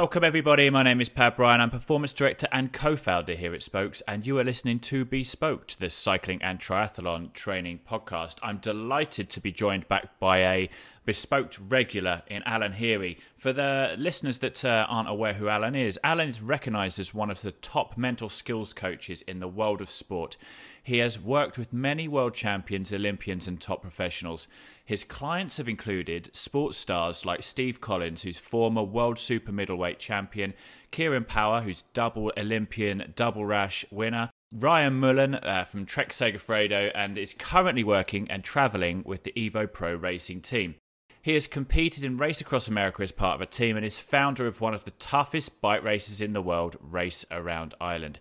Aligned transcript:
Welcome, 0.00 0.24
everybody. 0.24 0.70
My 0.70 0.82
name 0.82 1.02
is 1.02 1.10
Pav 1.10 1.36
Bryan. 1.36 1.60
I'm 1.60 1.68
Performance 1.68 2.14
Director 2.14 2.48
and 2.50 2.72
co 2.72 2.96
founder 2.96 3.34
here 3.34 3.52
at 3.52 3.62
Spokes, 3.62 4.00
and 4.08 4.26
you 4.26 4.38
are 4.38 4.44
listening 4.44 4.78
to 4.78 5.04
Bespoke, 5.04 5.72
the 5.78 5.90
cycling 5.90 6.42
and 6.42 6.58
triathlon 6.58 7.34
training 7.34 7.80
podcast. 7.86 8.36
I'm 8.42 8.56
delighted 8.56 9.28
to 9.28 9.40
be 9.40 9.52
joined 9.52 9.88
back 9.88 10.18
by 10.18 10.38
a 10.38 10.70
bespoke 11.04 11.52
regular 11.68 12.22
in 12.28 12.42
Alan 12.46 12.72
Heary. 12.72 13.18
For 13.36 13.52
the 13.52 13.94
listeners 13.98 14.38
that 14.38 14.64
uh, 14.64 14.86
aren't 14.88 15.10
aware 15.10 15.34
who 15.34 15.48
Alan 15.50 15.74
is, 15.74 16.00
Alan 16.02 16.30
is 16.30 16.40
recognised 16.40 16.98
as 16.98 17.12
one 17.12 17.30
of 17.30 17.42
the 17.42 17.52
top 17.52 17.98
mental 17.98 18.30
skills 18.30 18.72
coaches 18.72 19.20
in 19.20 19.40
the 19.40 19.48
world 19.48 19.82
of 19.82 19.90
sport. 19.90 20.38
He 20.82 20.98
has 20.98 21.20
worked 21.20 21.58
with 21.58 21.72
many 21.72 22.08
world 22.08 22.34
champions, 22.34 22.92
Olympians, 22.92 23.46
and 23.46 23.60
top 23.60 23.82
professionals. 23.82 24.48
His 24.84 25.04
clients 25.04 25.58
have 25.58 25.68
included 25.68 26.34
sports 26.34 26.78
stars 26.78 27.26
like 27.26 27.42
Steve 27.42 27.80
Collins, 27.80 28.22
who's 28.22 28.38
former 28.38 28.82
world 28.82 29.18
super 29.18 29.52
middleweight 29.52 29.98
champion, 29.98 30.54
Ciarán 30.90 31.26
Power, 31.26 31.60
who's 31.60 31.82
double 31.94 32.32
Olympian, 32.36 33.12
double 33.14 33.42
Rás 33.42 33.84
winner, 33.92 34.30
Ryan 34.52 34.94
Mullen 34.94 35.34
uh, 35.36 35.64
from 35.64 35.86
Trek 35.86 36.10
Segafredo, 36.10 36.90
and 36.94 37.16
is 37.16 37.34
currently 37.38 37.84
working 37.84 38.30
and 38.30 38.42
travelling 38.42 39.02
with 39.04 39.22
the 39.22 39.32
Evo 39.32 39.72
Pro 39.72 39.94
racing 39.94 40.40
team. 40.40 40.74
He 41.22 41.34
has 41.34 41.46
competed 41.46 42.04
in 42.04 42.16
Race 42.16 42.40
Across 42.40 42.68
America 42.68 43.02
as 43.02 43.12
part 43.12 43.34
of 43.34 43.42
a 43.42 43.46
team 43.46 43.76
and 43.76 43.84
is 43.84 43.98
founder 43.98 44.46
of 44.46 44.60
one 44.60 44.72
of 44.72 44.84
the 44.84 44.90
toughest 44.92 45.60
bike 45.60 45.84
races 45.84 46.22
in 46.22 46.32
the 46.32 46.40
world, 46.40 46.76
Race 46.80 47.26
Around 47.30 47.74
Ireland. 47.80 48.20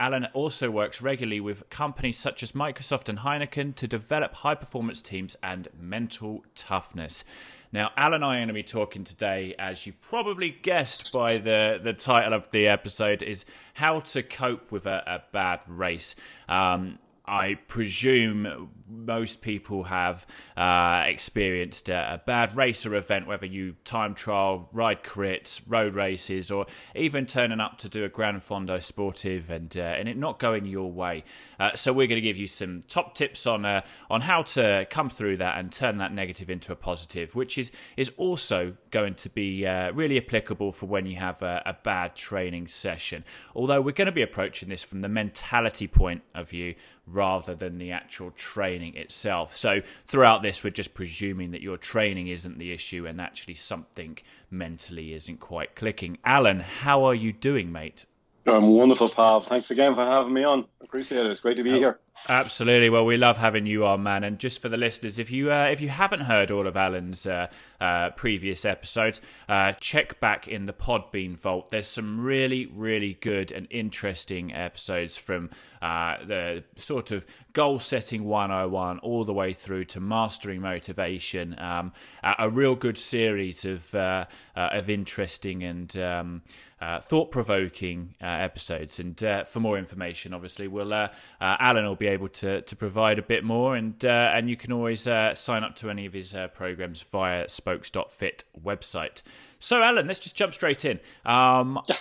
Alan 0.00 0.26
also 0.32 0.70
works 0.70 1.00
regularly 1.00 1.40
with 1.40 1.68
companies 1.70 2.18
such 2.18 2.42
as 2.42 2.52
Microsoft 2.52 3.08
and 3.08 3.20
Heineken 3.20 3.74
to 3.76 3.86
develop 3.86 4.34
high 4.34 4.54
performance 4.54 5.00
teams 5.00 5.36
and 5.42 5.68
mental 5.78 6.44
toughness. 6.54 7.24
Now, 7.72 7.90
Alan 7.96 8.22
and 8.22 8.24
I 8.24 8.36
are 8.36 8.38
going 8.38 8.48
to 8.48 8.54
be 8.54 8.62
talking 8.62 9.02
today, 9.02 9.54
as 9.58 9.86
you 9.86 9.94
probably 10.00 10.50
guessed 10.50 11.12
by 11.12 11.38
the, 11.38 11.80
the 11.82 11.92
title 11.92 12.32
of 12.32 12.50
the 12.52 12.68
episode, 12.68 13.22
is 13.22 13.46
how 13.74 14.00
to 14.00 14.22
cope 14.22 14.70
with 14.70 14.86
a, 14.86 15.02
a 15.06 15.22
bad 15.32 15.60
race. 15.66 16.14
Um, 16.48 16.98
I 17.26 17.54
presume 17.68 18.68
most 18.86 19.40
people 19.40 19.84
have 19.84 20.26
uh, 20.56 21.04
experienced 21.06 21.88
a, 21.88 22.14
a, 22.14 22.18
bad 22.18 22.54
racer 22.54 22.94
event, 22.94 23.26
whether 23.26 23.46
you 23.46 23.76
time 23.84 24.14
trial, 24.14 24.68
ride 24.72 25.02
crits, 25.02 25.62
road 25.66 25.94
races, 25.94 26.50
or 26.50 26.66
even 26.94 27.24
turning 27.24 27.60
up 27.60 27.78
to 27.78 27.88
do 27.88 28.04
a 28.04 28.08
Gran 28.10 28.40
Fondo 28.40 28.82
Sportive 28.82 29.50
and 29.50 29.74
uh, 29.76 29.80
and 29.80 30.08
it 30.08 30.18
not 30.18 30.38
going 30.38 30.66
your 30.66 30.92
way. 30.92 31.24
Uh, 31.58 31.74
so 31.74 31.92
we're 31.92 32.06
going 32.06 32.20
to 32.20 32.26
give 32.26 32.36
you 32.36 32.46
some 32.46 32.82
top 32.82 33.14
tips 33.14 33.46
on 33.46 33.64
uh, 33.64 33.80
on 34.10 34.20
how 34.20 34.42
to 34.42 34.86
come 34.90 35.08
through 35.08 35.38
that 35.38 35.58
and 35.58 35.72
turn 35.72 35.98
that 35.98 36.12
negative 36.12 36.50
into 36.50 36.72
a 36.72 36.76
positive, 36.76 37.34
which 37.34 37.56
is 37.56 37.72
is 37.96 38.12
also 38.18 38.76
going 38.90 39.14
to 39.14 39.30
be 39.30 39.66
uh, 39.66 39.92
really 39.92 40.18
applicable 40.18 40.72
for 40.72 40.86
when 40.86 41.06
you 41.06 41.16
have 41.16 41.40
a, 41.40 41.62
a 41.64 41.72
bad 41.82 42.14
training 42.14 42.66
session. 42.66 43.24
Although 43.54 43.80
we're 43.80 43.92
going 43.92 44.06
to 44.06 44.12
be 44.12 44.22
approaching 44.22 44.68
this 44.68 44.84
from 44.84 45.00
the 45.00 45.08
mentality 45.08 45.86
point 45.86 46.22
of 46.34 46.50
view 46.50 46.74
rather 47.06 47.54
than 47.54 47.78
the 47.78 47.92
actual 47.92 48.30
training 48.30 48.96
itself. 48.96 49.56
So 49.56 49.82
throughout 50.06 50.42
this, 50.42 50.64
we're 50.64 50.70
just 50.70 50.94
presuming 50.94 51.50
that 51.50 51.62
your 51.62 51.76
training 51.76 52.28
isn't 52.28 52.58
the 52.58 52.72
issue 52.72 53.06
and 53.06 53.20
actually 53.20 53.54
something 53.54 54.18
mentally 54.50 55.12
isn't 55.12 55.40
quite 55.40 55.74
clicking. 55.74 56.18
Alan, 56.24 56.60
how 56.60 57.04
are 57.04 57.14
you 57.14 57.32
doing, 57.32 57.70
mate? 57.70 58.06
I'm 58.46 58.68
wonderful, 58.68 59.08
Pav. 59.08 59.46
Thanks 59.46 59.70
again 59.70 59.94
for 59.94 60.04
having 60.04 60.32
me 60.32 60.44
on. 60.44 60.66
Appreciate 60.82 61.24
it. 61.24 61.30
It's 61.30 61.40
great 61.40 61.56
to 61.56 61.62
be 61.62 61.72
oh, 61.72 61.78
here. 61.78 62.00
Absolutely. 62.26 62.88
Well, 62.88 63.04
we 63.04 63.18
love 63.18 63.36
having 63.36 63.66
you 63.66 63.84
on, 63.84 64.02
man. 64.02 64.24
And 64.24 64.38
just 64.38 64.62
for 64.62 64.70
the 64.70 64.78
listeners, 64.78 65.18
if 65.18 65.30
you 65.30 65.52
uh, 65.52 65.66
if 65.66 65.82
you 65.82 65.90
haven't 65.90 66.20
heard 66.20 66.50
all 66.50 66.66
of 66.66 66.74
Alan's 66.74 67.26
uh, 67.26 67.48
uh, 67.82 68.10
previous 68.10 68.64
episodes, 68.64 69.20
uh, 69.46 69.72
check 69.72 70.20
back 70.20 70.48
in 70.48 70.64
the 70.64 70.72
Podbean 70.72 71.36
vault. 71.36 71.68
There's 71.68 71.86
some 71.86 72.18
really, 72.20 72.64
really 72.64 73.18
good 73.20 73.52
and 73.52 73.66
interesting 73.70 74.54
episodes 74.54 75.18
from 75.18 75.50
uh, 75.82 76.16
the 76.24 76.64
sort 76.76 77.10
of 77.10 77.26
goal 77.52 77.78
setting 77.78 78.24
101 78.24 79.00
all 79.00 79.24
the 79.24 79.34
way 79.34 79.52
through 79.52 79.84
to 79.84 80.00
mastering 80.00 80.62
motivation. 80.62 81.58
Um, 81.58 81.92
a, 82.22 82.34
a, 82.38 82.48
real 82.48 82.74
good 82.74 82.96
series 82.96 83.66
of 83.66 83.94
uh, 83.94 84.24
of 84.56 84.88
interesting 84.88 85.62
and 85.62 85.94
um, 85.98 86.42
uh, 86.84 87.00
thought 87.00 87.30
provoking 87.30 88.14
uh, 88.20 88.26
episodes. 88.26 89.00
And 89.00 89.22
uh, 89.24 89.44
for 89.44 89.60
more 89.60 89.78
information, 89.78 90.34
obviously, 90.34 90.68
we'll 90.68 90.92
uh, 90.92 91.08
uh, 91.40 91.56
Alan 91.58 91.86
will 91.86 91.96
be 91.96 92.08
able 92.08 92.28
to 92.28 92.60
to 92.60 92.76
provide 92.76 93.18
a 93.18 93.22
bit 93.22 93.42
more, 93.42 93.74
and 93.74 94.04
and 94.04 94.50
you 94.50 94.56
can 94.56 94.72
always 94.72 95.00
sign 95.02 95.64
up 95.64 95.76
to 95.76 95.88
any 95.88 96.04
of 96.04 96.12
his 96.12 96.36
programs 96.52 97.00
via 97.02 97.48
Spokes.fit 97.48 98.44
website. 98.62 99.22
So, 99.58 99.82
Alan, 99.82 100.06
let's 100.06 100.18
just 100.18 100.36
jump 100.36 100.52
straight 100.52 100.84
in. 100.84 101.00
Um, 101.24 101.80
yeah. 101.88 101.96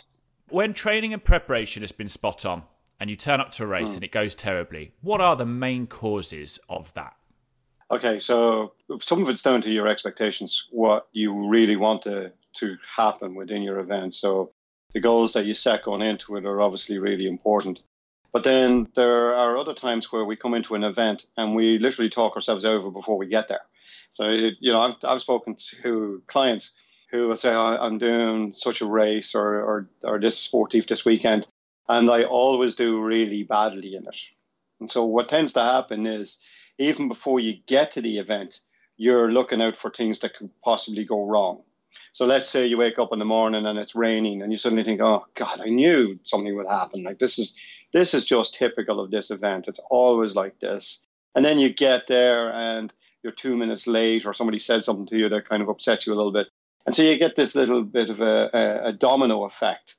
When 0.50 0.74
training 0.74 1.14
and 1.14 1.24
preparation 1.24 1.82
has 1.82 1.94
been 1.94 2.10
spot 2.10 2.46
on, 2.46 2.64
and 3.00 3.10
you 3.10 3.16
turn 3.16 3.40
up 3.40 3.52
to 3.52 3.64
a 3.64 3.68
race 3.68 3.94
mm. 3.94 3.96
and 3.96 4.04
it 4.04 4.12
goes 4.12 4.36
terribly, 4.36 4.94
what 5.02 5.22
are 5.22 5.36
the 5.36 5.46
main 5.46 5.88
causes 5.88 6.60
of 6.70 6.94
that? 6.94 7.16
Okay, 7.90 8.20
so 8.20 8.74
some 9.02 9.24
of 9.24 9.30
it's 9.30 9.42
down 9.42 9.62
to 9.62 9.72
your 9.72 9.88
expectations, 9.88 10.68
what 10.72 11.08
you 11.14 11.48
really 11.48 11.78
want 11.78 12.02
to 12.04 12.34
to 12.56 12.78
happen 12.96 13.34
within 13.34 13.62
your 13.62 13.80
event. 13.80 14.14
So 14.16 14.52
the 14.94 15.00
goals 15.00 15.34
that 15.34 15.46
you 15.46 15.54
set 15.54 15.84
going 15.84 16.02
into 16.02 16.36
it 16.36 16.46
are 16.46 16.62
obviously 16.62 17.00
really 17.00 17.28
important. 17.28 17.82
But 18.32 18.44
then 18.44 18.88
there 18.96 19.36
are 19.36 19.58
other 19.58 19.74
times 19.74 20.12
where 20.12 20.26
we 20.26 20.36
come 20.36 20.54
into 20.54 20.76
an 20.76 20.84
event 20.84 21.28
and 21.38 21.56
we 21.56 21.78
literally 21.78 22.10
talk 22.10 22.36
ourselves 22.36 22.66
over 22.66 22.90
before 22.90 23.18
we 23.18 23.28
get 23.28 23.48
there. 23.48 23.62
So, 24.12 24.26
it, 24.30 24.56
you 24.60 24.72
know, 24.72 24.82
I've, 24.82 24.96
I've 25.04 25.22
spoken 25.22 25.56
to 25.82 26.22
clients 26.28 26.74
who 27.12 27.28
will 27.28 27.38
say, 27.38 27.54
I'm 27.54 28.00
doing 28.00 28.54
such 28.56 28.82
a 28.82 28.88
race 28.88 29.36
or, 29.36 29.62
or, 29.62 29.90
or 30.04 30.20
this 30.20 30.40
sportive 30.40 30.88
this 30.88 31.06
weekend, 31.06 31.46
and 31.88 32.10
I 32.10 32.24
always 32.24 32.76
do 32.76 33.02
really 33.02 33.44
badly 33.44 33.96
in 33.96 34.08
it. 34.08 34.20
And 34.80 34.90
so 34.90 35.06
what 35.06 35.30
tends 35.30 35.54
to 35.54 35.62
happen 35.62 36.08
is 36.08 36.42
even 36.80 37.08
before 37.08 37.40
you 37.40 37.58
get 37.68 37.92
to 37.94 38.02
the 38.02 38.18
event, 38.18 38.62
you're 38.98 39.32
looking 39.32 39.62
out 39.62 39.78
for 39.78 39.92
things 39.92 40.20
that 40.20 40.36
could 40.36 40.50
possibly 40.64 41.06
go 41.06 41.26
wrong. 41.26 41.62
So 42.14 42.26
let's 42.26 42.50
say 42.50 42.66
you 42.66 42.78
wake 42.78 43.00
up 43.00 43.10
in 43.12 43.20
the 43.20 43.26
morning 43.26 43.66
and 43.66 43.80
it's 43.80 43.96
raining 43.96 44.42
and 44.42 44.52
you 44.52 44.58
suddenly 44.58 44.84
think, 44.84 45.02
oh 45.02 45.26
God, 45.36 45.62
I 45.62 45.70
knew 45.70 46.20
something 46.24 46.56
would 46.56 46.68
happen. 46.68 47.04
Like 47.04 47.20
this 47.20 47.40
is 47.40 47.56
this 47.94 48.14
is 48.14 48.26
just 48.26 48.56
typical 48.56 49.00
of 49.00 49.12
this 49.12 49.32
event. 49.32 49.68
It's 49.68 49.80
always 49.90 50.36
like 50.36 50.60
this. 50.60 51.02
And 51.36 51.46
then 51.46 51.60
you 51.60 51.74
get 51.74 52.08
there 52.08 52.52
and 52.52 52.92
you're 53.24 53.32
two 53.32 53.56
minutes 53.56 53.88
late 53.88 54.26
or 54.26 54.34
somebody 54.34 54.60
said 54.60 54.84
something 54.84 55.08
to 55.08 55.18
you 55.18 55.30
that 55.30 55.48
kind 55.48 55.62
of 55.62 55.70
upsets 55.70 56.06
you 56.06 56.14
a 56.14 56.16
little 56.16 56.32
bit. 56.32 56.48
And 56.86 56.96
so 56.96 57.04
you 57.04 57.18
get 57.18 57.36
this 57.36 57.56
little 57.56 57.84
bit 57.84 58.10
of 58.10 58.20
a, 58.20 58.50
a, 58.54 58.88
a 58.90 58.94
domino 58.94 59.46
effect. 59.46 59.96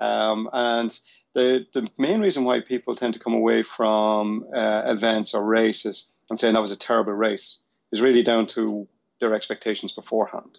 Um, 0.00 0.48
and 0.52 0.96
the, 1.34 1.66
the 1.74 1.88
main 1.98 2.20
reason 2.20 2.44
why 2.44 2.60
people 2.60 2.94
tend 2.94 3.14
to 3.14 3.20
come 3.20 3.34
away 3.34 3.62
from 3.62 4.46
uh, 4.54 4.82
events 4.86 5.34
or 5.34 5.44
races 5.44 6.10
and 6.30 6.40
saying 6.40 6.54
that 6.54 6.62
was 6.62 6.72
a 6.72 6.76
terrible 6.76 7.12
race 7.12 7.58
is 7.92 8.00
really 8.00 8.22
down 8.22 8.46
to 8.48 8.88
their 9.20 9.34
expectations 9.34 9.92
beforehand. 9.92 10.58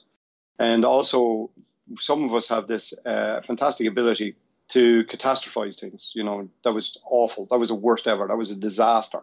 And 0.60 0.86
also, 0.86 1.50
some 2.00 2.24
of 2.24 2.34
us 2.34 2.48
have 2.50 2.68
this 2.68 2.94
uh, 3.06 3.42
fantastic 3.42 3.88
ability 3.88 4.36
to 4.70 5.04
catastrophize 5.06 5.80
things. 5.80 6.14
You 6.16 6.24
know, 6.24 6.50
that 6.64 6.74
was 6.74 6.98
awful. 7.06 7.48
That 7.50 7.60
was 7.60 7.70
the 7.70 7.76
worst 7.76 8.08
ever. 8.08 8.28
That 8.28 8.38
was 8.38 8.52
a 8.52 8.60
disaster. 8.60 9.20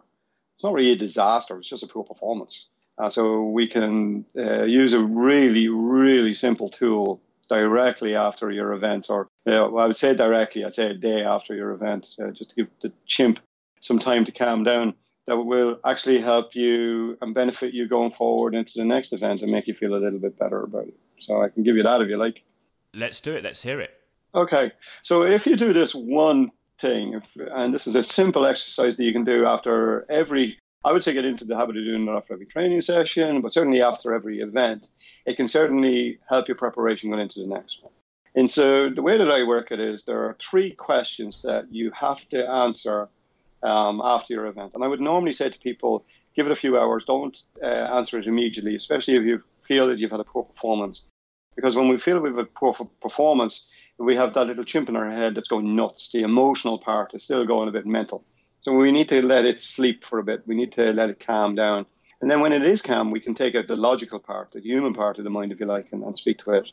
It's 0.55 0.63
not 0.63 0.73
really 0.73 0.91
a 0.91 0.97
disaster. 0.97 1.57
It's 1.57 1.69
just 1.69 1.83
a 1.83 1.87
poor 1.87 2.03
performance. 2.03 2.67
Uh, 2.97 3.09
so 3.09 3.43
we 3.45 3.67
can 3.67 4.25
uh, 4.37 4.63
use 4.63 4.93
a 4.93 5.03
really, 5.03 5.67
really 5.67 6.33
simple 6.33 6.69
tool 6.69 7.21
directly 7.49 8.15
after 8.15 8.51
your 8.51 8.73
event, 8.73 9.07
or 9.09 9.27
I 9.47 9.67
would 9.67 9.95
say 9.95 10.13
directly. 10.13 10.63
I'd 10.63 10.75
say 10.75 10.91
a 10.91 10.93
day 10.93 11.23
after 11.23 11.55
your 11.55 11.71
event, 11.71 12.15
uh, 12.21 12.31
just 12.31 12.51
to 12.51 12.55
give 12.57 12.67
the 12.81 12.91
chimp 13.05 13.39
some 13.81 13.99
time 13.99 14.25
to 14.25 14.31
calm 14.31 14.63
down 14.63 14.93
that 15.27 15.37
will 15.37 15.79
actually 15.85 16.21
help 16.21 16.55
you 16.55 17.17
and 17.21 17.33
benefit 17.33 17.73
you 17.73 17.87
going 17.87 18.11
forward 18.11 18.55
into 18.55 18.73
the 18.75 18.85
next 18.85 19.13
event 19.13 19.41
and 19.41 19.51
make 19.51 19.67
you 19.67 19.73
feel 19.73 19.93
a 19.93 19.97
little 19.97 20.19
bit 20.19 20.37
better 20.37 20.61
about 20.61 20.87
it. 20.87 20.93
So 21.21 21.41
I 21.41 21.49
can 21.49 21.63
give 21.63 21.75
you 21.75 21.83
that 21.83 22.01
if 22.01 22.09
you 22.09 22.17
like. 22.17 22.43
Let's 22.93 23.21
do 23.21 23.33
it. 23.33 23.43
Let's 23.43 23.61
hear 23.61 23.79
it. 23.79 23.91
Okay. 24.35 24.71
So 25.03 25.23
if 25.23 25.45
you 25.45 25.55
do 25.55 25.73
this 25.73 25.93
one 25.93 26.51
thing, 26.79 27.13
if, 27.13 27.49
and 27.51 27.73
this 27.73 27.87
is 27.87 27.95
a 27.95 28.03
simple 28.03 28.45
exercise 28.45 28.97
that 28.97 29.03
you 29.03 29.13
can 29.13 29.23
do 29.23 29.45
after 29.45 30.09
every, 30.11 30.57
I 30.83 30.91
would 30.91 31.03
say 31.03 31.13
get 31.13 31.25
into 31.25 31.45
the 31.45 31.55
habit 31.55 31.77
of 31.77 31.83
doing 31.83 32.07
it 32.07 32.11
after 32.11 32.33
every 32.33 32.47
training 32.47 32.81
session, 32.81 33.41
but 33.41 33.53
certainly 33.53 33.81
after 33.81 34.13
every 34.13 34.39
event, 34.39 34.89
it 35.25 35.37
can 35.37 35.47
certainly 35.47 36.19
help 36.27 36.47
your 36.47 36.57
preparation 36.57 37.09
going 37.09 37.21
into 37.21 37.39
the 37.39 37.47
next 37.47 37.83
one. 37.83 37.93
And 38.33 38.49
so 38.49 38.89
the 38.89 39.01
way 39.01 39.17
that 39.17 39.29
I 39.29 39.43
work 39.43 39.71
it 39.71 39.79
is 39.79 40.05
there 40.05 40.23
are 40.23 40.37
three 40.39 40.71
questions 40.71 41.41
that 41.43 41.71
you 41.71 41.91
have 41.91 42.27
to 42.29 42.47
answer 42.47 43.09
um, 43.61 44.01
after 44.03 44.33
your 44.33 44.45
event. 44.47 44.71
And 44.73 44.83
I 44.83 44.87
would 44.87 45.01
normally 45.01 45.33
say 45.33 45.49
to 45.49 45.59
people, 45.59 46.05
give 46.35 46.45
it 46.45 46.51
a 46.51 46.55
few 46.55 46.79
hours, 46.79 47.03
don't 47.05 47.37
uh, 47.61 47.65
answer 47.65 48.17
it 48.17 48.27
immediately, 48.27 48.75
especially 48.75 49.17
if 49.17 49.23
you 49.23 49.43
feel 49.67 49.87
that 49.87 49.99
you've 49.99 50.11
had 50.11 50.19
a 50.19 50.25
poor 50.25 50.43
performance. 50.43 51.05
Because 51.55 51.75
when 51.75 51.87
we 51.87 51.97
feel 51.97 52.19
we've 52.19 52.37
a 52.37 52.45
poor 52.45 52.73
performance, 53.01 53.67
we 53.97 54.15
have 54.15 54.33
that 54.33 54.47
little 54.47 54.63
chimp 54.63 54.89
in 54.89 54.95
our 54.95 55.09
head 55.11 55.35
that's 55.35 55.49
going 55.49 55.75
nuts. 55.75 56.11
The 56.11 56.21
emotional 56.21 56.79
part 56.79 57.13
is 57.13 57.23
still 57.23 57.45
going 57.45 57.69
a 57.69 57.71
bit 57.71 57.85
mental. 57.85 58.23
So 58.61 58.73
we 58.73 58.91
need 58.91 59.09
to 59.09 59.21
let 59.21 59.45
it 59.45 59.61
sleep 59.61 60.05
for 60.05 60.19
a 60.19 60.23
bit. 60.23 60.43
We 60.47 60.55
need 60.55 60.71
to 60.73 60.93
let 60.93 61.09
it 61.09 61.19
calm 61.19 61.55
down. 61.55 61.85
And 62.21 62.29
then 62.29 62.41
when 62.41 62.53
it 62.53 62.63
is 62.63 62.81
calm, 62.81 63.09
we 63.09 63.19
can 63.19 63.33
take 63.33 63.55
out 63.55 63.67
the 63.67 63.75
logical 63.75 64.19
part, 64.19 64.51
the 64.51 64.61
human 64.61 64.93
part 64.93 65.17
of 65.17 65.23
the 65.23 65.31
mind, 65.31 65.51
if 65.51 65.59
you 65.59 65.65
like, 65.65 65.87
and, 65.91 66.03
and 66.03 66.17
speak 66.17 66.39
to 66.39 66.51
it. 66.51 66.69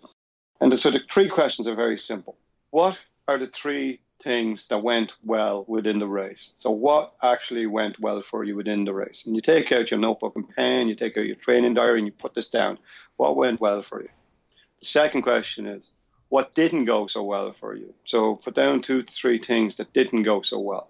And 0.60 0.78
so 0.78 0.90
the 0.90 1.00
three 1.10 1.28
questions 1.28 1.66
are 1.66 1.74
very 1.74 1.98
simple. 1.98 2.36
What 2.70 2.98
are 3.26 3.38
the 3.38 3.46
three 3.46 4.00
things 4.22 4.66
that 4.68 4.82
went 4.82 5.14
well 5.24 5.64
within 5.66 5.98
the 5.98 6.06
race? 6.06 6.52
So, 6.56 6.70
what 6.70 7.14
actually 7.22 7.66
went 7.66 7.98
well 7.98 8.20
for 8.20 8.44
you 8.44 8.56
within 8.56 8.84
the 8.84 8.92
race? 8.92 9.24
And 9.26 9.34
you 9.34 9.40
take 9.40 9.72
out 9.72 9.90
your 9.90 10.00
notebook 10.00 10.36
and 10.36 10.54
pen, 10.54 10.88
you 10.88 10.96
take 10.96 11.16
out 11.16 11.24
your 11.24 11.36
training 11.36 11.74
diary, 11.74 12.00
and 12.00 12.06
you 12.06 12.12
put 12.12 12.34
this 12.34 12.50
down. 12.50 12.78
What 13.16 13.36
went 13.36 13.60
well 13.60 13.82
for 13.82 14.02
you? 14.02 14.08
The 14.80 14.86
second 14.86 15.22
question 15.22 15.66
is, 15.66 15.82
what 16.28 16.54
didn't 16.54 16.84
go 16.84 17.06
so 17.06 17.22
well 17.22 17.54
for 17.58 17.74
you? 17.74 17.94
So, 18.04 18.36
put 18.36 18.54
down 18.54 18.82
two 18.82 19.02
to 19.02 19.12
three 19.12 19.38
things 19.38 19.76
that 19.76 19.92
didn't 19.92 20.24
go 20.24 20.42
so 20.42 20.60
well. 20.60 20.88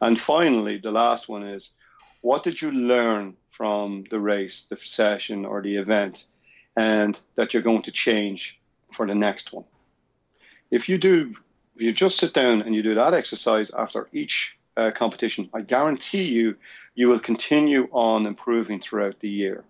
And 0.00 0.20
finally, 0.20 0.78
the 0.78 0.90
last 0.90 1.28
one 1.28 1.42
is, 1.42 1.70
what 2.20 2.42
did 2.42 2.60
you 2.60 2.70
learn 2.70 3.36
from 3.50 4.04
the 4.10 4.20
race, 4.20 4.66
the 4.68 4.76
session, 4.76 5.44
or 5.44 5.62
the 5.62 5.76
event, 5.76 6.26
and 6.76 7.20
that 7.36 7.54
you're 7.54 7.62
going 7.62 7.82
to 7.82 7.92
change 7.92 8.58
for 8.92 9.06
the 9.06 9.14
next 9.14 9.52
one? 9.52 9.64
If 10.70 10.88
you 10.88 10.98
do, 10.98 11.34
if 11.76 11.82
you 11.82 11.92
just 11.92 12.18
sit 12.18 12.34
down 12.34 12.62
and 12.62 12.74
you 12.74 12.82
do 12.82 12.96
that 12.96 13.14
exercise 13.14 13.70
after 13.70 14.08
each 14.12 14.56
uh, 14.76 14.90
competition, 14.90 15.48
I 15.54 15.62
guarantee 15.62 16.24
you, 16.24 16.56
you 16.94 17.08
will 17.08 17.20
continue 17.20 17.88
on 17.92 18.26
improving 18.26 18.80
throughout 18.80 19.20
the 19.20 19.30
year. 19.30 19.64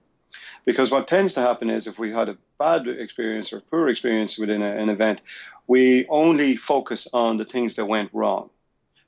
Because 0.64 0.90
what 0.90 1.08
tends 1.08 1.35
to 1.35 1.40
happen 1.40 1.70
is 1.70 1.87
if 1.87 1.99
we 1.99 2.11
had 2.11 2.29
a 2.29 2.38
bad 2.59 2.89
experience 2.89 3.53
or 3.53 3.61
poor 3.61 3.89
experience 3.89 4.39
within 4.39 4.63
a, 4.63 4.77
an 4.77 4.89
event, 4.89 5.21
we 5.67 6.07
only 6.09 6.57
focus 6.57 7.09
on 7.13 7.37
the 7.37 7.45
things 7.45 7.77
that 7.77 7.87
went 7.87 8.11
wrong. 8.13 8.51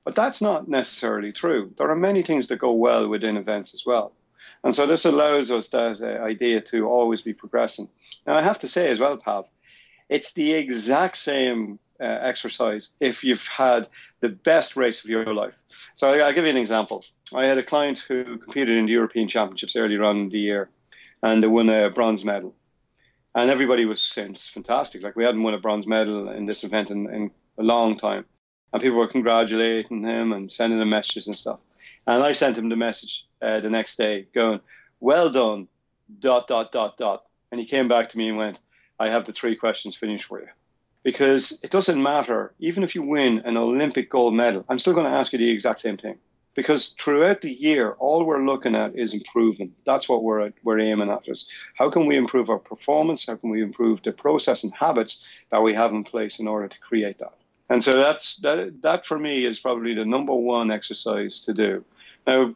But 0.05 0.15
that's 0.15 0.41
not 0.41 0.69
necessarily 0.69 1.33
true. 1.33 1.73
There 1.77 1.91
are 1.91 1.97
many 1.97 2.23
things 2.23 2.49
that 2.49 2.57
go 2.57 2.73
well 2.73 3.09
within 3.09 3.37
events 3.37 3.75
as 3.75 3.85
well. 3.85 4.13
And 4.63 4.75
so 4.75 4.87
this 4.87 5.05
allows 5.05 5.51
us 5.51 5.69
that 5.71 6.01
uh, 6.01 6.23
idea 6.23 6.61
to 6.63 6.87
always 6.89 7.23
be 7.23 7.33
progressing. 7.33 7.89
Now, 8.27 8.37
I 8.37 8.43
have 8.43 8.59
to 8.61 8.69
say 8.69 8.89
as 8.89 8.99
well, 8.99 9.17
Pav, 9.17 9.47
it's 10.09 10.33
the 10.33 10.53
exact 10.53 11.17
same 11.17 11.79
uh, 12.01 12.05
exercise 12.05 12.91
if 13.01 13.25
you've 13.25 13.47
had 13.47 13.89
the 14.21 14.29
best 14.29 14.77
race 14.77 15.05
of 15.05 15.11
your 15.11 15.33
life. 15.33 15.55
So 15.95 16.09
I'll 16.09 16.33
give 16.33 16.45
you 16.45 16.51
an 16.51 16.57
example. 16.57 17.05
I 17.33 17.47
had 17.47 17.59
a 17.59 17.63
client 17.63 18.01
who 18.01 18.39
competed 18.39 18.77
in 18.77 18.87
the 18.87 18.93
European 18.93 19.29
Championships 19.29 19.77
earlier 19.77 20.03
on 20.05 20.19
in 20.19 20.29
the 20.31 20.39
year, 20.39 20.69
and 21.23 21.43
they 21.43 21.47
won 21.47 21.69
a 21.69 21.91
bronze 21.91 22.25
medal. 22.25 22.55
And 23.35 23.51
everybody 23.51 23.85
was 23.85 24.03
saying 24.03 24.33
it's 24.33 24.49
fantastic. 24.49 25.03
Like 25.03 25.17
we 25.17 25.25
hadn't 25.25 25.43
won 25.43 25.55
a 25.55 25.59
bronze 25.59 25.87
medal 25.87 26.31
in 26.31 26.47
this 26.47 26.65
event 26.65 26.91
in, 26.91 27.09
in 27.13 27.31
a 27.59 27.63
long 27.63 27.99
time 27.99 28.25
and 28.73 28.83
people 28.83 28.99
were 28.99 29.09
congratulating 29.09 30.05
him 30.05 30.33
and 30.33 30.53
sending 30.53 30.81
him 30.81 30.91
messages 30.91 31.27
and 31.27 31.37
stuff. 31.37 31.59
And 32.07 32.23
I 32.23 32.33
sent 32.33 32.57
him 32.57 32.69
the 32.69 32.77
message 32.77 33.27
uh, 33.43 33.61
the 33.61 33.71
next 33.71 33.97
day, 33.97 34.27
going, 34.35 34.61
"Well 35.01 35.31
done, 35.31 35.69
dot 36.19 36.49
dot 36.49 36.73
dot 36.73 36.97
dot." 36.97 37.25
And 37.51 37.61
he 37.61 37.67
came 37.67 37.89
back 37.89 38.11
to 38.11 38.19
me 38.19 38.29
and 38.29 38.39
went, 38.39 38.61
"I 38.99 39.11
have 39.11 39.25
the 39.25 39.33
three 39.33 39.57
questions 39.57 39.97
finished 39.97 40.25
for 40.25 40.41
you." 40.41 40.49
Because 41.03 41.59
it 41.63 41.71
doesn't 41.71 42.03
matter, 42.03 42.53
even 42.59 42.83
if 42.83 42.95
you 42.95 43.03
win 43.03 43.41
an 43.41 43.57
Olympic 43.57 44.11
gold 44.11 44.35
medal, 44.35 44.65
I'm 44.69 44.79
still 44.79 44.93
going 44.93 45.11
to 45.11 45.17
ask 45.19 45.33
you 45.33 45.39
the 45.39 45.51
exact 45.51 45.79
same 45.79 45.97
thing. 45.97 46.19
Because 46.55 46.95
throughout 47.01 47.43
the 47.43 47.51
year, 47.51 47.93
all 47.93 48.25
we're 48.25 48.45
looking 48.45 48.75
at 48.75 48.97
is 48.97 49.15
improvement. 49.15 49.73
That's 49.87 50.09
what 50.09 50.23
we're 50.23 50.53
we're 50.63 50.81
aiming 50.81 51.11
at. 51.11 51.29
Is 51.29 51.49
how 51.75 51.91
can 51.91 52.07
we 52.07 52.17
improve 52.17 52.51
our 52.51 52.59
performance? 52.59 53.27
How 53.27 53.37
can 53.37 53.51
we 53.51 53.63
improve 53.63 54.03
the 54.03 54.13
process 54.13 54.65
and 54.65 54.75
habits 54.75 55.25
that 55.51 55.63
we 55.63 55.75
have 55.75 55.93
in 55.93 56.05
place 56.05 56.39
in 56.41 56.49
order 56.49 56.69
to 56.69 56.79
create 56.81 57.19
that? 57.21 57.35
And 57.69 57.85
so 57.85 57.93
that's 57.93 58.37
that. 58.39 58.83
That 58.83 59.07
for 59.07 59.19
me 59.19 59.47
is 59.47 59.61
probably 59.61 59.95
the 59.95 60.05
number 60.05 60.35
one 60.35 60.73
exercise 60.73 61.43
to 61.43 61.55
do. 61.55 61.85
Now, 62.27 62.55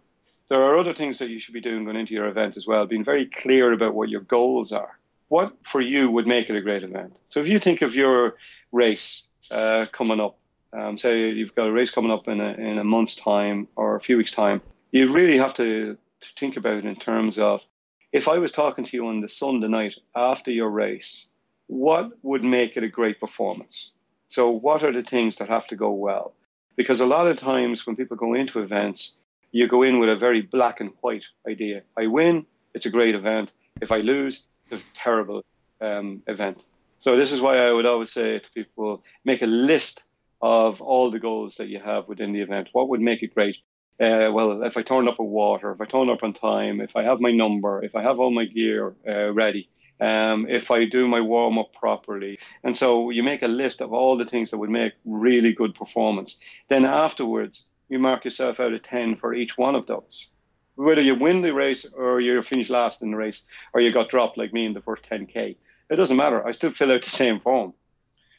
there 0.49 0.62
are 0.62 0.79
other 0.79 0.93
things 0.93 1.19
that 1.19 1.31
you 1.31 1.38
should 1.38 1.55
be 1.55 1.61
doing 1.61 1.85
going 1.85 1.96
into 1.96 2.14
your 2.14 2.26
event 2.26 2.56
as 2.56 2.67
well. 2.67 2.87
Being 2.87 3.05
very 3.05 3.26
clear 3.26 3.73
about 3.73 3.94
what 3.94 4.08
your 4.08 4.20
goals 4.20 4.73
are. 4.73 4.99
What 5.29 5.55
for 5.62 5.81
you 5.81 6.11
would 6.11 6.26
make 6.26 6.50
it 6.50 6.56
a 6.56 6.61
great 6.61 6.82
event? 6.82 7.17
So 7.29 7.41
if 7.41 7.49
you 7.49 7.58
think 7.58 7.82
of 7.82 7.94
your 7.94 8.37
race 8.73 9.23
uh, 9.50 9.87
coming 9.91 10.20
up, 10.20 10.37
um, 10.74 10.98
say 10.98 11.30
you've 11.30 11.54
got 11.54 11.68
a 11.68 11.72
race 11.72 11.90
coming 11.90 12.10
up 12.10 12.28
in 12.28 12.40
a, 12.40 12.52
in 12.52 12.78
a 12.78 12.84
month's 12.84 13.16
time 13.16 13.68
or 13.76 13.96
a 13.96 14.00
few 14.00 14.16
weeks' 14.16 14.32
time, 14.32 14.60
you 14.90 15.12
really 15.12 15.38
have 15.38 15.54
to, 15.54 15.96
to 16.20 16.28
think 16.36 16.56
about 16.56 16.78
it 16.78 16.84
in 16.84 16.96
terms 16.96 17.38
of 17.38 17.64
if 18.12 18.28
I 18.28 18.38
was 18.38 18.52
talking 18.52 18.84
to 18.84 18.96
you 18.96 19.08
on 19.08 19.20
the 19.20 19.28
Sunday 19.28 19.68
night 19.68 19.94
after 20.14 20.50
your 20.52 20.70
race, 20.70 21.26
what 21.66 22.12
would 22.22 22.44
make 22.44 22.76
it 22.76 22.84
a 22.84 22.88
great 22.88 23.18
performance? 23.18 23.90
So, 24.28 24.50
what 24.50 24.84
are 24.84 24.92
the 24.92 25.02
things 25.02 25.36
that 25.36 25.48
have 25.48 25.66
to 25.68 25.76
go 25.76 25.90
well? 25.90 26.32
Because 26.76 27.00
a 27.00 27.06
lot 27.06 27.26
of 27.26 27.38
times 27.38 27.86
when 27.86 27.96
people 27.96 28.16
go 28.16 28.34
into 28.34 28.60
events, 28.60 29.16
you 29.52 29.68
go 29.68 29.82
in 29.82 29.98
with 29.98 30.08
a 30.08 30.16
very 30.16 30.42
black 30.42 30.80
and 30.80 30.90
white 31.00 31.26
idea. 31.48 31.82
I 31.96 32.06
win, 32.06 32.46
it's 32.74 32.86
a 32.86 32.90
great 32.90 33.14
event. 33.14 33.52
If 33.80 33.92
I 33.92 33.98
lose, 33.98 34.44
it's 34.70 34.82
a 34.82 34.84
terrible 34.96 35.44
um, 35.80 36.22
event. 36.26 36.62
So, 37.00 37.16
this 37.16 37.32
is 37.32 37.40
why 37.40 37.58
I 37.58 37.72
would 37.72 37.86
always 37.86 38.12
say 38.12 38.38
to 38.38 38.50
people 38.52 39.02
make 39.24 39.42
a 39.42 39.46
list 39.46 40.04
of 40.44 40.82
all 40.82 41.11
the 41.11 41.19
goals 41.19 41.56
that 41.56 41.69
you 41.69 41.81
have 41.81 42.06
within 42.06 42.35
the 42.35 42.43
event. 42.43 42.69
What 42.73 42.91
would 42.91 43.00
make 43.00 43.23
it 43.23 43.35
great? 43.35 43.56
Uh, 43.99 44.29
well, 44.31 44.62
if 44.62 44.76
I 44.76 44.82
turn 44.82 45.08
up 45.08 45.19
with 45.19 45.31
water, 45.31 45.73
if 45.73 45.81
I 45.81 45.87
turn 45.87 46.11
up 46.11 46.23
on 46.23 46.35
time, 46.35 46.82
if 46.82 46.94
I 46.94 47.02
have 47.05 47.19
my 47.19 47.32
number, 47.32 47.82
if 47.82 47.96
I 47.96 48.02
have 48.02 48.20
all 48.20 48.31
my 48.31 48.44
gear 48.44 48.94
uh, 49.08 49.32
ready, 49.32 49.70
um, 50.02 50.46
if 50.46 50.70
I 50.70 50.85
do 50.85 51.08
my 51.08 51.23
warm 51.23 51.56
up 51.56 51.73
properly. 51.73 52.38
And 52.62 52.76
so 52.76 53.08
you 53.08 53.23
make 53.23 53.43
a 53.43 53.49
list 53.49 53.81
of 53.81 53.94
all 53.94 54.19
the 54.19 54.26
things 54.26 54.50
that 54.50 54.58
would 54.58 54.69
make 54.69 54.93
really 55.06 55.55
good 55.55 55.75
performance. 55.75 56.38
Then 56.69 56.85
afterwards, 56.85 57.67
you 57.88 57.99
mark 57.99 58.26
yourself 58.26 58.61
out 58.61 58.75
of 58.75 58.82
10 58.82 59.17
for 59.17 59.32
each 59.32 59.56
one 59.56 59.75
of 59.75 59.87
those. 59.87 60.29
Whether 60.75 61.00
you 61.00 61.14
win 61.14 61.41
the 61.41 61.55
race 61.55 61.87
or 61.87 62.20
you 62.20 62.43
finish 62.43 62.69
last 62.69 63.00
in 63.00 63.12
the 63.12 63.17
race 63.17 63.46
or 63.73 63.81
you 63.81 63.94
got 63.94 64.11
dropped 64.11 64.37
like 64.37 64.52
me 64.52 64.67
in 64.67 64.75
the 64.75 64.82
first 64.82 65.05
10K, 65.05 65.56
it 65.88 65.96
doesn't 65.96 66.19
matter. 66.19 66.46
I 66.46 66.52
still 66.52 66.73
fill 66.73 66.93
out 66.93 67.02
the 67.02 67.08
same 67.08 67.41
form. 67.41 67.73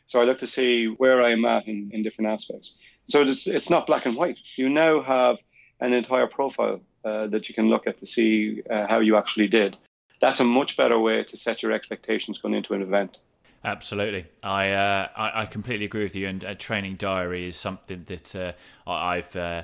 So 0.08 0.22
I 0.22 0.26
look 0.26 0.40
to 0.40 0.48
see 0.48 0.88
where 0.88 1.22
I 1.22 1.32
am 1.32 1.46
at 1.46 1.68
in, 1.68 1.90
in 1.94 2.04
different 2.04 2.32
aspects. 2.32 2.76
So 3.08 3.22
it's, 3.22 3.48
it's 3.48 3.70
not 3.70 3.88
black 3.88 4.06
and 4.06 4.16
white. 4.16 4.40
You 4.56 4.70
now 4.70 5.02
have 5.02 5.38
an 5.80 5.94
entire 5.94 6.28
profile 6.28 6.82
uh, 7.04 7.28
that 7.28 7.50
you 7.50 7.56
can 7.56 7.70
look 7.70 7.88
at 7.88 8.00
to 8.00 8.06
see 8.06 8.64
uh, 8.70 8.88
how 8.88 9.00
you 9.00 9.18
actually 9.18 9.48
did 9.48 9.78
that's 10.20 10.40
a 10.40 10.44
much 10.44 10.78
better 10.78 11.00
way 11.00 11.24
to 11.24 11.38
set 11.38 11.62
your 11.62 11.72
expectations 11.72 12.40
going 12.40 12.54
into 12.54 12.74
an 12.74 12.82
event. 12.82 13.18
Absolutely, 13.64 14.26
I, 14.44 14.72
uh, 14.72 15.08
I, 15.16 15.42
I 15.42 15.46
completely 15.48 15.86
agree 15.86 16.04
with 16.04 16.16
you. 16.16 16.28
And 16.28 16.44
a 16.44 16.56
training 16.56 16.96
diary 16.96 17.48
is 17.48 17.56
something 17.56 18.04
that 18.08 18.36
uh, 18.36 18.54
I've 18.90 19.36
uh, 19.36 19.64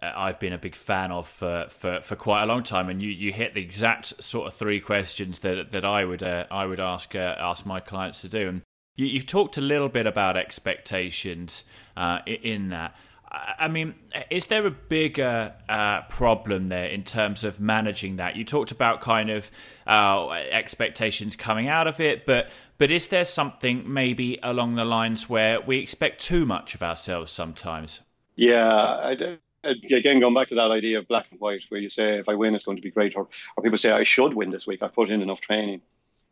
I've 0.00 0.38
been 0.38 0.52
a 0.52 0.58
big 0.58 0.76
fan 0.76 1.10
of 1.10 1.26
for, 1.26 1.66
for, 1.68 2.00
for 2.00 2.14
quite 2.14 2.44
a 2.44 2.46
long 2.46 2.62
time. 2.62 2.88
And 2.88 3.02
you, 3.02 3.10
you 3.10 3.32
hit 3.32 3.54
the 3.54 3.62
exact 3.62 4.22
sort 4.22 4.46
of 4.46 4.54
three 4.54 4.80
questions 4.80 5.40
that 5.40 5.72
that 5.72 5.84
I 5.84 6.04
would 6.04 6.22
uh, 6.22 6.44
I 6.50 6.66
would 6.66 6.80
ask 6.80 7.14
uh, 7.14 7.36
ask 7.38 7.64
my 7.64 7.80
clients 7.80 8.20
to 8.22 8.28
do. 8.28 8.48
And 8.48 8.62
you, 8.98 9.18
have 9.18 9.26
talked 9.26 9.56
a 9.56 9.60
little 9.60 9.88
bit 9.88 10.06
about 10.06 10.36
expectations 10.36 11.64
uh, 11.96 12.18
in 12.26 12.70
that. 12.70 12.94
I 13.30 13.68
mean, 13.68 13.94
is 14.30 14.46
there 14.46 14.66
a 14.66 14.70
bigger 14.70 15.54
uh, 15.68 16.02
problem 16.02 16.68
there 16.68 16.86
in 16.86 17.04
terms 17.04 17.44
of 17.44 17.60
managing 17.60 18.16
that? 18.16 18.36
You 18.36 18.44
talked 18.44 18.70
about 18.70 19.02
kind 19.02 19.28
of 19.28 19.50
uh, 19.86 20.30
expectations 20.30 21.36
coming 21.36 21.68
out 21.68 21.86
of 21.86 22.00
it, 22.00 22.24
but 22.24 22.48
but 22.78 22.90
is 22.90 23.08
there 23.08 23.26
something 23.26 23.92
maybe 23.92 24.38
along 24.42 24.76
the 24.76 24.84
lines 24.84 25.28
where 25.28 25.60
we 25.60 25.78
expect 25.78 26.22
too 26.22 26.46
much 26.46 26.74
of 26.74 26.82
ourselves 26.82 27.30
sometimes? 27.30 28.00
Yeah, 28.34 28.66
I, 28.66 29.38
again, 29.64 30.20
going 30.20 30.34
back 30.34 30.48
to 30.48 30.54
that 30.54 30.70
idea 30.70 30.98
of 30.98 31.06
black 31.06 31.26
and 31.30 31.38
white, 31.38 31.64
where 31.68 31.80
you 31.80 31.90
say 31.90 32.18
if 32.18 32.28
I 32.28 32.34
win, 32.34 32.54
it's 32.54 32.64
going 32.64 32.78
to 32.78 32.82
be 32.82 32.90
great, 32.90 33.14
or, 33.14 33.28
or 33.56 33.62
people 33.62 33.78
say 33.78 33.90
I 33.90 34.04
should 34.04 34.32
win 34.32 34.50
this 34.50 34.66
week. 34.66 34.82
I 34.82 34.88
put 34.88 35.10
in 35.10 35.20
enough 35.20 35.40
training, 35.40 35.82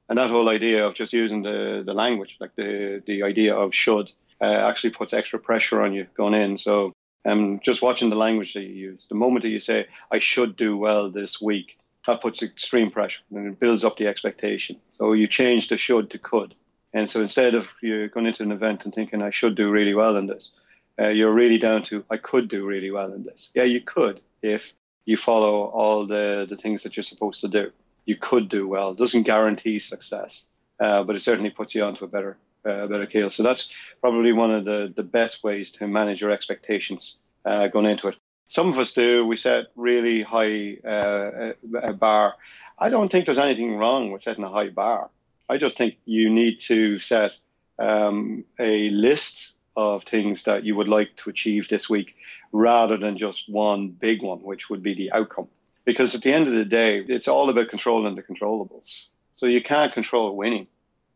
and 0.08 0.18
that 0.18 0.30
whole 0.30 0.48
idea 0.48 0.86
of 0.86 0.94
just 0.94 1.12
using 1.12 1.42
the 1.42 1.82
the 1.84 1.94
language, 1.94 2.36
like 2.40 2.54
the 2.56 3.02
the 3.06 3.22
idea 3.22 3.54
of 3.54 3.74
should 3.74 4.10
uh, 4.40 4.44
actually 4.44 4.90
puts 4.90 5.12
extra 5.12 5.38
pressure 5.38 5.82
on 5.82 5.94
you 5.94 6.06
going 6.16 6.34
in. 6.34 6.58
So 6.58 6.92
um, 7.24 7.58
just 7.60 7.82
watching 7.82 8.10
the 8.10 8.16
language 8.16 8.54
that 8.54 8.62
you 8.62 8.74
use, 8.90 9.06
the 9.08 9.14
moment 9.14 9.42
that 9.42 9.48
you 9.48 9.60
say, 9.60 9.86
I 10.12 10.18
should 10.18 10.56
do 10.56 10.76
well 10.76 11.10
this 11.10 11.40
week, 11.40 11.78
that 12.06 12.20
puts 12.20 12.42
extreme 12.42 12.90
pressure 12.90 13.22
and 13.34 13.52
it 13.52 13.60
builds 13.60 13.84
up 13.84 13.96
the 13.96 14.06
expectation. 14.06 14.76
So 14.94 15.12
you 15.12 15.26
change 15.26 15.68
the 15.68 15.76
should 15.76 16.10
to 16.10 16.18
could. 16.18 16.54
And 16.92 17.10
so 17.10 17.20
instead 17.20 17.54
of 17.54 17.68
you 17.82 18.08
going 18.08 18.26
into 18.26 18.42
an 18.42 18.52
event 18.52 18.84
and 18.84 18.94
thinking, 18.94 19.22
I 19.22 19.30
should 19.30 19.54
do 19.56 19.70
really 19.70 19.94
well 19.94 20.16
in 20.16 20.26
this, 20.26 20.50
uh, 20.98 21.08
you're 21.08 21.32
really 21.32 21.58
down 21.58 21.82
to, 21.84 22.04
I 22.10 22.16
could 22.16 22.48
do 22.48 22.64
really 22.64 22.90
well 22.90 23.12
in 23.12 23.22
this. 23.24 23.50
Yeah, 23.54 23.64
you 23.64 23.80
could 23.80 24.20
if 24.40 24.72
you 25.04 25.16
follow 25.16 25.64
all 25.64 26.06
the, 26.06 26.46
the 26.48 26.56
things 26.56 26.82
that 26.84 26.96
you're 26.96 27.04
supposed 27.04 27.40
to 27.42 27.48
do. 27.48 27.72
You 28.06 28.16
could 28.16 28.48
do 28.48 28.66
well. 28.66 28.92
It 28.92 28.98
doesn't 28.98 29.24
guarantee 29.24 29.78
success, 29.80 30.46
uh, 30.80 31.02
but 31.04 31.16
it 31.16 31.22
certainly 31.22 31.50
puts 31.50 31.74
you 31.74 31.84
onto 31.84 32.04
a 32.04 32.08
better 32.08 32.38
uh, 32.64 32.86
better 32.86 33.06
keel. 33.06 33.30
So 33.30 33.42
that's 33.42 33.68
probably 34.00 34.32
one 34.32 34.52
of 34.52 34.64
the, 34.64 34.92
the 34.94 35.02
best 35.02 35.44
ways 35.44 35.70
to 35.72 35.86
manage 35.86 36.20
your 36.20 36.30
expectations 36.30 37.16
uh, 37.44 37.68
going 37.68 37.86
into 37.86 38.08
it. 38.08 38.16
Some 38.48 38.68
of 38.68 38.78
us 38.78 38.92
do. 38.92 39.26
We 39.26 39.36
set 39.36 39.66
really 39.76 40.22
high 40.22 40.78
uh, 40.84 41.52
a 41.82 41.92
bar. 41.92 42.34
I 42.78 42.88
don't 42.90 43.10
think 43.10 43.26
there's 43.26 43.38
anything 43.38 43.76
wrong 43.76 44.10
with 44.10 44.22
setting 44.22 44.44
a 44.44 44.50
high 44.50 44.68
bar. 44.68 45.10
I 45.48 45.58
just 45.58 45.76
think 45.76 45.96
you 46.04 46.30
need 46.30 46.60
to 46.62 46.98
set 46.98 47.32
um, 47.78 48.44
a 48.58 48.90
list 48.90 49.54
of 49.76 50.04
things 50.04 50.44
that 50.44 50.64
you 50.64 50.74
would 50.74 50.88
like 50.88 51.14
to 51.16 51.30
achieve 51.30 51.68
this 51.68 51.88
week 51.88 52.16
rather 52.52 52.96
than 52.96 53.18
just 53.18 53.48
one 53.48 53.88
big 53.88 54.22
one, 54.22 54.38
which 54.38 54.70
would 54.70 54.82
be 54.82 54.94
the 54.94 55.12
outcome. 55.12 55.48
Because 55.86 56.14
at 56.14 56.22
the 56.22 56.34
end 56.34 56.48
of 56.48 56.54
the 56.54 56.66
day, 56.66 56.98
it's 57.08 57.28
all 57.28 57.48
about 57.48 57.70
controlling 57.70 58.16
the 58.16 58.22
controllables. 58.22 59.06
So 59.32 59.46
you 59.46 59.62
can't 59.62 59.92
control 59.92 60.36
winning 60.36 60.66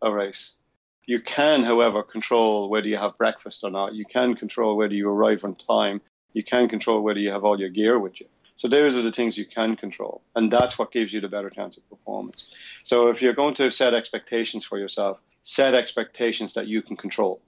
a 0.00 0.10
race 0.12 0.54
You 1.06 1.20
can, 1.20 1.64
however, 1.64 2.04
control 2.04 2.70
whether 2.70 2.86
you 2.86 2.96
have 2.96 3.18
breakfast 3.18 3.64
or 3.64 3.70
not. 3.70 3.94
You 3.94 4.04
can 4.04 4.36
control 4.36 4.76
whether 4.76 4.94
you 4.94 5.08
arrive 5.08 5.44
on 5.44 5.56
time. 5.56 6.00
You 6.34 6.44
can 6.44 6.68
control 6.68 7.02
whether 7.02 7.18
you 7.18 7.32
have 7.32 7.44
all 7.44 7.58
your 7.58 7.70
gear 7.70 7.98
with 7.98 8.20
you. 8.20 8.28
So 8.56 8.68
those 8.68 8.96
are 8.96 9.02
the 9.02 9.10
things 9.10 9.36
you 9.36 9.46
can 9.46 9.74
control, 9.74 10.22
and 10.36 10.52
that's 10.52 10.78
what 10.78 10.92
gives 10.92 11.12
you 11.12 11.20
the 11.20 11.28
better 11.28 11.50
chance 11.50 11.78
of 11.78 11.90
performance. 11.90 12.46
So 12.84 13.08
if 13.08 13.22
you're 13.22 13.34
going 13.34 13.54
to 13.54 13.70
set 13.72 13.94
expectations 13.94 14.64
for 14.64 14.78
yourself, 14.78 15.18
set 15.44 15.74
expectations 15.74 16.54
that 16.54 16.68
you 16.68 16.82
can 16.82 16.96
control. 16.96 17.40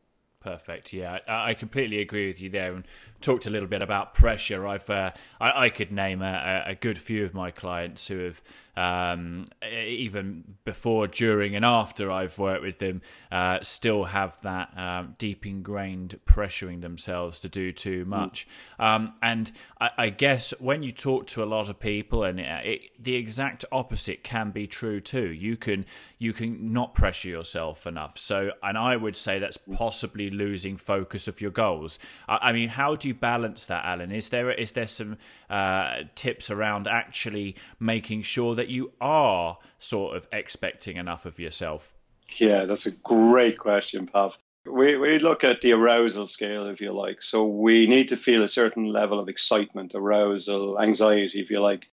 Perfect. 0.43 0.93
Yeah, 0.93 1.21
I 1.29 1.55
completely 1.55 2.01
agree 2.01 2.27
with 2.27 2.41
you 2.41 2.51
there. 2.51 2.75
And 2.75 2.85
talked 3.21 3.47
a 3.47 3.51
little 3.51 3.69
bit 3.69 3.81
about 3.81 4.13
pressure. 4.13 4.67
I've 4.67 4.91
uh, 4.91 5.13
I, 5.41 5.67
I, 5.67 5.71
could 5.71 5.93
name 5.93 6.21
a, 6.21 6.65
a, 6.67 6.75
good 6.75 6.99
few 6.99 7.25
of 7.25 7.33
my 7.33 7.53
clients 7.53 8.09
who 8.09 8.25
have 8.25 8.43
um, 8.77 9.45
even 9.71 10.57
before, 10.65 11.07
during, 11.07 11.55
and 11.55 11.65
after 11.65 12.11
I've 12.11 12.39
worked 12.39 12.63
with 12.63 12.79
them, 12.79 13.03
uh, 13.31 13.59
still 13.61 14.05
have 14.05 14.41
that 14.43 14.77
um, 14.79 15.15
deep 15.19 15.47
ingrained 15.47 16.19
pressuring 16.25 16.81
themselves 16.81 17.39
to 17.41 17.49
do 17.51 17.73
too 17.73 18.05
mm. 18.05 18.09
much. 18.09 18.49
Mm. 18.81 18.85
Um, 18.85 19.15
and 19.23 19.53
I, 19.81 19.91
I, 19.99 20.09
guess 20.09 20.55
when 20.59 20.83
you 20.83 20.91
talk 20.91 21.27
to 21.29 21.43
a 21.43 21.45
lot 21.45 21.69
of 21.69 21.81
people, 21.81 22.25
and 22.25 22.41
it, 22.41 22.67
it, 22.67 22.81
the 22.99 23.15
exact 23.15 23.65
opposite 23.71 24.25
can 24.25 24.51
be 24.51 24.67
true 24.67 25.01
too. 25.01 25.31
You 25.31 25.57
can 25.57 25.85
you 26.19 26.33
can 26.33 26.73
not 26.73 26.95
pressure 26.95 27.29
yourself 27.29 27.87
enough. 27.87 28.17
So, 28.17 28.53
and 28.63 28.79
I 28.79 28.97
would 28.97 29.17
say 29.17 29.39
that's 29.39 29.59
possibly 29.59 30.31
losing 30.31 30.77
focus 30.77 31.27
of 31.29 31.41
your 31.41 31.51
goals. 31.51 31.99
I, 32.29 32.39
I 32.43 32.53
mean, 32.53 32.71
how 32.71 32.95
do 32.95 33.09
you 33.09 33.15
balance 33.15 33.67
that, 33.67 33.85
Alan? 33.85 34.13
Is 34.13 34.31
there 34.31 34.51
is 34.51 34.73
there 34.73 34.87
some 34.87 35.19
uh, 35.51 36.05
tips 36.15 36.51
around 36.51 36.87
actually 36.87 37.57
making 37.79 38.23
sure 38.23 38.55
that 38.55 38.62
you 38.69 38.93
are 39.01 39.59
sort 39.79 40.17
of 40.17 40.29
expecting 40.33 40.97
enough 40.97 41.27
of 41.27 41.39
yourself? 41.39 41.97
Yeah, 42.39 42.65
that's 42.65 42.87
a 42.87 42.93
great 42.93 43.59
question, 43.59 44.07
Pav. 44.07 44.39
We, 44.65 44.97
we 44.97 45.19
look 45.19 45.45
at 45.45 45.61
the 45.61 45.73
arousal 45.73 46.27
scale, 46.27 46.69
if 46.69 46.81
you 46.81 46.93
like. 46.93 47.23
So 47.23 47.47
we 47.47 47.87
need 47.87 48.11
to 48.11 48.17
feel 48.17 48.45
a 48.45 48.49
certain 48.49 48.87
level 48.87 49.19
of 49.19 49.29
excitement, 49.29 49.93
arousal, 49.95 50.81
anxiety, 50.81 51.41
if 51.41 51.51
you 51.51 51.61
like, 51.61 51.87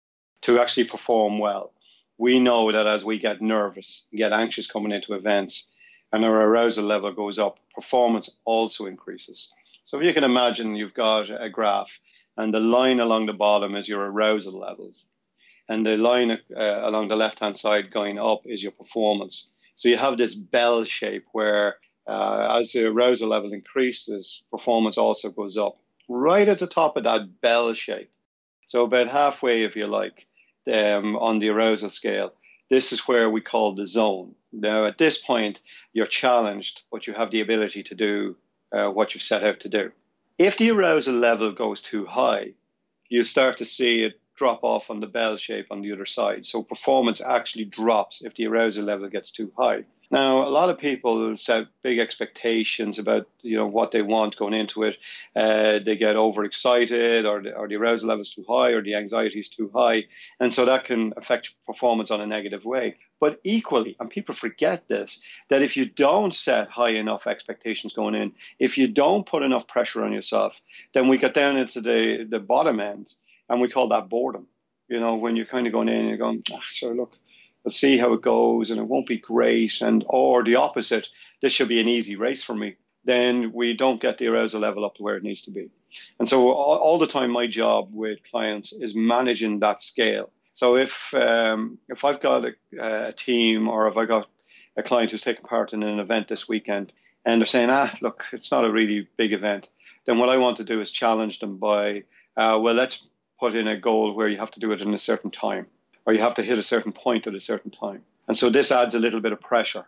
to 0.44 0.60
actually 0.60 0.86
perform 0.86 1.40
well. 1.40 1.74
We 2.18 2.40
know 2.40 2.72
that 2.72 2.86
as 2.88 3.04
we 3.04 3.18
get 3.18 3.42
nervous, 3.42 4.06
get 4.14 4.34
anxious 4.34 4.68
coming 4.68 4.92
into 4.92 5.14
events, 5.14 5.68
and 6.12 6.24
our 6.24 6.42
arousal 6.42 6.86
level 6.86 7.14
goes 7.14 7.40
up, 7.40 7.60
performance 7.74 8.30
also 8.46 8.86
increases. 8.86 9.52
So 9.86 10.00
if 10.00 10.06
you 10.06 10.14
can 10.14 10.24
imagine 10.24 10.76
you've 10.76 10.94
got 10.94 11.30
a 11.30 11.50
graph 11.50 12.00
and 12.38 12.54
the 12.54 12.60
line 12.60 13.00
along 13.00 13.26
the 13.26 13.34
bottom 13.34 13.76
is 13.76 13.88
your 13.88 14.06
arousal 14.06 14.58
levels 14.58 15.04
and 15.70 15.86
the 15.86 15.96
line 15.96 16.32
uh, 16.32 16.38
along 16.58 17.08
the 17.08 17.16
left 17.16 17.40
hand 17.40 17.58
side 17.58 17.92
going 17.92 18.20
up 18.20 18.42
is 18.46 18.62
your 18.62 18.72
performance. 18.72 19.50
So 19.76 19.88
you 19.88 19.98
have 19.98 20.18
this 20.18 20.36
bell 20.36 20.84
shape 20.84 21.26
where 21.32 21.78
uh, 22.08 22.60
as 22.60 22.74
the 22.74 22.86
arousal 22.86 23.30
level 23.30 23.54
increases, 23.54 24.42
performance 24.52 24.98
also 24.98 25.30
goes 25.30 25.58
up. 25.58 25.78
Right 26.10 26.48
at 26.48 26.58
the 26.58 26.68
top 26.68 26.98
of 26.98 27.04
that 27.04 27.40
bell 27.40 27.72
shape, 27.74 28.10
so 28.68 28.84
about 28.84 29.08
halfway, 29.08 29.64
if 29.64 29.76
you 29.76 29.88
like, 29.88 30.26
um, 30.72 31.16
on 31.16 31.40
the 31.40 31.50
arousal 31.50 31.90
scale, 31.90 32.34
this 32.70 32.92
is 32.92 33.08
where 33.08 33.30
we 33.30 33.42
call 33.42 33.74
the 33.76 33.88
zone. 33.88 34.36
Now, 34.52 34.88
at 34.88 34.98
this 34.98 35.18
point, 35.18 35.60
you're 35.94 36.06
challenged, 36.06 36.82
but 36.92 37.08
you 37.08 37.14
have 37.14 37.32
the 37.32 37.42
ability 37.42 37.84
to 37.84 37.96
do 37.96 38.36
uh, 38.72 38.88
what 38.88 39.14
you've 39.14 39.24
set 39.24 39.44
out 39.44 39.62
to 39.62 39.70
do. 39.70 39.92
If 40.38 40.58
the 40.58 40.72
arousal 40.72 41.16
level 41.16 41.52
goes 41.52 41.82
too 41.82 42.06
high, 42.06 42.54
you 43.08 43.24
start 43.24 43.58
to 43.58 43.66
see 43.66 44.04
it 44.04 44.20
drop 44.40 44.64
off 44.64 44.90
on 44.90 45.02
the 45.02 45.08
bell 45.08 45.36
shape 45.36 45.68
on 45.70 45.82
the 45.82 45.92
other 45.92 46.06
side. 46.06 46.48
So 46.48 46.64
performance 46.64 47.22
actually 47.22 47.66
drops 47.66 48.24
if 48.24 48.34
the 48.36 48.48
arousal 48.48 48.86
level 48.86 49.10
gets 49.10 49.32
too 49.32 49.52
high. 49.58 49.84
Now, 50.12 50.48
a 50.48 50.50
lot 50.50 50.70
of 50.70 50.80
people 50.80 51.38
set 51.38 51.68
big 51.84 52.00
expectations 52.00 52.98
about 52.98 53.28
you 53.44 53.58
know 53.58 53.68
what 53.68 53.92
they 53.92 54.02
want 54.02 54.38
going 54.38 54.56
into 54.56 54.82
it. 54.84 54.98
Uh, 55.36 55.78
they 55.86 55.98
get 55.98 56.16
overexcited, 56.16 57.28
or 57.28 57.44
the, 57.44 57.54
or 57.54 57.68
the 57.68 57.76
arousal 57.76 58.10
level 58.10 58.24
is 58.24 58.34
too 58.34 58.46
high, 58.50 58.70
or 58.70 58.82
the 58.82 58.96
anxiety 58.96 59.40
is 59.40 59.50
too 59.50 59.70
high, 59.76 60.06
and 60.40 60.52
so 60.52 60.66
that 60.66 60.86
can 60.86 61.14
affect 61.16 61.54
performance 61.68 62.10
on 62.10 62.22
a 62.22 62.26
negative 62.26 62.66
way. 62.66 62.96
But 63.20 63.40
equally, 63.44 63.98
and 64.00 64.10
people 64.10 64.34
forget 64.34 64.88
this, 64.88 65.22
that 65.50 65.62
if 65.62 65.78
you 65.78 65.86
don't 65.86 66.34
set 66.34 66.70
high 66.70 66.96
enough 67.04 67.28
expectations 67.28 67.94
going 67.94 68.16
in, 68.16 68.32
if 68.58 68.80
you 68.80 68.88
don't 68.88 69.28
put 69.28 69.44
enough 69.44 69.68
pressure 69.68 70.04
on 70.04 70.14
yourself, 70.14 70.54
then 70.96 71.08
we 71.08 71.20
get 71.20 71.36
down 71.36 71.56
into 71.56 71.82
the 71.82 72.26
the 72.28 72.40
bottom 72.40 72.80
end, 72.80 73.14
and 73.50 73.62
we 73.62 73.70
call 73.70 73.90
that 73.90 74.10
boredom. 74.10 74.48
You 74.88 75.00
know, 75.00 75.16
when 75.16 75.36
you're 75.36 75.46
kind 75.46 75.68
of 75.68 75.74
going 75.74 75.90
in 75.90 75.96
and 75.96 76.08
you're 76.10 76.18
going, 76.18 76.44
ah, 76.54 76.60
so 76.70 76.90
look 76.92 77.16
let's 77.64 77.80
see 77.80 77.98
how 77.98 78.14
it 78.14 78.22
goes, 78.22 78.72
and 78.72 78.80
it 78.80 78.88
won't 78.88 79.08
be 79.08 79.18
great, 79.18 79.82
and 79.82 80.04
or 80.08 80.44
the 80.44 80.56
opposite. 80.56 81.08
This 81.42 81.54
should 81.54 81.68
be 81.68 81.80
an 81.80 81.88
easy 81.88 82.16
race 82.16 82.44
for 82.44 82.56
me. 82.56 82.76
Then 83.06 83.52
we 83.54 83.76
don't 83.76 84.02
get 84.02 84.18
the 84.18 84.28
arousal 84.28 84.62
level 84.62 84.86
up 84.86 84.96
to 84.96 85.04
where 85.04 85.16
it 85.16 85.24
needs 85.24 85.44
to 85.44 85.52
be. 85.52 85.70
And 86.20 86.28
so 86.28 86.50
all, 86.50 86.78
all 86.78 86.98
the 86.98 87.08
time, 87.08 87.32
my 87.32 87.48
job 87.48 87.90
with 87.92 88.20
clients 88.30 88.74
is 88.74 88.96
managing 88.96 89.60
that 89.60 89.82
scale. 89.82 90.32
So 90.54 90.76
if 90.76 91.14
um, 91.14 91.78
if 91.88 92.04
I've 92.04 92.22
got 92.22 92.46
a, 92.46 92.54
a 92.80 93.14
team 93.14 93.68
or 93.68 93.88
if 93.88 93.98
I 93.98 94.06
got 94.06 94.30
a 94.76 94.84
client 94.84 95.12
who's 95.12 95.22
taking 95.22 95.46
part 95.46 95.74
in 95.74 95.84
an 95.84 96.00
event 96.00 96.28
this 96.28 96.48
weekend, 96.48 96.92
and 97.26 97.42
they're 97.42 97.48
saying, 97.48 97.70
ah, 97.70 97.92
look, 98.02 98.24
it's 98.32 98.52
not 98.52 98.66
a 98.66 98.72
really 98.72 99.08
big 99.18 99.34
event, 99.34 99.72
then 100.06 100.18
what 100.18 100.30
I 100.30 100.38
want 100.38 100.58
to 100.58 100.64
do 100.64 100.82
is 100.82 100.92
challenge 100.92 101.40
them 101.40 101.58
by, 101.58 102.04
uh, 102.38 102.58
well, 102.62 102.74
let's 102.74 103.06
put 103.40 103.56
in 103.56 103.68
a 103.68 103.78
goal 103.78 104.14
where 104.14 104.28
you 104.28 104.38
have 104.38 104.52
to 104.52 104.60
do 104.60 104.72
it 104.72 104.82
in 104.82 104.94
a 104.94 105.00
certain 105.00 105.32
time 105.32 105.68
or 106.06 106.14
you 106.14 106.20
have 106.20 106.36
to 106.36 106.44
hit 106.44 106.58
a 106.58 106.64
certain 106.64 106.92
point 106.92 107.28
at 107.28 107.36
a 107.36 107.42
certain 107.42 107.72
time. 107.72 108.04
And 108.28 108.38
so 108.38 108.50
this 108.50 108.72
adds 108.72 108.96
a 108.96 109.00
little 109.00 109.22
bit 109.22 109.32
of 109.32 109.42
pressure. 109.42 109.86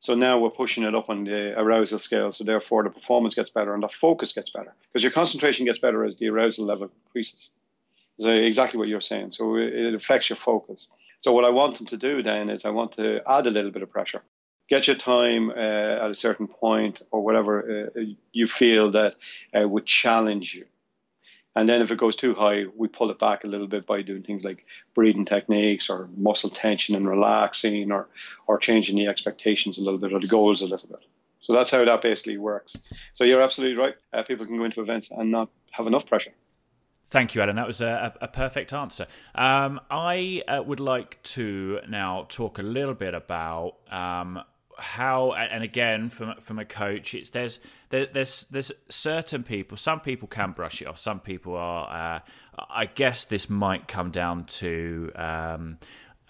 So 0.00 0.14
now 0.14 0.38
we're 0.38 0.50
pushing 0.50 0.84
it 0.84 0.94
up 0.94 1.08
on 1.08 1.24
the 1.24 1.58
arousal 1.58 1.98
scale. 1.98 2.30
So 2.30 2.44
therefore 2.44 2.84
the 2.84 2.90
performance 2.90 3.34
gets 3.34 3.50
better 3.50 3.72
and 3.74 3.82
the 3.82 3.88
focus 3.88 4.32
gets 4.32 4.50
better 4.50 4.74
because 4.88 5.02
your 5.02 5.12
concentration 5.12 5.64
gets 5.64 5.78
better 5.78 6.04
as 6.04 6.16
the 6.16 6.28
arousal 6.28 6.66
level 6.66 6.90
increases. 7.06 7.50
So 8.20 8.30
exactly 8.30 8.78
what 8.78 8.88
you're 8.88 9.00
saying. 9.00 9.32
So 9.32 9.56
it 9.56 9.94
affects 9.94 10.28
your 10.28 10.36
focus. 10.36 10.92
So 11.20 11.32
what 11.32 11.44
I 11.44 11.50
want 11.50 11.78
them 11.78 11.86
to 11.86 11.96
do 11.96 12.22
then 12.22 12.50
is 12.50 12.64
I 12.64 12.70
want 12.70 12.92
to 12.92 13.20
add 13.26 13.46
a 13.46 13.50
little 13.50 13.70
bit 13.70 13.82
of 13.82 13.90
pressure. 13.90 14.22
Get 14.68 14.86
your 14.86 14.96
time 14.96 15.50
uh, 15.50 16.04
at 16.04 16.10
a 16.10 16.14
certain 16.14 16.48
point 16.48 17.02
or 17.10 17.22
whatever 17.22 17.90
uh, 17.96 18.00
you 18.32 18.46
feel 18.46 18.90
that 18.92 19.14
uh, 19.58 19.66
would 19.68 19.86
challenge 19.86 20.54
you. 20.54 20.66
And 21.56 21.68
then 21.68 21.82
if 21.82 21.90
it 21.90 21.98
goes 21.98 22.16
too 22.16 22.34
high, 22.34 22.64
we 22.76 22.88
pull 22.88 23.10
it 23.10 23.18
back 23.18 23.44
a 23.44 23.46
little 23.46 23.68
bit 23.68 23.86
by 23.86 24.02
doing 24.02 24.22
things 24.22 24.42
like 24.42 24.66
breathing 24.94 25.24
techniques 25.24 25.88
or 25.88 26.08
muscle 26.16 26.50
tension 26.50 26.94
and 26.96 27.08
relaxing 27.08 27.92
or, 27.92 28.08
or 28.48 28.58
changing 28.58 28.96
the 28.96 29.06
expectations 29.06 29.78
a 29.78 29.80
little 29.80 29.98
bit 29.98 30.12
or 30.12 30.20
the 30.20 30.26
goals 30.26 30.62
a 30.62 30.66
little 30.66 30.88
bit. 30.88 31.04
So 31.40 31.52
that's 31.52 31.70
how 31.70 31.84
that 31.84 32.02
basically 32.02 32.38
works. 32.38 32.76
So 33.12 33.22
you're 33.22 33.42
absolutely 33.42 33.76
right. 33.76 33.94
Uh, 34.12 34.22
people 34.22 34.46
can 34.46 34.56
go 34.56 34.64
into 34.64 34.80
events 34.80 35.10
and 35.10 35.30
not 35.30 35.50
have 35.72 35.86
enough 35.86 36.06
pressure. 36.06 36.32
Thank 37.06 37.34
you, 37.34 37.42
Alan. 37.42 37.56
That 37.56 37.66
was 37.66 37.80
a, 37.80 38.14
a 38.20 38.28
perfect 38.28 38.72
answer. 38.72 39.06
Um, 39.34 39.80
I 39.90 40.42
uh, 40.48 40.62
would 40.62 40.80
like 40.80 41.22
to 41.24 41.80
now 41.86 42.26
talk 42.28 42.58
a 42.58 42.62
little 42.62 42.94
bit 42.94 43.14
about 43.14 43.76
um, 43.90 44.40
how 44.78 45.32
and 45.32 45.62
again 45.62 46.08
from 46.08 46.34
from 46.40 46.58
a 46.58 46.64
coach 46.64 47.14
it's 47.14 47.30
there's 47.30 47.60
there, 47.90 48.06
there's 48.06 48.44
there's 48.44 48.72
certain 48.88 49.42
people 49.42 49.76
some 49.76 50.00
people 50.00 50.26
can 50.28 50.52
brush 50.52 50.82
it 50.82 50.86
off 50.86 50.98
some 50.98 51.20
people 51.20 51.54
are 51.56 52.16
uh, 52.16 52.64
i 52.70 52.86
guess 52.86 53.24
this 53.24 53.48
might 53.48 53.86
come 53.86 54.10
down 54.10 54.44
to 54.44 55.12
um, 55.14 55.78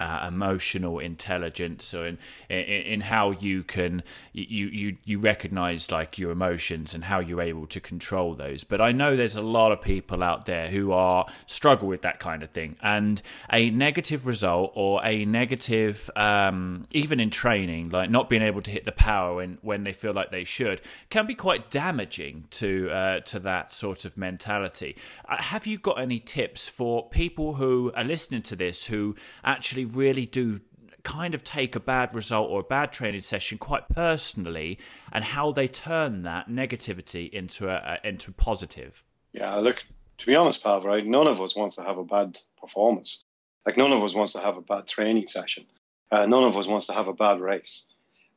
uh, 0.01 0.27
emotional 0.29 0.99
intelligence 0.99 1.95
or 1.95 2.07
in, 2.07 2.19
in, 2.49 2.59
in 2.59 3.01
how 3.01 3.31
you 3.31 3.63
can 3.63 4.03
you 4.33 4.67
you 4.67 4.97
you 5.05 5.19
recognize 5.19 5.91
like 5.91 6.19
your 6.19 6.33
emotions 6.33 6.95
and 6.95 7.05
how 7.05 7.21
you're 7.21 7.41
able 7.41 7.67
to 7.67 7.81
control 7.81 8.35
those. 8.35 8.65
But 8.65 8.81
i 8.81 8.91
know 8.93 9.17
there's 9.17 9.37
a 9.37 9.43
lot 9.43 9.71
of 9.71 9.81
people 9.81 10.23
out 10.23 10.47
there 10.47 10.69
who 10.69 10.93
are 10.93 11.27
struggle 11.47 11.87
with 11.87 12.03
that 12.03 12.19
kind 12.19 12.43
of 12.43 12.51
thing. 12.51 12.77
And 12.83 13.23
a 13.53 13.71
negative 13.71 14.27
result 14.27 14.73
or 14.75 15.05
a 15.05 15.25
negative 15.25 16.11
um, 16.17 16.87
even 16.91 17.21
in 17.21 17.31
training 17.31 17.91
like 17.91 18.11
not 18.11 18.29
being 18.29 18.43
able 18.43 18.63
to 18.63 18.71
hit 18.71 18.85
the 18.85 18.93
power 18.93 19.37
when 19.37 19.59
when 19.63 19.85
they 19.85 19.93
feel 19.93 20.13
like 20.13 20.31
they 20.31 20.45
should 20.45 20.81
can 21.11 21.27
be 21.27 21.35
quite 21.35 21.71
damaging 21.71 22.45
to 22.51 22.91
uh, 22.91 23.21
to 23.21 23.39
that 23.39 23.73
sort 23.73 24.05
of 24.05 24.17
mentality. 24.17 24.97
Uh, 25.29 25.41
have 25.41 25.67
you 25.67 25.79
got 25.79 26.01
any 26.01 26.19
tips 26.19 26.69
for 26.69 27.09
people 27.11 27.55
who 27.55 27.93
are 27.95 28.05
listening 28.05 28.43
to 28.43 28.57
this 28.57 28.87
who 28.87 29.15
actually 29.45 29.84
really 29.85 30.26
do 30.26 30.61
kind 31.03 31.35
of 31.35 31.45
take 31.45 31.76
a 31.76 31.81
bad 31.81 32.14
result 32.14 32.50
or 32.50 32.61
a 32.61 32.64
bad 32.64 32.91
training 32.91 33.21
session 33.21 33.59
quite 33.59 33.88
personally 33.91 34.79
and 35.12 35.23
how 35.23 35.53
they 35.53 35.69
turn 35.69 36.23
that 36.23 36.49
negativity 36.49 37.31
into 37.31 37.69
a, 37.69 37.99
a 38.03 38.09
into 38.09 38.33
positive. 38.33 39.05
Yeah, 39.33 39.55
look, 39.57 39.85
to 40.19 40.26
be 40.26 40.35
honest, 40.35 40.62
Pav, 40.62 40.85
right? 40.85 41.05
None 41.07 41.26
of 41.26 41.41
us 41.41 41.55
wants 41.55 41.76
to 41.76 41.83
have 41.83 41.99
a 41.99 42.05
bad 42.05 42.38
performance. 42.61 43.23
Like 43.67 43.76
none 43.76 43.93
of 43.93 44.03
us 44.03 44.14
wants 44.14 44.33
to 44.33 44.41
have 44.41 44.57
a 44.57 44.62
bad 44.62 44.87
training 44.87 45.29
session. 45.29 45.67
Uh, 46.11 46.26
none 46.26 46.45
of 46.45 46.57
us 46.57 46.67
wants 46.67 46.87
to 46.87 46.93
have 46.93 47.09
a 47.09 47.12
bad 47.12 47.41
race. 47.41 47.87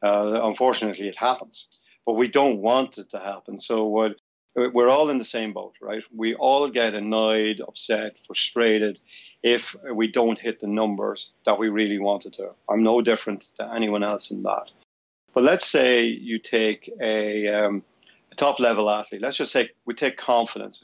Uh, 0.04 0.42
unfortunately, 0.44 1.08
it 1.08 1.18
happens, 1.18 1.68
but 2.06 2.14
we 2.14 2.28
don't 2.28 2.58
want 2.58 2.98
it 2.98 3.10
to 3.12 3.20
happen. 3.20 3.60
So 3.60 3.86
what 3.86 4.16
we're 4.58 4.90
all 4.90 5.10
in 5.10 5.20
the 5.20 5.26
same 5.26 5.54
boat, 5.54 5.76
right? 5.82 6.04
We 6.16 6.34
all 6.36 6.70
get 6.70 6.96
annoyed, 6.96 7.62
upset, 7.62 8.16
frustrated 8.26 9.00
if 9.44 9.76
we 9.94 10.12
don't 10.12 10.40
hit 10.40 10.60
the 10.60 10.68
numbers 10.68 11.30
that 11.46 11.60
we 11.60 11.70
really 11.70 12.00
wanted 12.00 12.34
to. 12.34 12.50
I'm 12.68 12.84
no 12.84 13.02
different 13.02 13.44
to 13.58 13.72
anyone 13.72 14.04
else 14.04 14.32
in 14.32 14.42
that. 14.44 14.72
But 15.34 15.44
let's 15.44 15.68
say 15.68 16.06
you 16.06 16.40
take 16.40 16.92
a, 17.00 17.48
um, 17.48 17.84
a 18.32 18.36
top 18.36 18.60
level 18.60 18.90
athlete. 18.90 19.22
Let's 19.22 19.38
just 19.38 19.52
say 19.52 19.70
we 19.86 19.94
take 19.94 20.18
confidence. 20.18 20.84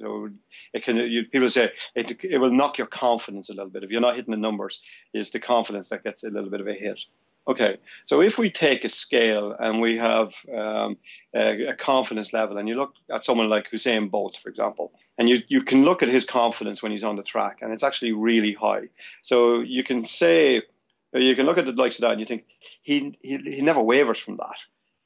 It 0.73 0.83
can 0.83 0.97
you, 0.97 1.25
people 1.25 1.49
say 1.49 1.71
it, 1.95 2.23
it 2.23 2.37
will 2.37 2.51
knock 2.51 2.77
your 2.77 2.87
confidence 2.87 3.49
a 3.49 3.53
little 3.53 3.71
bit 3.71 3.83
if 3.83 3.89
you're 3.89 4.01
not 4.01 4.15
hitting 4.15 4.31
the 4.31 4.37
numbers. 4.37 4.81
It's 5.13 5.31
the 5.31 5.39
confidence 5.39 5.89
that 5.89 6.03
gets 6.03 6.23
a 6.23 6.29
little 6.29 6.51
bit 6.51 6.61
of 6.61 6.67
a 6.67 6.73
hit. 6.73 6.99
Okay, 7.45 7.77
so 8.05 8.21
if 8.21 8.37
we 8.37 8.49
take 8.49 8.85
a 8.85 8.89
scale 8.89 9.53
and 9.57 9.81
we 9.81 9.97
have 9.97 10.29
um, 10.49 10.95
a, 11.35 11.71
a, 11.71 11.75
confidence 11.75 12.31
level, 12.31 12.57
and 12.57 12.69
you 12.69 12.75
look 12.75 12.93
at 13.13 13.25
someone 13.25 13.49
like 13.49 13.69
Usain 13.71 14.09
Bolt, 14.09 14.37
for 14.41 14.47
example, 14.47 14.93
and 15.17 15.27
you, 15.27 15.39
you 15.49 15.61
can 15.61 15.83
look 15.83 16.01
at 16.01 16.07
his 16.07 16.25
confidence 16.25 16.81
when 16.81 16.93
he's 16.93 17.03
on 17.03 17.17
the 17.17 17.23
track, 17.23 17.57
and 17.61 17.73
it's 17.73 17.83
actually 17.83 18.13
really 18.13 18.53
high. 18.53 18.83
So 19.23 19.59
you 19.59 19.83
can 19.83 20.05
say, 20.05 20.61
you 21.13 21.35
can 21.35 21.45
look 21.45 21.57
at 21.57 21.65
the 21.65 21.73
likes 21.73 21.95
of 21.95 22.01
that, 22.01 22.11
and 22.11 22.21
you 22.21 22.25
think 22.25 22.45
he, 22.81 23.17
he, 23.21 23.37
he 23.37 23.61
never 23.61 23.81
wavers 23.81 24.19
from 24.19 24.37
that. 24.37 24.55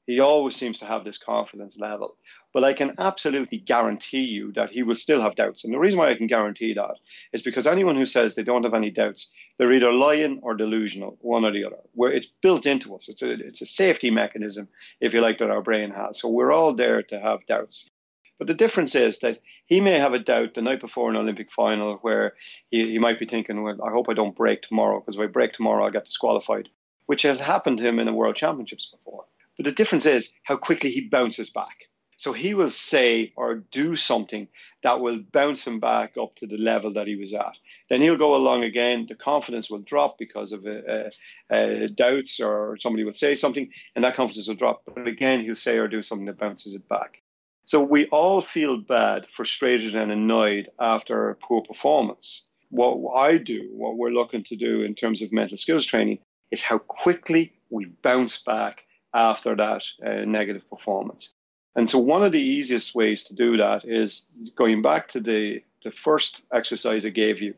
He 0.05 0.19
always 0.19 0.55
seems 0.55 0.77
to 0.79 0.85
have 0.85 1.03
this 1.03 1.17
confidence 1.17 1.75
level. 1.77 2.17
But 2.53 2.63
I 2.63 2.73
can 2.73 2.95
absolutely 2.97 3.59
guarantee 3.59 4.23
you 4.23 4.51
that 4.53 4.71
he 4.71 4.81
will 4.81 4.95
still 4.95 5.21
have 5.21 5.35
doubts. 5.35 5.63
And 5.63 5.73
the 5.73 5.79
reason 5.79 5.99
why 5.99 6.09
I 6.09 6.15
can 6.15 6.27
guarantee 6.27 6.73
that 6.73 6.95
is 7.33 7.43
because 7.43 7.67
anyone 7.67 7.95
who 7.95 8.05
says 8.05 8.35
they 8.35 8.43
don't 8.43 8.63
have 8.63 8.73
any 8.73 8.89
doubts, 8.89 9.31
they're 9.57 9.73
either 9.73 9.91
lying 9.91 10.39
or 10.41 10.55
delusional, 10.55 11.17
one 11.21 11.45
or 11.45 11.51
the 11.51 11.65
other. 11.65 11.77
Where 11.93 12.11
it's 12.11 12.31
built 12.41 12.65
into 12.65 12.95
us. 12.95 13.09
It's 13.09 13.21
a, 13.21 13.31
it's 13.31 13.61
a 13.61 13.65
safety 13.65 14.09
mechanism, 14.09 14.69
if 15.01 15.13
you 15.13 15.21
like, 15.21 15.39
that 15.39 15.51
our 15.51 15.61
brain 15.61 15.91
has. 15.91 16.19
So 16.19 16.29
we're 16.29 16.53
all 16.53 16.73
there 16.73 17.03
to 17.03 17.19
have 17.19 17.45
doubts. 17.47 17.89
But 18.37 18.47
the 18.47 18.53
difference 18.53 18.95
is 18.95 19.19
that 19.19 19.39
he 19.65 19.81
may 19.81 19.97
have 19.97 20.13
a 20.13 20.19
doubt 20.19 20.53
the 20.53 20.61
night 20.61 20.79
before 20.79 21.09
an 21.09 21.15
Olympic 21.15 21.51
final 21.51 21.97
where 21.97 22.35
he, 22.69 22.91
he 22.91 22.99
might 22.99 23.19
be 23.19 23.25
thinking, 23.25 23.63
well, 23.63 23.81
I 23.83 23.91
hope 23.91 24.07
I 24.09 24.13
don't 24.13 24.35
break 24.35 24.61
tomorrow 24.61 24.99
because 24.99 25.15
if 25.17 25.21
I 25.21 25.27
break 25.27 25.53
tomorrow, 25.53 25.85
I'll 25.85 25.91
get 25.91 26.05
disqualified, 26.05 26.69
which 27.07 27.23
has 27.23 27.39
happened 27.39 27.79
to 27.79 27.83
him 27.83 27.99
in 27.99 28.05
the 28.05 28.13
World 28.13 28.35
Championships 28.35 28.91
before. 28.91 29.25
But 29.57 29.65
the 29.65 29.71
difference 29.71 30.05
is 30.05 30.33
how 30.43 30.55
quickly 30.55 30.91
he 30.91 31.01
bounces 31.01 31.49
back. 31.49 31.86
So 32.17 32.33
he 32.33 32.55
will 32.55 32.71
say 32.71 33.31
or 33.35 33.55
do 33.55 33.95
something 33.95 34.47
that 34.83 34.99
will 34.99 35.19
bounce 35.31 35.65
him 35.65 35.79
back 35.79 36.17
up 36.17 36.35
to 36.37 36.47
the 36.47 36.57
level 36.57 36.93
that 36.93 37.07
he 37.07 37.15
was 37.15 37.33
at. 37.33 37.55
Then 37.89 38.01
he'll 38.01 38.17
go 38.17 38.35
along 38.35 38.63
again. 38.63 39.05
The 39.07 39.15
confidence 39.15 39.69
will 39.69 39.79
drop 39.79 40.17
because 40.17 40.51
of 40.51 40.65
uh, 40.65 41.09
uh, 41.53 41.87
doubts, 41.95 42.39
or 42.39 42.77
somebody 42.79 43.03
will 43.03 43.13
say 43.13 43.35
something, 43.35 43.69
and 43.95 44.03
that 44.03 44.15
confidence 44.15 44.47
will 44.47 44.55
drop. 44.55 44.83
But 44.85 45.07
again, 45.07 45.41
he'll 45.41 45.55
say 45.55 45.77
or 45.77 45.87
do 45.87 46.03
something 46.03 46.25
that 46.25 46.39
bounces 46.39 46.73
it 46.73 46.87
back. 46.89 47.21
So 47.65 47.81
we 47.81 48.07
all 48.07 48.41
feel 48.41 48.77
bad, 48.77 49.27
frustrated, 49.27 49.95
and 49.95 50.11
annoyed 50.11 50.69
after 50.79 51.29
a 51.29 51.35
poor 51.35 51.61
performance. 51.61 52.45
What 52.69 53.15
I 53.15 53.37
do, 53.37 53.69
what 53.73 53.97
we're 53.97 54.09
looking 54.09 54.43
to 54.43 54.55
do 54.55 54.81
in 54.81 54.95
terms 54.95 55.21
of 55.21 55.31
mental 55.31 55.57
skills 55.57 55.85
training, 55.85 56.19
is 56.49 56.63
how 56.63 56.77
quickly 56.77 57.53
we 57.69 57.85
bounce 58.03 58.41
back 58.41 58.83
after 59.13 59.55
that 59.55 59.83
uh, 60.05 60.25
negative 60.25 60.69
performance. 60.69 61.33
And 61.77 61.87
so, 61.87 61.99
one 61.99 62.23
of 62.23 62.31
the 62.31 62.39
easiest 62.39 62.95
ways 62.95 63.25
to 63.25 63.35
do 63.35 63.57
that 63.57 63.85
is 63.85 64.25
going 64.55 64.81
back 64.81 65.09
to 65.09 65.19
the, 65.19 65.61
the 65.83 65.91
first 65.91 66.41
exercise 66.51 67.05
I 67.05 67.09
gave 67.09 67.39
you, 67.39 67.53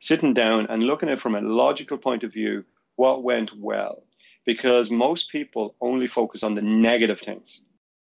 sitting 0.00 0.34
down 0.34 0.66
and 0.68 0.82
looking 0.82 1.08
at 1.08 1.20
from 1.20 1.36
a 1.36 1.40
logical 1.40 1.96
point 1.96 2.24
of 2.24 2.32
view 2.32 2.64
what 2.96 3.22
went 3.22 3.52
well. 3.56 4.02
Because 4.44 4.90
most 4.90 5.30
people 5.30 5.76
only 5.80 6.08
focus 6.08 6.42
on 6.42 6.56
the 6.56 6.62
negative 6.62 7.20
things. 7.20 7.62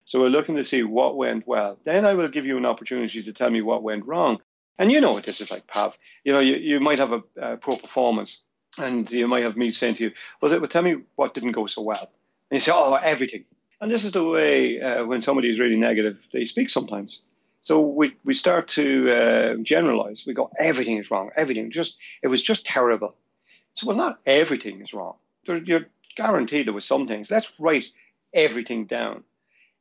So 0.06 0.20
we're 0.20 0.28
looking 0.28 0.56
to 0.56 0.64
see 0.64 0.82
what 0.82 1.16
went 1.16 1.46
well. 1.46 1.78
Then 1.84 2.04
I 2.04 2.14
will 2.14 2.28
give 2.28 2.46
you 2.46 2.58
an 2.58 2.66
opportunity 2.66 3.22
to 3.22 3.32
tell 3.32 3.50
me 3.50 3.62
what 3.62 3.82
went 3.82 4.06
wrong. 4.06 4.40
And 4.76 4.90
you 4.90 5.00
know 5.00 5.12
what 5.12 5.24
this 5.24 5.40
is 5.40 5.52
like, 5.52 5.68
Pav. 5.68 5.94
You 6.24 6.32
know, 6.32 6.40
you, 6.40 6.56
you 6.56 6.80
might 6.80 6.98
have 6.98 7.12
a, 7.12 7.22
a 7.40 7.56
poor 7.58 7.76
performance 7.76 8.42
and 8.76 9.08
you 9.10 9.28
might 9.28 9.44
have 9.44 9.56
me 9.56 9.70
saying 9.70 9.94
to 9.96 10.04
you, 10.04 10.12
well, 10.40 10.66
tell 10.66 10.82
me 10.82 10.96
what 11.14 11.34
didn't 11.34 11.52
go 11.52 11.66
so 11.66 11.82
well. 11.82 12.10
And 12.50 12.56
you 12.56 12.60
say, 12.60 12.72
oh, 12.74 12.94
everything. 12.94 13.44
And 13.84 13.92
this 13.92 14.06
is 14.06 14.12
the 14.12 14.24
way 14.24 14.80
uh, 14.80 15.04
when 15.04 15.20
somebody 15.20 15.50
is 15.50 15.58
really 15.58 15.76
negative, 15.76 16.16
they 16.32 16.46
speak 16.46 16.70
sometimes. 16.70 17.22
So 17.60 17.82
we, 17.82 18.16
we 18.24 18.32
start 18.32 18.68
to 18.68 19.10
uh, 19.10 19.54
generalize. 19.56 20.24
We 20.26 20.32
go, 20.32 20.50
everything 20.58 20.96
is 20.96 21.10
wrong. 21.10 21.32
Everything 21.36 21.70
just, 21.70 21.98
it 22.22 22.28
was 22.28 22.42
just 22.42 22.64
terrible. 22.64 23.14
So, 23.74 23.88
well, 23.88 23.96
not 23.98 24.20
everything 24.24 24.80
is 24.80 24.94
wrong. 24.94 25.16
There, 25.46 25.58
you're 25.58 25.84
guaranteed 26.16 26.66
there 26.66 26.72
was 26.72 26.86
some 26.86 27.06
things. 27.06 27.30
Let's 27.30 27.52
write 27.58 27.84
everything 28.32 28.86
down. 28.86 29.22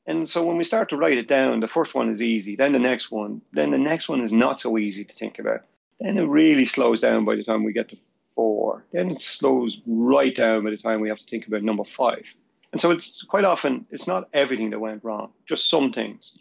And 0.06 0.30
so 0.30 0.46
when 0.46 0.58
we 0.58 0.66
start 0.66 0.90
to 0.90 0.98
write 0.98 1.18
it 1.18 1.30
down, 1.30 1.62
the 1.62 1.70
first 1.70 1.96
one 1.96 2.10
is 2.10 2.22
easy, 2.22 2.58
then 2.58 2.74
the 2.74 2.80
next 2.80 3.10
one, 3.10 3.42
then 3.54 3.72
the 3.72 3.78
next 3.78 4.10
one 4.10 4.20
is 4.20 4.34
not 4.34 4.60
so 4.60 4.78
easy 4.78 5.06
to 5.06 5.16
think 5.16 5.40
about. 5.40 5.62
Then 6.02 6.18
it 6.18 6.24
really 6.24 6.66
slows 6.66 7.00
down 7.00 7.24
by 7.24 7.38
the 7.38 7.46
time 7.46 7.64
we 7.64 7.72
get 7.72 7.88
to 7.92 7.98
four. 8.36 8.84
Then 8.92 9.12
it 9.12 9.24
slows 9.24 9.80
right 9.88 10.36
down 10.36 10.66
by 10.66 10.72
the 10.72 10.78
time 10.78 11.00
we 11.00 11.08
have 11.08 11.20
to 11.20 11.26
think 11.26 11.48
about 11.48 11.64
number 11.64 11.86
five. 11.86 12.36
And 12.74 12.82
so 12.82 12.90
it's 12.90 13.22
quite 13.22 13.46
often, 13.46 13.86
it's 13.92 14.08
not 14.08 14.30
everything 14.34 14.72
that 14.72 14.80
went 14.80 15.04
wrong, 15.04 15.32
just 15.48 15.70
some 15.70 15.94
things. 15.94 16.36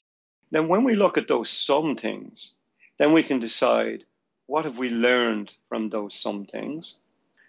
Then 0.51 0.67
when 0.67 0.83
we 0.83 0.97
look 0.97 1.19
at 1.19 1.29
those 1.29 1.51
some 1.51 1.95
things, 1.95 2.55
then 2.99 3.13
we 3.13 3.23
can 3.23 3.39
decide 3.39 4.05
what 4.47 4.65
have 4.65 4.79
we 4.79 4.89
learned 4.89 5.55
from 5.69 5.91
those 5.91 6.19
some 6.19 6.47
things 6.47 6.97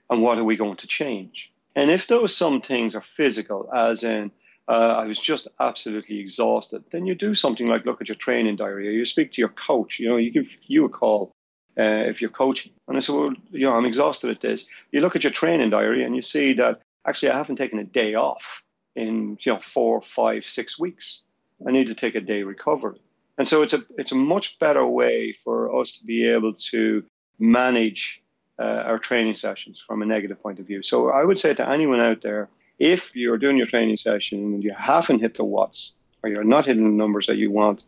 and 0.10 0.22
what 0.22 0.38
are 0.38 0.44
we 0.44 0.58
going 0.58 0.76
to 0.78 0.88
change. 0.88 1.52
And 1.78 1.90
if 1.90 2.08
those 2.08 2.36
some 2.36 2.62
things 2.62 2.94
are 2.96 3.02
physical, 3.02 3.70
as 3.74 4.04
in 4.04 4.32
uh, 4.68 4.96
I 5.00 5.08
was 5.08 5.20
just 5.20 5.48
absolutely 5.60 6.20
exhausted. 6.20 6.84
Then 6.92 7.06
you 7.06 7.16
do 7.16 7.36
something 7.36 7.68
like 7.68 7.86
look 7.86 8.02
at 8.02 8.10
your 8.10 8.16
training 8.16 8.58
diary, 8.58 8.88
or 8.88 8.92
you 8.92 9.06
speak 9.06 9.34
to 9.34 9.42
your 9.42 9.50
coach. 9.50 10.00
You 10.00 10.10
know, 10.10 10.18
you 10.18 10.32
give 10.32 10.56
you 10.68 10.86
a 10.86 10.90
call 10.90 11.32
uh, 11.78 11.84
if 11.84 12.22
you're 12.22 12.30
coaching. 12.30 12.72
And 12.88 12.96
I 12.98 13.00
said, 13.02 13.16
well, 13.16 13.34
you 13.52 13.66
know, 13.66 13.76
I'm 13.76 13.86
exhausted 13.86 14.30
at 14.30 14.42
this. 14.42 14.70
You 14.92 15.02
look 15.02 15.16
at 15.16 15.24
your 15.24 15.34
training 15.34 15.70
diary 15.70 16.04
and 16.04 16.16
you 16.16 16.22
see 16.22 16.54
that 16.54 16.82
actually 17.06 17.32
I 17.32 17.38
haven't 17.38 17.58
taken 17.58 17.80
a 17.80 17.84
day 17.84 18.16
off 18.16 18.63
in 18.96 19.38
you 19.42 19.54
know 19.54 19.60
four, 19.60 20.02
five, 20.02 20.46
six 20.46 20.78
weeks. 20.78 21.24
I 21.66 21.72
need 21.72 21.88
to 21.88 21.96
take 21.96 22.16
a 22.16 22.22
day 22.22 22.44
recovery. 22.44 23.00
And 23.38 23.48
so 23.48 23.64
it's 23.64 23.74
a 23.74 23.84
it's 23.98 24.12
a 24.12 24.16
much 24.16 24.60
better 24.60 24.86
way 24.86 25.36
for 25.44 25.82
us 25.82 25.98
to 25.98 26.06
be 26.06 26.30
able 26.30 26.54
to 26.72 27.04
manage 27.40 28.22
uh, 28.60 28.64
our 28.64 29.00
training 29.00 29.36
sessions 29.36 29.82
from 29.86 30.02
a 30.02 30.06
negative 30.06 30.42
point 30.42 30.60
of 30.60 30.68
view. 30.68 30.84
So 30.84 31.10
I 31.10 31.24
would 31.24 31.40
say 31.40 31.54
to 31.54 31.68
anyone 31.68 32.00
out 32.00 32.22
there 32.22 32.50
if 32.80 33.16
you're 33.16 33.38
doing 33.38 33.58
your 33.58 33.66
training 33.66 33.98
session 33.98 34.40
and 34.54 34.64
you 34.64 34.74
haven't 34.78 35.20
hit 35.20 35.36
the 35.36 35.44
watts 35.44 35.94
or 36.22 36.30
you're 36.30 36.44
not 36.44 36.66
hitting 36.66 36.84
the 36.84 36.92
numbers 36.92 37.28
that 37.28 37.38
you 37.38 37.52
want, 37.52 37.86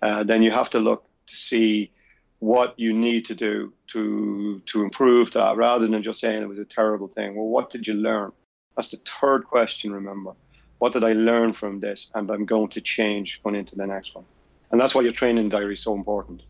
uh, 0.00 0.24
then 0.24 0.42
you 0.42 0.50
have 0.50 0.70
to 0.70 0.80
look 0.80 1.04
to 1.28 1.36
see 1.36 1.90
what 2.38 2.78
you 2.78 2.92
need 2.92 3.26
to 3.26 3.36
do 3.36 3.72
to 3.86 4.60
to 4.66 4.82
improve 4.82 5.32
that 5.32 5.56
rather 5.56 5.86
than 5.86 6.02
just 6.02 6.20
saying 6.20 6.42
it 6.42 6.48
was 6.48 6.58
a 6.58 6.64
terrible 6.64 7.06
thing. 7.06 7.36
Well, 7.36 7.46
what 7.46 7.70
did 7.70 7.86
you 7.86 7.94
learn? 7.94 8.32
That's 8.76 8.90
the 8.90 9.00
third 9.20 9.44
question, 9.46 9.92
remember. 9.92 10.32
What 10.78 10.92
did 10.92 11.04
I 11.04 11.12
learn 11.12 11.52
from 11.52 11.80
this? 11.80 12.10
And 12.14 12.30
I'm 12.30 12.44
going 12.44 12.68
to 12.70 12.80
change 12.80 13.42
going 13.42 13.56
into 13.56 13.76
the 13.76 13.86
next 13.86 14.14
one. 14.14 14.24
And 14.70 14.80
that's 14.80 14.94
why 14.94 15.02
your 15.02 15.12
training 15.12 15.50
diary 15.50 15.74
is 15.74 15.82
so 15.82 15.94
important. 15.94 16.42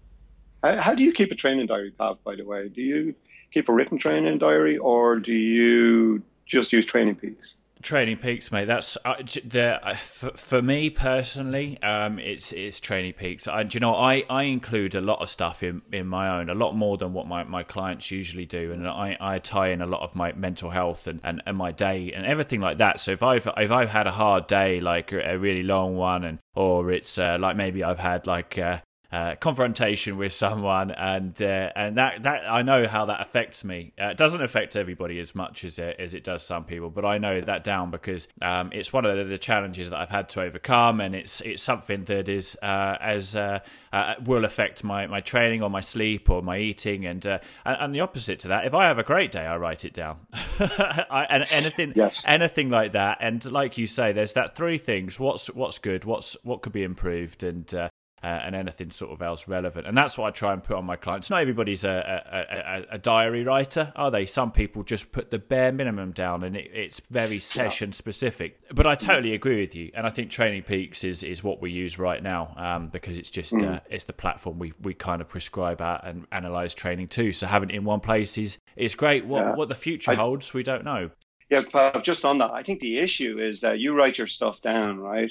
How, 0.62 0.94
do 0.94 1.02
you 1.02 1.12
keep 1.12 1.32
a 1.32 1.34
training 1.34 1.66
diary, 1.66 1.90
Pav, 1.90 2.22
by 2.22 2.36
the 2.36 2.44
way? 2.44 2.68
Do 2.68 2.80
you 2.80 3.14
keep 3.52 3.68
a 3.68 3.72
written 3.72 3.98
training 3.98 4.38
diary 4.38 4.78
or 4.78 5.18
do 5.18 5.34
you 5.34 6.22
just 6.46 6.72
use 6.72 6.86
Training 6.86 7.16
Peaks? 7.16 7.56
Training 7.82 8.18
Peaks, 8.18 8.50
mate. 8.52 8.66
That's 8.66 8.96
uh, 9.04 9.14
the 9.44 9.80
uh, 9.82 9.94
for, 9.96 10.30
for, 10.30 10.62
me 10.62 10.88
personally. 10.88 11.82
Um, 11.82 12.18
it's 12.18 12.52
it's 12.52 12.80
Training 12.80 13.14
Peaks. 13.14 13.48
I, 13.48 13.62
you 13.70 13.80
know, 13.80 13.94
I, 13.94 14.24
I 14.30 14.44
include 14.44 14.94
a 14.94 15.00
lot 15.00 15.20
of 15.20 15.28
stuff 15.28 15.62
in, 15.62 15.82
in 15.92 16.06
my 16.06 16.38
own, 16.38 16.48
a 16.48 16.54
lot 16.54 16.74
more 16.74 16.96
than 16.96 17.12
what 17.12 17.26
my, 17.26 17.44
my 17.44 17.62
clients 17.62 18.10
usually 18.10 18.46
do, 18.46 18.72
and 18.72 18.88
I, 18.88 19.16
I 19.20 19.38
tie 19.38 19.68
in 19.68 19.82
a 19.82 19.86
lot 19.86 20.02
of 20.02 20.14
my 20.14 20.32
mental 20.32 20.70
health 20.70 21.06
and, 21.06 21.20
and, 21.24 21.42
and 21.44 21.56
my 21.56 21.72
day 21.72 22.12
and 22.12 22.24
everything 22.24 22.60
like 22.60 22.78
that. 22.78 23.00
So 23.00 23.12
if 23.12 23.22
I've 23.22 23.48
if 23.56 23.70
I've 23.70 23.90
had 23.90 24.06
a 24.06 24.12
hard 24.12 24.46
day, 24.46 24.80
like 24.80 25.12
a 25.12 25.36
really 25.36 25.62
long 25.62 25.96
one, 25.96 26.24
and 26.24 26.38
or 26.54 26.90
it's 26.92 27.18
uh, 27.18 27.36
like 27.40 27.56
maybe 27.56 27.82
I've 27.82 27.98
had 27.98 28.26
like 28.26 28.58
uh, 28.58 28.78
uh, 29.12 29.34
confrontation 29.34 30.16
with 30.16 30.32
someone, 30.32 30.90
and 30.90 31.40
uh, 31.42 31.70
and 31.76 31.98
that 31.98 32.22
that 32.22 32.50
I 32.50 32.62
know 32.62 32.86
how 32.86 33.04
that 33.06 33.20
affects 33.20 33.62
me. 33.62 33.92
Uh, 34.00 34.06
it 34.06 34.16
doesn't 34.16 34.42
affect 34.42 34.74
everybody 34.74 35.20
as 35.20 35.34
much 35.34 35.64
as 35.64 35.78
it, 35.78 35.96
as 35.98 36.14
it 36.14 36.24
does 36.24 36.42
some 36.42 36.64
people, 36.64 36.88
but 36.88 37.04
I 37.04 37.18
know 37.18 37.42
that 37.42 37.62
down 37.62 37.90
because 37.90 38.26
um, 38.40 38.70
it's 38.72 38.90
one 38.90 39.04
of 39.04 39.28
the, 39.28 39.42
challenges 39.42 39.90
that 39.90 39.98
I've 39.98 40.08
had 40.08 40.28
to 40.30 40.42
overcome, 40.42 41.00
and 41.00 41.14
it's 41.14 41.42
it's 41.42 41.62
something 41.62 42.04
that 42.04 42.28
is 42.30 42.56
uh, 42.62 42.96
as 43.00 43.36
uh, 43.36 43.58
uh, 43.92 44.14
will 44.24 44.46
affect 44.46 44.82
my, 44.82 45.06
my 45.06 45.20
training 45.20 45.62
or 45.62 45.68
my 45.68 45.80
sleep 45.80 46.30
or 46.30 46.40
my 46.40 46.58
eating, 46.58 47.04
and, 47.04 47.24
and, 47.26 47.40
and 47.64 47.94
the 47.94 48.00
opposite 48.00 48.38
to 48.40 48.48
that. 48.48 48.64
If 48.64 48.72
I 48.72 48.86
have 48.86 48.98
a 48.98 49.02
great 49.02 49.30
day, 49.30 49.44
I 49.44 49.56
write 49.58 49.84
it 49.84 49.92
down, 49.92 50.20
I, 50.32 51.26
and 51.28 51.44
anything 51.50 51.92
yes. 51.94 52.24
anything 52.26 52.70
like 52.70 52.92
that. 52.92 53.18
And 53.20 53.44
like 53.52 53.76
you 53.76 53.86
say, 53.86 54.12
there's 54.12 54.32
that 54.34 54.56
three 54.56 54.78
things: 54.78 55.20
what's 55.20 55.48
what's 55.48 55.78
good, 55.78 56.06
what's 56.06 56.34
what 56.44 56.62
could 56.62 56.72
be 56.72 56.82
improved, 56.82 57.42
and 57.42 57.90
uh, 58.22 58.26
and 58.26 58.54
anything 58.54 58.90
sort 58.90 59.12
of 59.12 59.22
else 59.22 59.48
relevant. 59.48 59.86
And 59.86 59.96
that's 59.96 60.16
what 60.16 60.28
I 60.28 60.30
try 60.30 60.52
and 60.52 60.62
put 60.62 60.76
on 60.76 60.84
my 60.84 60.96
clients. 60.96 61.30
Not 61.30 61.40
everybody's 61.42 61.84
a, 61.84 62.22
a, 62.30 62.92
a, 62.92 62.94
a 62.96 62.98
diary 62.98 63.44
writer, 63.44 63.92
are 63.96 64.10
they? 64.10 64.26
Some 64.26 64.52
people 64.52 64.82
just 64.82 65.12
put 65.12 65.30
the 65.30 65.38
bare 65.38 65.72
minimum 65.72 66.12
down, 66.12 66.44
and 66.44 66.56
it, 66.56 66.70
it's 66.72 67.00
very 67.10 67.38
session 67.38 67.92
specific. 67.92 68.60
But 68.72 68.86
I 68.86 68.94
totally 68.94 69.34
agree 69.34 69.60
with 69.60 69.74
you, 69.74 69.90
and 69.94 70.06
I 70.06 70.10
think 70.10 70.30
Training 70.30 70.62
Peaks 70.62 71.04
is, 71.04 71.22
is 71.22 71.42
what 71.42 71.60
we 71.60 71.70
use 71.70 71.98
right 71.98 72.22
now 72.22 72.54
um, 72.56 72.88
because 72.88 73.18
it's 73.18 73.30
just 73.30 73.54
mm. 73.54 73.76
uh, 73.76 73.80
it's 73.90 74.04
the 74.04 74.12
platform 74.12 74.58
we, 74.58 74.72
we 74.80 74.94
kind 74.94 75.20
of 75.20 75.28
prescribe 75.28 75.80
at 75.80 76.04
and 76.04 76.26
analyze 76.32 76.74
training 76.74 77.08
to. 77.08 77.32
So 77.32 77.46
having 77.46 77.70
it 77.70 77.76
in 77.76 77.84
one 77.84 78.00
place 78.00 78.38
is 78.38 78.58
is 78.76 78.94
great. 78.94 79.26
What 79.26 79.44
yeah. 79.44 79.54
what 79.54 79.68
the 79.68 79.74
future 79.74 80.14
holds, 80.14 80.54
we 80.54 80.62
don't 80.62 80.84
know. 80.84 81.10
yeah, 81.50 82.00
just 82.00 82.24
on 82.24 82.38
that, 82.38 82.50
I 82.52 82.62
think 82.62 82.80
the 82.80 82.98
issue 82.98 83.38
is 83.38 83.60
that 83.60 83.78
you 83.78 83.94
write 83.94 84.18
your 84.18 84.26
stuff 84.26 84.62
down, 84.62 84.98
right? 84.98 85.30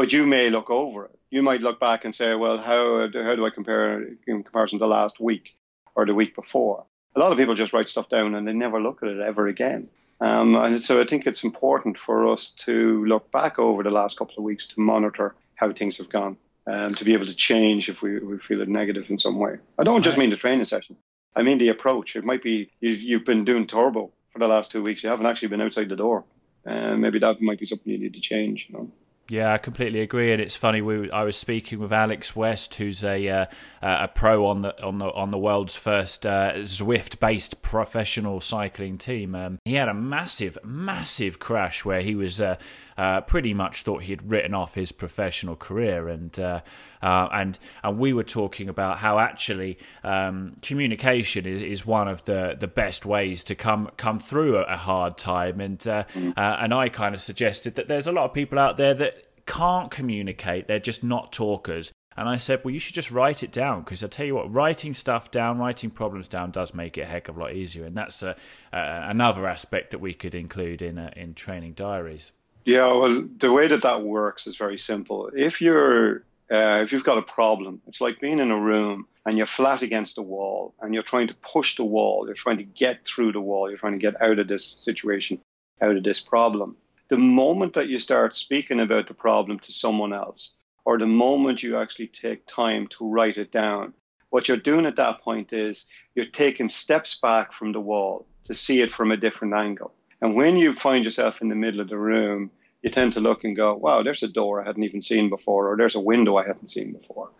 But 0.00 0.14
you 0.14 0.24
may 0.24 0.48
look 0.48 0.70
over 0.70 1.04
it. 1.04 1.18
You 1.30 1.42
might 1.42 1.60
look 1.60 1.78
back 1.78 2.06
and 2.06 2.14
say, 2.14 2.34
well, 2.34 2.56
how, 2.56 3.06
how 3.12 3.34
do 3.36 3.44
I 3.44 3.50
compare 3.50 4.02
in 4.26 4.42
comparison 4.44 4.78
to 4.78 4.86
last 4.86 5.20
week 5.20 5.54
or 5.94 6.06
the 6.06 6.14
week 6.14 6.34
before? 6.34 6.86
A 7.14 7.20
lot 7.20 7.32
of 7.32 7.36
people 7.36 7.54
just 7.54 7.74
write 7.74 7.90
stuff 7.90 8.08
down 8.08 8.34
and 8.34 8.48
they 8.48 8.54
never 8.54 8.80
look 8.80 9.02
at 9.02 9.10
it 9.10 9.20
ever 9.20 9.46
again. 9.46 9.90
Um, 10.18 10.56
and 10.56 10.80
so 10.80 11.02
I 11.02 11.04
think 11.04 11.26
it's 11.26 11.44
important 11.44 11.98
for 11.98 12.32
us 12.32 12.54
to 12.64 13.04
look 13.04 13.30
back 13.30 13.58
over 13.58 13.82
the 13.82 13.90
last 13.90 14.16
couple 14.16 14.36
of 14.38 14.44
weeks 14.44 14.68
to 14.68 14.80
monitor 14.80 15.34
how 15.54 15.70
things 15.70 15.98
have 15.98 16.08
gone, 16.08 16.38
um, 16.66 16.94
to 16.94 17.04
be 17.04 17.12
able 17.12 17.26
to 17.26 17.36
change 17.36 17.90
if 17.90 18.00
we, 18.00 18.20
we 18.20 18.38
feel 18.38 18.62
it 18.62 18.70
negative 18.70 19.10
in 19.10 19.18
some 19.18 19.38
way. 19.38 19.58
I 19.78 19.84
don't 19.84 20.02
just 20.02 20.16
mean 20.16 20.30
the 20.30 20.36
training 20.36 20.64
session. 20.64 20.96
I 21.36 21.42
mean 21.42 21.58
the 21.58 21.68
approach. 21.68 22.16
It 22.16 22.24
might 22.24 22.42
be 22.42 22.70
you've, 22.80 23.02
you've 23.02 23.26
been 23.26 23.44
doing 23.44 23.66
turbo 23.66 24.12
for 24.32 24.38
the 24.38 24.48
last 24.48 24.72
two 24.72 24.82
weeks. 24.82 25.02
You 25.02 25.10
haven't 25.10 25.26
actually 25.26 25.48
been 25.48 25.60
outside 25.60 25.90
the 25.90 25.96
door, 25.96 26.24
and 26.64 26.94
uh, 26.94 26.96
maybe 26.96 27.18
that 27.18 27.42
might 27.42 27.60
be 27.60 27.66
something 27.66 27.92
you 27.92 27.98
need 27.98 28.14
to 28.14 28.20
change. 28.20 28.68
You 28.70 28.78
know. 28.78 28.90
Yeah, 29.30 29.52
I 29.52 29.58
completely 29.58 30.00
agree, 30.00 30.32
and 30.32 30.42
it's 30.42 30.56
funny. 30.56 30.82
We 30.82 31.08
I 31.12 31.22
was 31.22 31.36
speaking 31.36 31.78
with 31.78 31.92
Alex 31.92 32.34
West, 32.34 32.74
who's 32.74 33.04
a 33.04 33.28
uh, 33.28 33.46
a 33.80 34.08
pro 34.08 34.46
on 34.46 34.62
the 34.62 34.82
on 34.82 34.98
the 34.98 35.06
on 35.12 35.30
the 35.30 35.38
world's 35.38 35.76
first 35.76 36.26
uh, 36.26 36.54
Zwift-based 36.56 37.62
professional 37.62 38.40
cycling 38.40 38.98
team. 38.98 39.36
Um, 39.36 39.60
he 39.64 39.74
had 39.74 39.88
a 39.88 39.94
massive, 39.94 40.58
massive 40.64 41.38
crash 41.38 41.84
where 41.84 42.00
he 42.00 42.16
was 42.16 42.40
uh, 42.40 42.56
uh 43.00 43.20
pretty 43.22 43.54
much 43.54 43.82
thought 43.82 44.02
he 44.02 44.12
had 44.12 44.30
written 44.30 44.54
off 44.54 44.74
his 44.74 44.92
professional 44.92 45.56
career, 45.56 46.08
and 46.08 46.38
uh, 46.38 46.60
uh, 47.02 47.28
and 47.32 47.58
and 47.82 47.98
we 47.98 48.12
were 48.12 48.24
talking 48.24 48.68
about 48.68 48.98
how 48.98 49.18
actually 49.18 49.78
um, 50.04 50.56
communication 50.60 51.46
is, 51.46 51.62
is 51.62 51.86
one 51.86 52.08
of 52.08 52.24
the, 52.26 52.56
the 52.58 52.68
best 52.68 53.06
ways 53.06 53.42
to 53.44 53.54
come 53.54 53.90
come 53.96 54.18
through 54.18 54.58
a, 54.58 54.76
hard 54.76 55.16
time, 55.16 55.60
and 55.60 55.78
mm. 55.78 56.32
and 56.36 56.74
I 56.74 56.88
kind 56.88 57.14
of 57.14 57.22
suggested 57.22 57.76
that 57.76 57.88
there's 57.88 58.06
a 58.06 58.12
lot 58.12 58.24
of 58.24 58.34
people 58.34 58.58
out 58.58 58.76
there 58.76 58.94
that 58.94 59.26
can't 59.46 59.90
communicate, 59.90 60.68
they're 60.68 60.78
just 60.78 61.02
not 61.02 61.32
talkers. 61.32 61.92
And 62.16 62.28
I 62.28 62.36
said, 62.36 62.60
well, 62.62 62.74
you 62.74 62.78
should 62.78 62.94
just 62.94 63.10
write 63.10 63.42
it 63.42 63.50
down 63.52 63.80
because 63.80 64.04
I 64.04 64.08
tell 64.08 64.26
you 64.26 64.34
what, 64.34 64.52
writing 64.52 64.94
stuff 64.94 65.30
down, 65.30 65.58
writing 65.58 65.90
problems 65.90 66.28
down 66.28 66.50
does 66.50 66.74
make 66.74 66.98
it 66.98 67.02
a 67.02 67.06
heck 67.06 67.28
of 67.28 67.36
a 67.36 67.40
lot 67.40 67.54
easier. 67.54 67.84
And 67.84 67.96
that's 67.96 68.22
a, 68.22 68.36
another 68.72 69.46
aspect 69.46 69.92
that 69.92 70.00
we 70.00 70.12
could 70.12 70.34
include 70.34 70.82
in, 70.82 70.98
uh, 70.98 71.10
in 71.16 71.34
training 71.34 71.72
diaries. 71.72 72.32
Yeah, 72.64 72.92
well, 72.92 73.24
the 73.38 73.52
way 73.52 73.68
that 73.68 73.82
that 73.82 74.02
works 74.02 74.46
is 74.46 74.56
very 74.56 74.78
simple. 74.78 75.30
If 75.34 75.60
you're 75.60 76.22
uh, 76.50 76.82
if 76.82 76.92
you've 76.92 77.04
got 77.04 77.18
a 77.18 77.22
problem, 77.22 77.80
it's 77.86 78.00
like 78.00 78.20
being 78.20 78.40
in 78.40 78.50
a 78.50 78.60
room 78.60 79.06
and 79.24 79.36
you're 79.36 79.46
flat 79.46 79.82
against 79.82 80.16
the 80.16 80.22
wall 80.22 80.74
and 80.80 80.92
you're 80.92 81.04
trying 81.04 81.28
to 81.28 81.34
push 81.34 81.76
the 81.76 81.84
wall, 81.84 82.26
you're 82.26 82.34
trying 82.34 82.58
to 82.58 82.64
get 82.64 83.04
through 83.04 83.32
the 83.32 83.40
wall, 83.40 83.68
you're 83.68 83.78
trying 83.78 83.92
to 83.92 83.98
get 83.98 84.20
out 84.20 84.38
of 84.38 84.48
this 84.48 84.66
situation, 84.66 85.40
out 85.80 85.96
of 85.96 86.02
this 86.02 86.20
problem 86.20 86.76
the 87.10 87.18
moment 87.18 87.74
that 87.74 87.88
you 87.88 87.98
start 87.98 88.36
speaking 88.36 88.80
about 88.80 89.08
the 89.08 89.14
problem 89.14 89.58
to 89.58 89.72
someone 89.72 90.12
else, 90.12 90.54
or 90.84 90.96
the 90.96 91.06
moment 91.06 91.62
you 91.62 91.76
actually 91.76 92.06
take 92.06 92.46
time 92.46 92.86
to 92.86 93.06
write 93.06 93.36
it 93.36 93.50
down, 93.50 93.92
what 94.30 94.46
you're 94.46 94.56
doing 94.56 94.86
at 94.86 94.96
that 94.96 95.20
point 95.20 95.52
is 95.52 95.86
you're 96.14 96.24
taking 96.24 96.68
steps 96.68 97.18
back 97.20 97.52
from 97.52 97.72
the 97.72 97.80
wall 97.80 98.26
to 98.44 98.54
see 98.54 98.80
it 98.80 98.92
from 98.92 99.10
a 99.10 99.16
different 99.16 99.54
angle. 99.54 99.92
And 100.20 100.34
when 100.34 100.56
you 100.56 100.74
find 100.74 101.04
yourself 101.04 101.40
in 101.40 101.48
the 101.48 101.54
middle 101.54 101.80
of 101.80 101.88
the 101.88 101.98
room, 101.98 102.50
you 102.82 102.90
tend 102.90 103.12
to 103.14 103.20
look 103.20 103.44
and 103.44 103.56
go, 103.56 103.74
wow, 103.74 104.02
there's 104.02 104.22
a 104.22 104.28
door 104.28 104.62
I 104.62 104.66
hadn't 104.66 104.84
even 104.84 105.02
seen 105.02 105.28
before, 105.28 105.70
or 105.70 105.76
there's 105.76 105.94
a 105.94 106.00
window 106.00 106.36
I 106.36 106.46
hadn't 106.46 106.70
seen 106.70 106.92
before. 106.92 107.30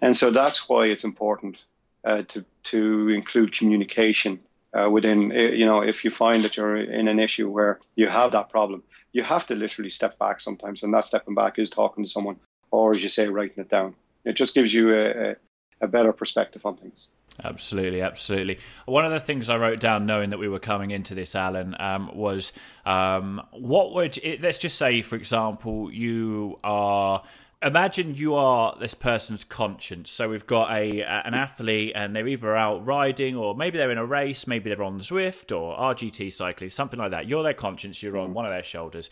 And 0.00 0.16
so 0.16 0.30
that's 0.30 0.68
why 0.68 0.86
it's 0.86 1.04
important 1.04 1.58
uh, 2.04 2.22
to, 2.28 2.44
to 2.64 3.08
include 3.08 3.56
communication 3.56 4.40
uh, 4.72 4.88
within, 4.90 5.32
uh, 5.32 5.34
you 5.34 5.66
know, 5.66 5.80
if 5.80 6.04
you 6.04 6.10
find 6.10 6.44
that 6.44 6.56
you're 6.56 6.76
in 6.76 7.08
an 7.08 7.18
issue 7.18 7.50
where 7.50 7.80
you 7.96 8.08
have 8.08 8.32
that 8.32 8.50
problem, 8.50 8.82
you 9.12 9.22
have 9.22 9.46
to 9.46 9.54
literally 9.54 9.90
step 9.90 10.18
back 10.18 10.40
sometimes, 10.40 10.82
and 10.82 10.92
that 10.94 11.06
stepping 11.06 11.34
back 11.34 11.58
is 11.58 11.70
talking 11.70 12.04
to 12.04 12.10
someone, 12.10 12.36
or 12.70 12.92
as 12.92 13.02
you 13.02 13.08
say, 13.08 13.26
writing 13.26 13.64
it 13.64 13.70
down. 13.70 13.94
It 14.24 14.34
just 14.34 14.54
gives 14.54 14.72
you 14.72 14.94
a, 14.94 15.30
a, 15.30 15.36
a 15.80 15.88
better 15.88 16.12
perspective 16.12 16.64
on 16.66 16.76
things. 16.76 17.08
Absolutely, 17.42 18.02
absolutely. 18.02 18.58
One 18.86 19.04
of 19.04 19.12
the 19.12 19.20
things 19.20 19.48
I 19.48 19.56
wrote 19.56 19.78
down, 19.78 20.06
knowing 20.06 20.30
that 20.30 20.38
we 20.38 20.48
were 20.48 20.58
coming 20.58 20.90
into 20.90 21.14
this, 21.14 21.36
Alan, 21.36 21.76
um, 21.78 22.10
was 22.14 22.52
um, 22.84 23.40
what 23.52 23.94
would 23.94 24.18
it, 24.18 24.40
let's 24.40 24.58
just 24.58 24.76
say, 24.76 25.02
for 25.02 25.14
example, 25.14 25.92
you 25.92 26.58
are 26.64 27.22
imagine 27.62 28.14
you 28.14 28.34
are 28.34 28.76
this 28.78 28.94
person's 28.94 29.44
conscience. 29.44 30.10
So 30.10 30.28
we've 30.28 30.46
got 30.46 30.70
a 30.70 31.02
an 31.02 31.34
athlete, 31.34 31.92
and 31.94 32.14
they're 32.14 32.28
either 32.28 32.56
out 32.56 32.86
riding, 32.86 33.36
or 33.36 33.54
maybe 33.54 33.78
they're 33.78 33.90
in 33.90 33.98
a 33.98 34.06
race, 34.06 34.46
maybe 34.46 34.70
they're 34.70 34.82
on 34.82 35.00
Zwift 35.00 35.56
or 35.56 35.76
RGT 35.76 36.32
cycling, 36.32 36.70
something 36.70 36.98
like 36.98 37.10
that. 37.10 37.26
You're 37.26 37.42
their 37.42 37.54
conscience. 37.54 38.02
You're 38.02 38.18
on 38.18 38.34
one 38.34 38.46
of 38.46 38.52
their 38.52 38.62
shoulders, 38.62 39.10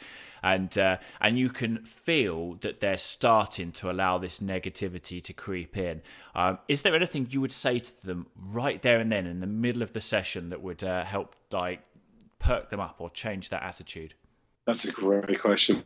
and 0.54 0.76
uh, 0.78 0.96
and 1.20 1.38
you 1.38 1.50
can 1.50 1.84
feel 1.84 2.54
that 2.62 2.80
they're 2.80 2.96
starting 2.96 3.72
to 3.72 3.90
allow 3.90 4.18
this 4.18 4.40
negativity 4.40 5.22
to 5.22 5.32
creep 5.32 5.76
in. 5.76 6.02
Um, 6.34 6.58
is 6.68 6.82
there 6.82 6.94
anything 6.94 7.28
you 7.30 7.40
would 7.40 7.52
say 7.52 7.78
to 7.78 8.06
them 8.06 8.26
right 8.36 8.80
there 8.82 8.98
and 8.98 9.10
then 9.10 9.26
in 9.26 9.40
the 9.40 9.46
middle 9.46 9.82
of 9.82 9.92
the 9.92 10.00
session 10.00 10.50
that 10.50 10.62
would 10.62 10.84
uh, 10.84 11.04
help 11.04 11.34
like 11.50 11.80
perk 12.38 12.70
them 12.70 12.80
up 12.80 12.96
or 12.98 13.10
change 13.10 13.48
that 13.50 13.62
attitude? 13.62 14.14
That's 14.66 14.84
a 14.84 14.92
great 14.92 15.40
question. 15.40 15.84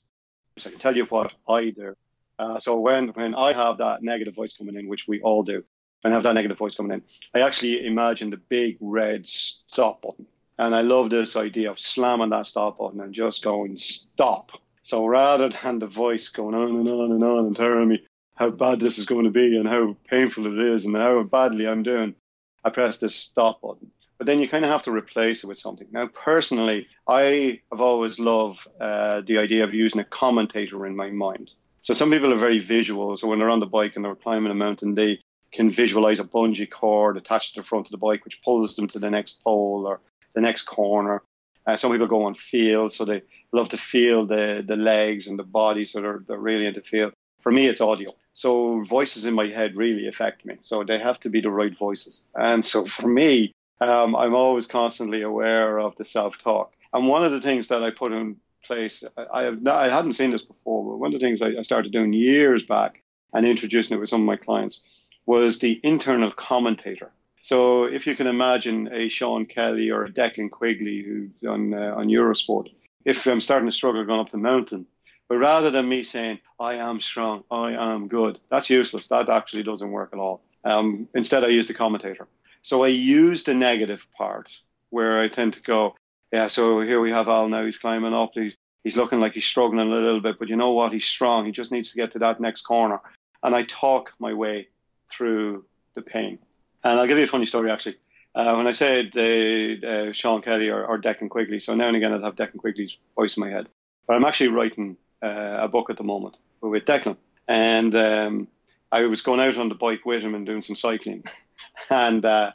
So 0.59 0.69
I 0.69 0.73
can 0.73 0.81
tell 0.81 0.97
you 0.97 1.05
what 1.05 1.33
I 1.49 1.71
do 1.71 1.95
uh, 2.41 2.59
so 2.59 2.81
when 2.81 3.09
when 3.09 3.35
I 3.35 3.53
have 3.53 3.79
that 3.79 4.03
negative 4.03 4.35
voice 4.35 4.57
coming 4.57 4.75
in, 4.75 4.89
which 4.89 5.07
we 5.07 5.21
all 5.21 5.43
do, 5.43 5.63
when 6.01 6.13
I 6.13 6.17
have 6.17 6.23
that 6.23 6.33
negative 6.33 6.57
voice 6.57 6.75
coming 6.75 6.93
in, 6.93 7.03
I 7.35 7.47
actually 7.47 7.87
imagine 7.87 8.31
the 8.31 8.39
big 8.39 8.79
red 8.81 9.29
stop 9.29 10.01
button. 10.01 10.27
And 10.61 10.75
I 10.75 10.83
love 10.83 11.09
this 11.09 11.37
idea 11.37 11.71
of 11.71 11.81
slamming 11.81 12.29
that 12.29 12.47
stop 12.47 12.77
button 12.77 13.01
and 13.01 13.15
just 13.15 13.43
going 13.43 13.79
stop. 13.79 14.51
So 14.83 15.07
rather 15.07 15.49
than 15.49 15.79
the 15.79 15.87
voice 15.87 16.29
going 16.29 16.55
on 16.55 16.77
and 16.77 16.87
on 16.87 17.13
and 17.13 17.25
on 17.25 17.47
and 17.47 17.57
telling 17.57 17.89
me 17.89 18.05
how 18.35 18.51
bad 18.51 18.79
this 18.79 18.99
is 18.99 19.07
going 19.07 19.25
to 19.25 19.31
be 19.31 19.57
and 19.57 19.67
how 19.67 19.97
painful 20.11 20.45
it 20.47 20.75
is 20.75 20.85
and 20.85 20.95
how 20.95 21.23
badly 21.23 21.67
I'm 21.67 21.83
doing, 21.83 22.15
I 22.63 22.69
press 22.69 22.99
this 22.99 23.15
stop 23.15 23.63
button. 23.63 23.91
But 24.19 24.27
then 24.27 24.39
you 24.39 24.51
kind 24.51 24.67
of 24.67 24.71
have 24.71 24.83
to 24.83 24.91
replace 24.93 25.45
it 25.45 25.47
with 25.47 25.59
something. 25.59 25.87
Now, 25.93 26.09
personally, 26.09 26.89
I 27.09 27.61
have 27.73 27.81
always 27.81 28.19
loved 28.19 28.67
uh, 28.79 29.23
the 29.23 29.39
idea 29.39 29.65
of 29.65 29.73
using 29.73 30.03
a 30.03 30.05
commentator 30.05 30.85
in 30.85 30.95
my 30.95 31.09
mind. 31.09 31.51
So 31.81 31.95
some 31.95 32.11
people 32.11 32.35
are 32.35 32.39
very 32.39 32.59
visual. 32.59 33.17
So 33.17 33.29
when 33.29 33.39
they're 33.39 33.49
on 33.49 33.61
the 33.61 33.67
bike 33.67 33.97
and 33.97 34.05
they're 34.05 34.15
climbing 34.15 34.53
a 34.53 34.55
mountain, 34.55 34.95
they 34.95 35.21
can 35.55 35.71
visualize 35.71 36.21
a 36.21 36.25
bungee 36.25 36.71
cord 36.71 37.17
attached 37.17 37.55
to 37.55 37.63
the 37.63 37.67
front 37.67 37.87
of 37.87 37.93
the 37.93 37.97
bike, 37.97 38.27
which 38.27 38.43
pulls 38.43 38.77
them 38.77 38.89
to 38.89 38.99
the 38.99 39.09
next 39.09 39.43
pole 39.43 39.87
or 39.87 40.01
the 40.35 40.41
next 40.41 40.65
corner. 40.65 41.23
Uh, 41.67 41.77
some 41.77 41.91
people 41.93 42.07
go 42.07 42.25
on 42.25 42.35
feel, 42.35 42.89
so 42.89 43.05
they 43.05 43.23
love 43.53 43.69
to 43.71 43.77
feel 43.77 44.27
the 44.27 44.65
the 44.67 44.77
legs 44.77 45.29
and 45.29 45.39
the 45.39 45.45
body, 45.45 45.85
so 45.85 46.01
they're, 46.01 46.23
they're 46.27 46.39
really 46.39 46.67
into 46.67 46.81
feel. 46.83 47.11
For 47.41 47.53
me, 47.53 47.67
it's 47.67 47.81
audio. 47.81 48.15
So 48.35 48.83
voices 48.85 49.25
in 49.25 49.35
my 49.35 49.47
head 49.47 49.77
really 49.77 50.09
affect 50.09 50.45
me. 50.45 50.57
So 50.63 50.85
they 50.85 50.99
have 50.99 51.21
to 51.21 51.31
be 51.31 51.41
the 51.41 51.51
right 51.51 51.77
voices. 51.77 52.29
And 52.35 52.67
so 52.67 52.87
for 52.87 53.09
me, 53.09 53.53
um, 53.81 54.15
I'm 54.15 54.35
always 54.35 54.67
constantly 54.67 55.23
aware 55.23 55.79
of 55.79 55.97
the 55.97 56.05
self-talk. 56.05 56.73
And 56.93 57.09
one 57.09 57.25
of 57.25 57.33
the 57.33 57.41
things 57.41 57.69
that 57.69 57.83
I 57.83 57.91
put 57.91 58.13
in 58.13 58.37
place. 58.65 59.03
I, 59.33 59.43
have 59.43 59.63
not, 59.63 59.77
I 59.77 59.95
hadn't 59.95 60.15
seen 60.15 60.31
this 60.31 60.43
before, 60.43 60.85
but 60.85 60.99
one 60.99 61.15
of 61.15 61.21
the 61.21 61.27
things 61.27 61.43
I, 61.43 61.59
I 61.59 61.63
started 61.63 61.93
doing 61.93 62.13
years 62.13 62.65
back 62.65 63.03
and 63.33 63.47
introducing 63.47 63.97
it 63.97 64.01
with 64.01 64.11
some 64.11 64.23
of 64.23 64.27
my 64.27 64.37
clients 64.37 64.85
was 65.27 65.59
the 65.59 65.81
internal 65.83 66.33
commentator. 66.33 67.11
So 67.43 67.85
if 67.85 68.07
you 68.07 68.15
can 68.17 68.27
imagine 68.27 68.93
a 68.93 69.09
Sean 69.09 69.47
Kelly 69.47 69.91
or 69.91 70.05
a 70.05 70.11
Declan 70.11 70.51
Quigley 70.51 71.03
who's 71.03 71.31
on 71.49 71.73
uh, 71.73 71.95
on 71.97 72.09
Eurosport, 72.09 72.69
if 73.05 73.27
I'm 73.27 73.41
starting 73.41 73.69
to 73.69 73.75
struggle 73.75 74.05
going 74.05 74.21
up 74.21 74.31
the 74.31 74.39
mountain, 74.39 74.87
but 75.29 75.37
rather 75.37 75.71
than 75.71 75.89
me 75.89 76.05
saying 76.05 76.41
I 76.59 76.75
am 76.75 77.01
strong, 77.01 77.45
I 77.51 77.73
am 77.73 78.09
good, 78.09 78.39
that's 78.51 78.69
useless. 78.69 79.09
That 79.09 79.29
actually 79.29 79.63
doesn't 79.63 79.91
work 79.91 80.11
at 80.13 80.19
all. 80.19 80.43
Um, 80.65 81.09
instead, 81.15 81.45
I 81.45 81.49
use 81.49 81.69
the 81.69 81.75
commentator. 81.75 82.29
So 82.63 82.85
I 82.85 82.89
use 82.89 83.45
the 83.45 83.55
negative 83.55 84.07
part 84.17 84.53
where 84.91 85.21
I 85.21 85.29
tend 85.29 85.55
to 85.55 85.63
go, 85.63 85.95
yeah, 86.33 86.49
so 86.49 86.81
here 86.81 87.01
we 87.01 87.11
have 87.11 87.29
Al 87.29 87.49
now. 87.49 87.65
He's 87.65 87.79
climbing 87.79 88.13
up. 88.13 88.33
He's, 88.35 88.55
he's 88.85 88.97
looking 88.97 89.21
like 89.21 89.33
he's 89.33 89.47
struggling 89.47 89.91
a 89.91 89.95
little 89.95 90.21
bit, 90.21 90.39
but 90.39 90.49
you 90.49 90.57
know 90.57 90.73
what? 90.73 90.93
He's 90.93 91.07
strong. 91.07 91.47
He 91.47 91.53
just 91.53 91.73
needs 91.73 91.93
to 91.93 91.97
get 91.97 92.13
to 92.13 92.19
that 92.21 92.41
next 92.41 92.63
corner. 92.63 93.01
And 93.43 93.55
I 93.55 93.63
talk 93.63 94.13
my 94.19 94.35
way 94.35 94.69
through 95.11 95.65
the 95.95 96.03
pain. 96.03 96.39
And 96.83 96.99
I'll 96.99 97.07
give 97.07 97.19
you 97.19 97.25
a 97.25 97.29
funny 97.29 97.47
story 97.47 97.71
actually. 97.71 97.97
Uh, 98.35 98.55
when 98.55 98.67
I 98.69 98.73
said 98.73 99.11
uh, 99.17 99.87
uh, 99.87 100.13
Sean 100.13 100.41
Kelly 100.41 100.69
or, 100.69 100.85
or 100.85 101.01
Declan 101.01 101.31
Quigley, 101.31 101.61
so 101.61 101.75
now 101.75 101.89
and 101.89 101.97
again 101.97 102.13
I'll 102.13 102.23
have 102.23 102.37
Declan 102.37 102.59
Quigley's 102.59 102.97
voice 103.17 103.37
in 103.37 103.41
my 103.41 103.51
head. 103.51 103.69
But 104.07 104.17
I'm 104.17 104.25
actually 104.25 104.49
writing 104.49 104.97
uh, 105.23 105.59
a 105.61 105.69
book 105.69 105.91
at 105.91 105.97
the 105.97 106.05
moment 106.05 106.37
with 106.61 106.85
Declan. 106.85 107.17
And 107.49 107.95
um, 107.97 108.49
I 108.93 109.03
was 109.03 109.23
going 109.23 109.41
out 109.41 109.57
on 109.57 109.69
the 109.69 109.75
bike 109.75 110.07
with 110.07 110.23
him 110.23 110.35
and 110.35 110.47
doing 110.47 110.63
some 110.63 110.77
cycling. 110.77 111.25
and 111.91 112.25
uh, 112.25 112.53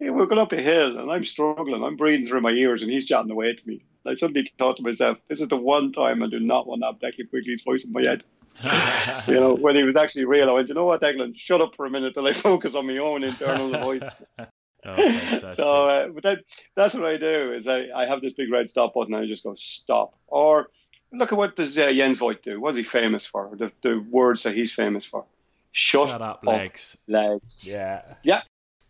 we're 0.00 0.26
going 0.26 0.40
up 0.40 0.52
a 0.52 0.60
hill 0.60 0.98
and 0.98 1.10
I'm 1.10 1.24
struggling. 1.24 1.82
I'm 1.82 1.96
breathing 1.96 2.26
through 2.26 2.40
my 2.40 2.50
ears 2.50 2.82
and 2.82 2.90
he's 2.90 3.06
chatting 3.06 3.30
away 3.30 3.54
to 3.54 3.68
me. 3.68 3.84
I 4.06 4.14
suddenly 4.14 4.50
thought 4.58 4.76
to 4.78 4.82
myself, 4.82 5.18
this 5.28 5.40
is 5.40 5.48
the 5.48 5.56
one 5.56 5.92
time 5.92 6.22
I 6.22 6.28
do 6.28 6.40
not 6.40 6.66
want 6.66 6.82
to 6.82 6.86
have 6.86 6.98
Declan 6.98 7.30
Quigley's 7.30 7.62
voice 7.62 7.84
in 7.84 7.92
my 7.92 8.02
head. 8.02 8.22
you 9.28 9.34
know, 9.34 9.54
when 9.54 9.76
he 9.76 9.82
was 9.82 9.96
actually 9.96 10.24
real, 10.24 10.50
I 10.50 10.52
went, 10.52 10.68
you 10.68 10.74
know 10.74 10.84
what, 10.84 11.00
Declan, 11.00 11.36
shut 11.36 11.60
up 11.60 11.74
for 11.76 11.86
a 11.86 11.90
minute 11.90 12.14
till 12.14 12.26
I 12.26 12.32
focus 12.32 12.74
on 12.74 12.86
my 12.86 12.98
own 12.98 13.24
internal 13.24 13.70
voice. 13.82 14.02
Oh, 14.84 15.52
so, 15.54 15.88
uh, 15.88 16.08
but 16.12 16.22
that, 16.24 16.38
that's 16.74 16.94
what 16.94 17.06
I 17.06 17.16
do. 17.16 17.52
Is 17.52 17.68
I, 17.68 17.86
I 17.94 18.06
have 18.06 18.20
this 18.20 18.32
big 18.32 18.50
red 18.50 18.70
stop 18.70 18.94
button, 18.94 19.14
and 19.14 19.24
I 19.24 19.28
just 19.28 19.44
go 19.44 19.54
stop. 19.56 20.14
Or 20.26 20.68
look 21.12 21.30
at 21.30 21.38
what 21.38 21.54
does 21.54 21.78
uh, 21.78 21.92
Jens 21.92 22.18
Voigt 22.18 22.42
do? 22.42 22.60
What's 22.60 22.76
he 22.76 22.82
famous 22.82 23.24
for? 23.24 23.50
The, 23.56 23.70
the 23.82 24.04
words 24.10 24.42
that 24.42 24.56
he's 24.56 24.72
famous 24.72 25.06
for. 25.06 25.24
Shut, 25.70 26.08
Shut 26.08 26.20
up, 26.20 26.44
legs. 26.44 26.96
legs. 27.06 27.64
Yeah. 27.66 28.02
Yeah. 28.22 28.42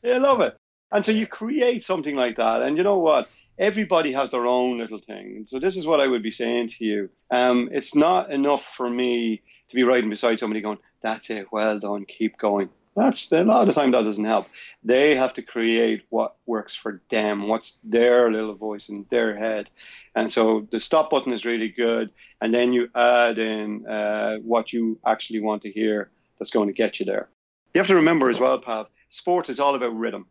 I 0.04 0.18
love 0.18 0.40
it. 0.40 0.56
And 0.90 1.04
so 1.06 1.12
you 1.12 1.26
create 1.26 1.84
something 1.84 2.14
like 2.14 2.36
that, 2.36 2.62
and 2.62 2.76
you 2.76 2.82
know 2.82 2.98
what? 2.98 3.30
Everybody 3.58 4.12
has 4.12 4.30
their 4.30 4.46
own 4.46 4.78
little 4.78 5.00
thing. 5.00 5.44
So 5.48 5.58
this 5.58 5.76
is 5.76 5.86
what 5.86 6.00
I 6.00 6.06
would 6.06 6.22
be 6.22 6.32
saying 6.32 6.70
to 6.70 6.84
you. 6.84 7.10
Um, 7.30 7.68
it's 7.72 7.94
not 7.94 8.32
enough 8.32 8.64
for 8.64 8.88
me 8.88 9.42
to 9.68 9.74
be 9.74 9.82
riding 9.82 10.10
beside 10.10 10.38
somebody 10.38 10.60
going, 10.60 10.78
"That's 11.02 11.30
it, 11.30 11.52
well 11.52 11.78
done, 11.78 12.04
keep 12.06 12.38
going." 12.38 12.70
That's 12.94 13.32
a 13.32 13.42
lot 13.42 13.62
of 13.62 13.74
the 13.74 13.80
time 13.80 13.92
that 13.92 14.04
doesn't 14.04 14.24
help. 14.24 14.48
They 14.84 15.14
have 15.14 15.32
to 15.34 15.42
create 15.42 16.02
what 16.10 16.36
works 16.44 16.74
for 16.74 17.00
them, 17.08 17.48
what's 17.48 17.78
their 17.82 18.30
little 18.30 18.54
voice 18.54 18.90
in 18.90 19.06
their 19.08 19.34
head, 19.34 19.70
and 20.14 20.30
so 20.30 20.66
the 20.70 20.80
stop 20.80 21.10
button 21.10 21.32
is 21.32 21.46
really 21.46 21.68
good. 21.68 22.10
And 22.40 22.52
then 22.52 22.72
you 22.72 22.90
add 22.94 23.38
in 23.38 23.86
uh, 23.86 24.38
what 24.38 24.72
you 24.72 24.98
actually 25.06 25.40
want 25.40 25.62
to 25.62 25.70
hear 25.70 26.10
that's 26.38 26.50
going 26.50 26.66
to 26.66 26.74
get 26.74 26.98
you 26.98 27.06
there. 27.06 27.28
You 27.72 27.78
have 27.78 27.86
to 27.88 27.96
remember 27.96 28.28
as 28.28 28.40
well, 28.40 28.58
Pav, 28.58 28.88
sport 29.10 29.48
is 29.48 29.60
all 29.60 29.74
about 29.74 29.96
rhythm. 29.96 30.26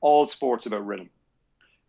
All 0.00 0.26
sports 0.26 0.66
about 0.66 0.86
rhythm. 0.86 1.10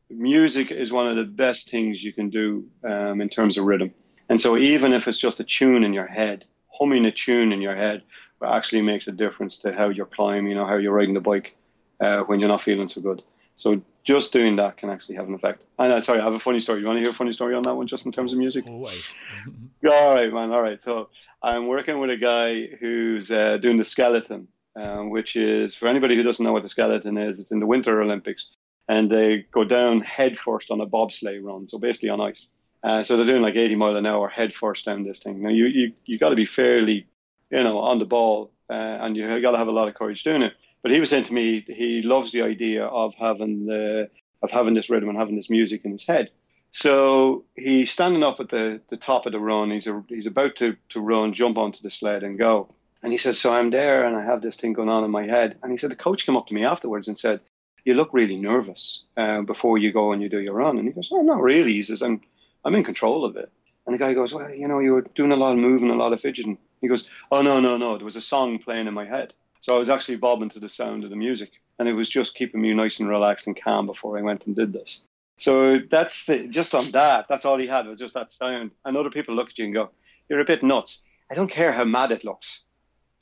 Music 0.10 0.72
is 0.72 0.92
one 0.92 1.08
of 1.08 1.16
the 1.16 1.24
best 1.24 1.70
things 1.70 2.04
you 2.04 2.14
can 2.14 2.30
do 2.30 2.66
um, 2.84 3.22
in 3.22 3.30
terms 3.30 3.58
of 3.58 3.66
rhythm. 3.66 3.94
And 4.30 4.42
so 4.42 4.58
even 4.58 4.94
if 4.94 5.08
it's 5.08 5.18
just 5.18 5.40
a 5.40 5.44
tune 5.44 5.84
in 5.84 5.94
your 5.94 6.08
head, 6.08 6.46
humming 6.72 7.06
a 7.06 7.12
tune 7.12 7.52
in 7.52 7.62
your 7.62 7.76
head 7.76 8.04
actually 8.46 8.82
makes 8.82 9.08
a 9.08 9.12
difference 9.12 9.58
to 9.60 9.74
how 9.74 9.90
you're 9.90 10.06
climbing 10.06 10.58
or 10.58 10.68
how 10.68 10.76
you're 10.76 10.94
riding 10.94 11.14
the 11.14 11.22
bike 11.22 11.56
uh, 12.00 12.22
when 12.22 12.40
you're 12.40 12.50
not 12.50 12.62
feeling 12.62 12.88
so 12.88 13.02
good. 13.02 13.24
So 13.58 13.82
just 14.06 14.32
doing 14.32 14.58
that 14.58 14.78
can 14.78 14.90
actually 14.90 15.16
have 15.16 15.28
an 15.28 15.34
effect. 15.34 15.64
And 15.80 15.92
uh, 15.92 16.02
sorry, 16.02 16.20
I 16.20 16.24
have 16.24 16.36
a 16.36 16.40
funny 16.40 16.60
story. 16.60 16.80
You 16.80 16.86
want 16.86 16.98
to 16.98 17.02
hear 17.02 17.10
a 17.10 17.14
funny 17.14 17.34
story 17.34 17.56
on 17.56 17.64
that 17.64 17.74
one, 17.74 17.88
just 17.88 18.06
in 18.06 18.12
terms 18.12 18.32
of 18.32 18.38
music? 18.38 18.68
Always. 18.68 19.16
all 19.90 20.14
right, 20.14 20.32
man. 20.32 20.52
All 20.52 20.62
right. 20.62 20.82
So 20.82 21.10
I'm 21.42 21.68
working 21.68 22.00
with 22.00 22.12
a 22.12 22.18
guy 22.18 22.68
who's 22.80 23.32
uh, 23.32 23.58
doing 23.58 23.78
the 23.78 23.86
skeleton, 23.86 24.48
um, 24.76 25.10
which 25.10 25.36
is 25.36 25.74
for 25.74 25.88
anybody 25.88 26.16
who 26.16 26.22
doesn't 26.22 26.44
know 26.44 26.54
what 26.54 26.62
the 26.62 26.70
skeleton 26.70 27.18
is. 27.18 27.40
It's 27.40 27.52
in 27.52 27.60
the 27.60 27.66
Winter 27.66 28.00
Olympics, 28.00 28.52
and 28.88 29.10
they 29.10 29.46
go 29.52 29.64
down 29.64 30.02
head 30.02 30.38
first 30.38 30.72
on 30.72 30.82
a 30.82 30.86
bobsleigh 30.86 31.44
run, 31.44 31.68
so 31.68 31.78
basically 31.78 32.10
on 32.10 32.22
ice. 32.22 32.54
Uh, 32.84 33.04
so 33.04 33.18
they're 33.18 33.26
doing 33.26 33.42
like 33.42 33.56
80 33.56 33.76
mile 33.76 33.96
an 33.96 34.06
hour 34.06 34.30
head 34.30 34.54
first 34.54 34.86
down 34.86 35.04
this 35.04 35.20
thing. 35.20 35.42
Now 35.42 35.50
you 35.50 35.66
you 35.66 35.94
you 36.06 36.20
got 36.20 36.30
to 36.30 36.36
be 36.36 36.46
fairly, 36.46 37.08
you 37.50 37.64
know, 37.64 37.80
on 37.80 38.00
the 38.00 38.06
ball, 38.06 38.52
uh, 38.70 38.74
and 38.74 39.18
you 39.18 39.42
got 39.42 39.52
to 39.52 39.58
have 39.58 39.68
a 39.68 39.72
lot 39.72 39.88
of 39.88 39.96
courage 39.96 40.24
doing 40.24 40.42
it. 40.42 40.54
But 40.84 40.92
he 40.92 41.00
was 41.00 41.10
saying 41.10 41.26
to 41.26 41.34
me 41.34 41.66
he 41.68 42.02
loves 42.04 42.32
the 42.32 42.44
idea 42.44 42.86
of 42.86 43.16
having 43.16 43.66
the 43.66 44.10
of 44.42 44.52
having 44.52 44.74
this 44.74 44.90
rhythm 44.90 45.10
and 45.10 45.18
having 45.18 45.36
this 45.36 45.50
music 45.50 45.84
in 45.86 45.92
his 45.92 46.06
head. 46.06 46.30
So 46.72 47.46
he's 47.56 47.92
standing 47.92 48.24
up 48.24 48.40
at 48.40 48.50
the, 48.50 48.82
the 48.90 48.98
top 48.98 49.26
of 49.26 49.32
the 49.32 49.40
run. 49.40 49.72
He's 49.72 49.88
a, 49.88 50.04
he's 50.08 50.28
about 50.28 50.58
to, 50.58 50.76
to 50.90 51.00
run, 51.00 51.34
jump 51.34 51.58
onto 51.58 51.82
the 51.82 51.90
sled 51.90 52.24
and 52.24 52.38
go. 52.38 52.74
And 53.02 53.12
he 53.12 53.18
says, 53.18 53.40
So 53.40 53.54
I'm 53.54 53.70
there 53.70 54.06
and 54.06 54.16
I 54.16 54.24
have 54.24 54.42
this 54.42 54.58
thing 54.58 54.74
going 54.74 54.90
on 54.90 55.04
in 55.04 55.12
my 55.12 55.26
head. 55.26 55.58
And 55.64 55.72
he 55.72 55.78
said, 55.78 55.92
The 55.92 55.96
coach 55.96 56.26
came 56.26 56.38
up 56.38 56.48
to 56.48 56.54
me 56.54 56.66
afterwards 56.66 57.08
and 57.08 57.18
said, 57.18 57.40
You 57.88 57.94
look 57.94 58.10
really 58.12 58.36
nervous 58.36 59.06
uh, 59.16 59.42
before 59.42 59.78
you 59.78 59.94
go 59.94 60.12
and 60.12 60.22
you 60.22 60.28
do 60.28 60.42
your 60.42 60.56
run. 60.56 60.78
And 60.78 60.86
he 60.86 60.94
goes, 60.94 61.10
Oh, 61.10 61.22
not 61.22 61.42
really. 61.42 61.72
He 61.72 61.84
says, 61.84 62.02
I'm, 62.02 62.20
I'm 62.66 62.76
in 62.76 62.84
control 62.84 63.24
of 63.24 63.38
it. 63.38 63.50
And 63.86 63.94
the 63.94 63.98
guy 63.98 64.14
goes, 64.14 64.34
Well, 64.34 64.54
you 64.54 64.68
know, 64.68 64.80
you 64.80 64.92
were 64.92 65.06
doing 65.16 65.32
a 65.32 65.38
lot 65.38 65.54
of 65.54 65.60
moving, 65.60 65.90
a 65.90 65.96
lot 65.96 66.12
of 66.12 66.20
fidgeting. 66.20 66.58
He 66.82 66.90
goes, 66.90 67.10
Oh, 67.32 67.42
no, 67.42 67.62
no, 67.62 67.78
no. 67.78 67.96
There 67.96 68.04
was 68.04 68.18
a 68.18 68.22
song 68.22 68.60
playing 68.60 68.88
in 68.88 68.94
my 68.94 69.06
head. 69.06 69.34
So 69.62 69.74
I 69.74 69.80
was 69.80 69.90
actually 69.90 70.18
bobbing 70.18 70.50
to 70.50 70.60
the 70.60 70.70
sound 70.70 71.06
of 71.06 71.10
the 71.10 71.16
music. 71.16 71.54
And 71.80 71.88
it 71.88 71.94
was 71.94 72.10
just 72.10 72.36
keeping 72.36 72.62
me 72.62 72.74
nice 72.74 73.00
and 73.00 73.08
relaxed 73.08 73.48
and 73.48 73.60
calm 73.60 73.86
before 73.86 74.18
I 74.18 74.22
went 74.22 74.46
and 74.46 74.56
did 74.56 74.74
this. 74.74 75.06
So 75.38 75.80
that's 75.90 76.26
the, 76.26 76.50
just 76.50 76.76
on 76.76 76.92
that. 76.92 77.28
That's 77.30 77.46
all 77.46 77.58
he 77.58 77.68
had 77.68 77.88
was 77.88 78.00
just 78.00 78.16
that 78.16 78.34
sound. 78.34 78.72
And 78.84 78.98
other 78.98 79.12
people 79.12 79.36
look 79.36 79.50
at 79.50 79.58
you 79.58 79.66
and 79.66 79.74
go, 79.74 79.92
"You're 80.28 80.42
a 80.42 80.46
bit 80.46 80.64
nuts." 80.64 81.04
I 81.32 81.36
don't 81.36 81.52
care 81.52 81.72
how 81.72 81.84
mad 81.84 82.12
it 82.12 82.26
looks. 82.26 82.62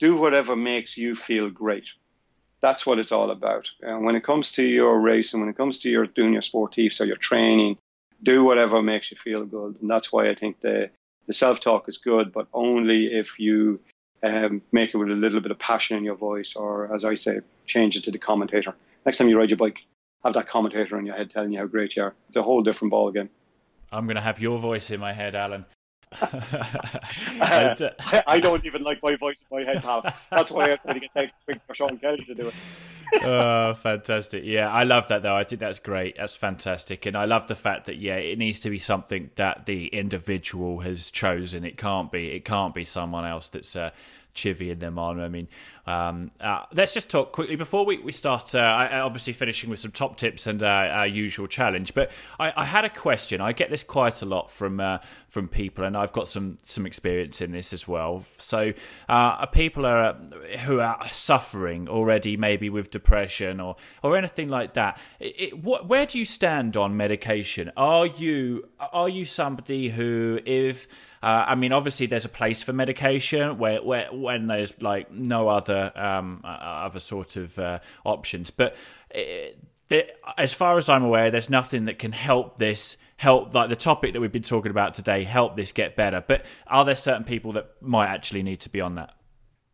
Do 0.00 0.16
whatever 0.16 0.56
makes 0.56 0.96
you 0.96 1.14
feel 1.14 1.50
great. 1.50 1.90
That's 2.60 2.86
what 2.86 2.98
it's 2.98 3.12
all 3.12 3.30
about. 3.30 3.70
And 3.82 4.04
when 4.04 4.16
it 4.16 4.24
comes 4.24 4.52
to 4.52 4.64
your 4.64 4.98
race 4.98 5.32
and 5.32 5.42
when 5.42 5.50
it 5.50 5.56
comes 5.56 5.80
to 5.80 5.90
your 5.90 6.06
doing 6.06 6.32
your 6.32 6.42
sportifs 6.42 7.00
or 7.00 7.04
your 7.04 7.16
training, 7.16 7.78
do 8.22 8.44
whatever 8.44 8.82
makes 8.82 9.10
you 9.10 9.16
feel 9.16 9.44
good. 9.44 9.76
And 9.80 9.90
that's 9.90 10.12
why 10.12 10.30
I 10.30 10.34
think 10.34 10.60
the 10.60 10.90
the 11.26 11.32
self 11.32 11.60
talk 11.60 11.88
is 11.88 11.98
good, 11.98 12.32
but 12.32 12.46
only 12.52 13.06
if 13.06 13.38
you 13.38 13.80
um, 14.22 14.62
make 14.72 14.94
it 14.94 14.96
with 14.96 15.10
a 15.10 15.14
little 15.14 15.40
bit 15.40 15.50
of 15.50 15.58
passion 15.58 15.96
in 15.96 16.04
your 16.04 16.14
voice, 16.14 16.54
or 16.56 16.92
as 16.94 17.04
I 17.04 17.16
say, 17.16 17.40
change 17.66 17.96
it 17.96 18.04
to 18.04 18.10
the 18.10 18.18
commentator. 18.18 18.74
Next 19.04 19.18
time 19.18 19.28
you 19.28 19.38
ride 19.38 19.50
your 19.50 19.56
bike, 19.56 19.84
have 20.24 20.34
that 20.34 20.48
commentator 20.48 20.98
in 20.98 21.06
your 21.06 21.16
head 21.16 21.30
telling 21.30 21.52
you 21.52 21.58
how 21.58 21.66
great 21.66 21.96
you 21.96 22.04
are. 22.04 22.14
It's 22.28 22.36
a 22.36 22.42
whole 22.42 22.62
different 22.62 22.90
ball 22.90 23.08
again. 23.08 23.28
I'm 23.92 24.06
going 24.06 24.16
to 24.16 24.22
have 24.22 24.40
your 24.40 24.58
voice 24.58 24.90
in 24.90 25.00
my 25.00 25.12
head, 25.12 25.34
Alan. 25.34 25.66
Uh, 26.22 27.90
I 28.26 28.40
don't 28.40 28.64
even 28.64 28.82
like 28.82 29.02
my 29.02 29.16
voice 29.16 29.44
in 29.50 29.58
my 29.58 29.64
head, 29.64 29.82
pal. 29.82 30.02
That's 30.30 30.50
why 30.50 30.72
I'm 30.72 30.78
trying 30.78 31.00
to 31.00 31.08
get 31.14 31.32
for 31.66 31.74
Sean 31.74 31.98
Kelly 31.98 32.24
to 32.24 32.34
do 32.34 32.48
it. 32.48 32.54
oh, 33.22 33.74
fantastic! 33.74 34.42
Yeah, 34.44 34.70
I 34.70 34.82
love 34.82 35.08
that 35.08 35.22
though. 35.22 35.36
I 35.36 35.44
think 35.44 35.60
that's 35.60 35.78
great. 35.78 36.16
That's 36.16 36.36
fantastic, 36.36 37.06
and 37.06 37.16
I 37.16 37.24
love 37.24 37.46
the 37.46 37.54
fact 37.54 37.86
that 37.86 37.96
yeah, 37.96 38.16
it 38.16 38.38
needs 38.38 38.60
to 38.60 38.70
be 38.70 38.78
something 38.78 39.30
that 39.36 39.66
the 39.66 39.86
individual 39.88 40.80
has 40.80 41.10
chosen. 41.10 41.64
It 41.64 41.78
can't 41.78 42.10
be. 42.10 42.32
It 42.32 42.44
can't 42.44 42.74
be 42.74 42.84
someone 42.84 43.24
else 43.24 43.50
that's 43.50 43.76
uh, 43.76 43.90
chivying 44.36 44.78
them 44.78 44.98
on. 44.98 45.20
I 45.20 45.28
mean, 45.28 45.48
um, 45.86 46.30
uh, 46.40 46.64
let's 46.74 46.94
just 46.94 47.10
talk 47.10 47.32
quickly 47.32 47.56
before 47.56 47.86
we, 47.86 47.98
we 47.98 48.12
start. 48.12 48.54
Uh, 48.54 48.88
obviously, 48.92 49.32
finishing 49.32 49.70
with 49.70 49.78
some 49.78 49.92
top 49.92 50.16
tips 50.16 50.46
and 50.46 50.62
uh, 50.62 50.66
our 50.66 51.06
usual 51.06 51.46
challenge. 51.46 51.94
But 51.94 52.10
I, 52.38 52.52
I, 52.56 52.64
had 52.64 52.84
a 52.84 52.90
question. 52.90 53.40
I 53.40 53.52
get 53.52 53.70
this 53.70 53.84
quite 53.84 54.20
a 54.22 54.26
lot 54.26 54.50
from 54.50 54.80
uh, 54.80 54.98
from 55.28 55.48
people, 55.48 55.84
and 55.84 55.96
I've 55.96 56.12
got 56.12 56.28
some 56.28 56.58
some 56.62 56.86
experience 56.86 57.40
in 57.40 57.52
this 57.52 57.72
as 57.72 57.86
well. 57.86 58.24
So, 58.38 58.72
uh, 59.08 59.46
people 59.46 59.86
are 59.86 60.14
who 60.64 60.80
are 60.80 61.08
suffering 61.08 61.88
already, 61.88 62.36
maybe 62.36 62.68
with 62.68 62.90
depression 62.90 63.60
or 63.60 63.76
or 64.02 64.16
anything 64.16 64.48
like 64.48 64.74
that. 64.74 64.98
It, 65.20 65.34
it, 65.38 65.64
what, 65.64 65.88
where 65.88 66.06
do 66.06 66.18
you 66.18 66.24
stand 66.24 66.76
on 66.76 66.96
medication? 66.96 67.70
Are 67.76 68.06
you 68.06 68.68
are 68.80 69.08
you 69.08 69.24
somebody 69.24 69.88
who 69.90 70.40
if 70.44 70.88
uh, 71.22 71.44
I 71.48 71.54
mean, 71.54 71.72
obviously, 71.72 72.06
there's 72.06 72.24
a 72.24 72.30
place 72.30 72.62
for 72.62 72.72
medication 72.72 73.58
where, 73.58 73.82
where 73.82 74.08
when 74.12 74.46
there's 74.46 74.80
like 74.82 75.10
no 75.10 75.48
other 75.48 75.92
um, 75.96 76.42
uh, 76.44 76.48
other 76.48 77.00
sort 77.00 77.36
of 77.36 77.58
uh, 77.58 77.78
options. 78.04 78.50
But 78.50 78.76
it, 79.10 79.58
as 80.36 80.54
far 80.54 80.76
as 80.78 80.88
I'm 80.88 81.04
aware, 81.04 81.30
there's 81.30 81.50
nothing 81.50 81.86
that 81.86 81.98
can 81.98 82.12
help 82.12 82.56
this 82.58 82.96
help 83.18 83.54
like 83.54 83.70
the 83.70 83.76
topic 83.76 84.12
that 84.12 84.20
we've 84.20 84.32
been 84.32 84.42
talking 84.42 84.70
about 84.70 84.92
today 84.94 85.24
help 85.24 85.56
this 85.56 85.72
get 85.72 85.96
better. 85.96 86.22
But 86.26 86.44
are 86.66 86.84
there 86.84 86.94
certain 86.94 87.24
people 87.24 87.52
that 87.52 87.70
might 87.80 88.08
actually 88.08 88.42
need 88.42 88.60
to 88.60 88.68
be 88.68 88.80
on 88.80 88.96
that? 88.96 89.14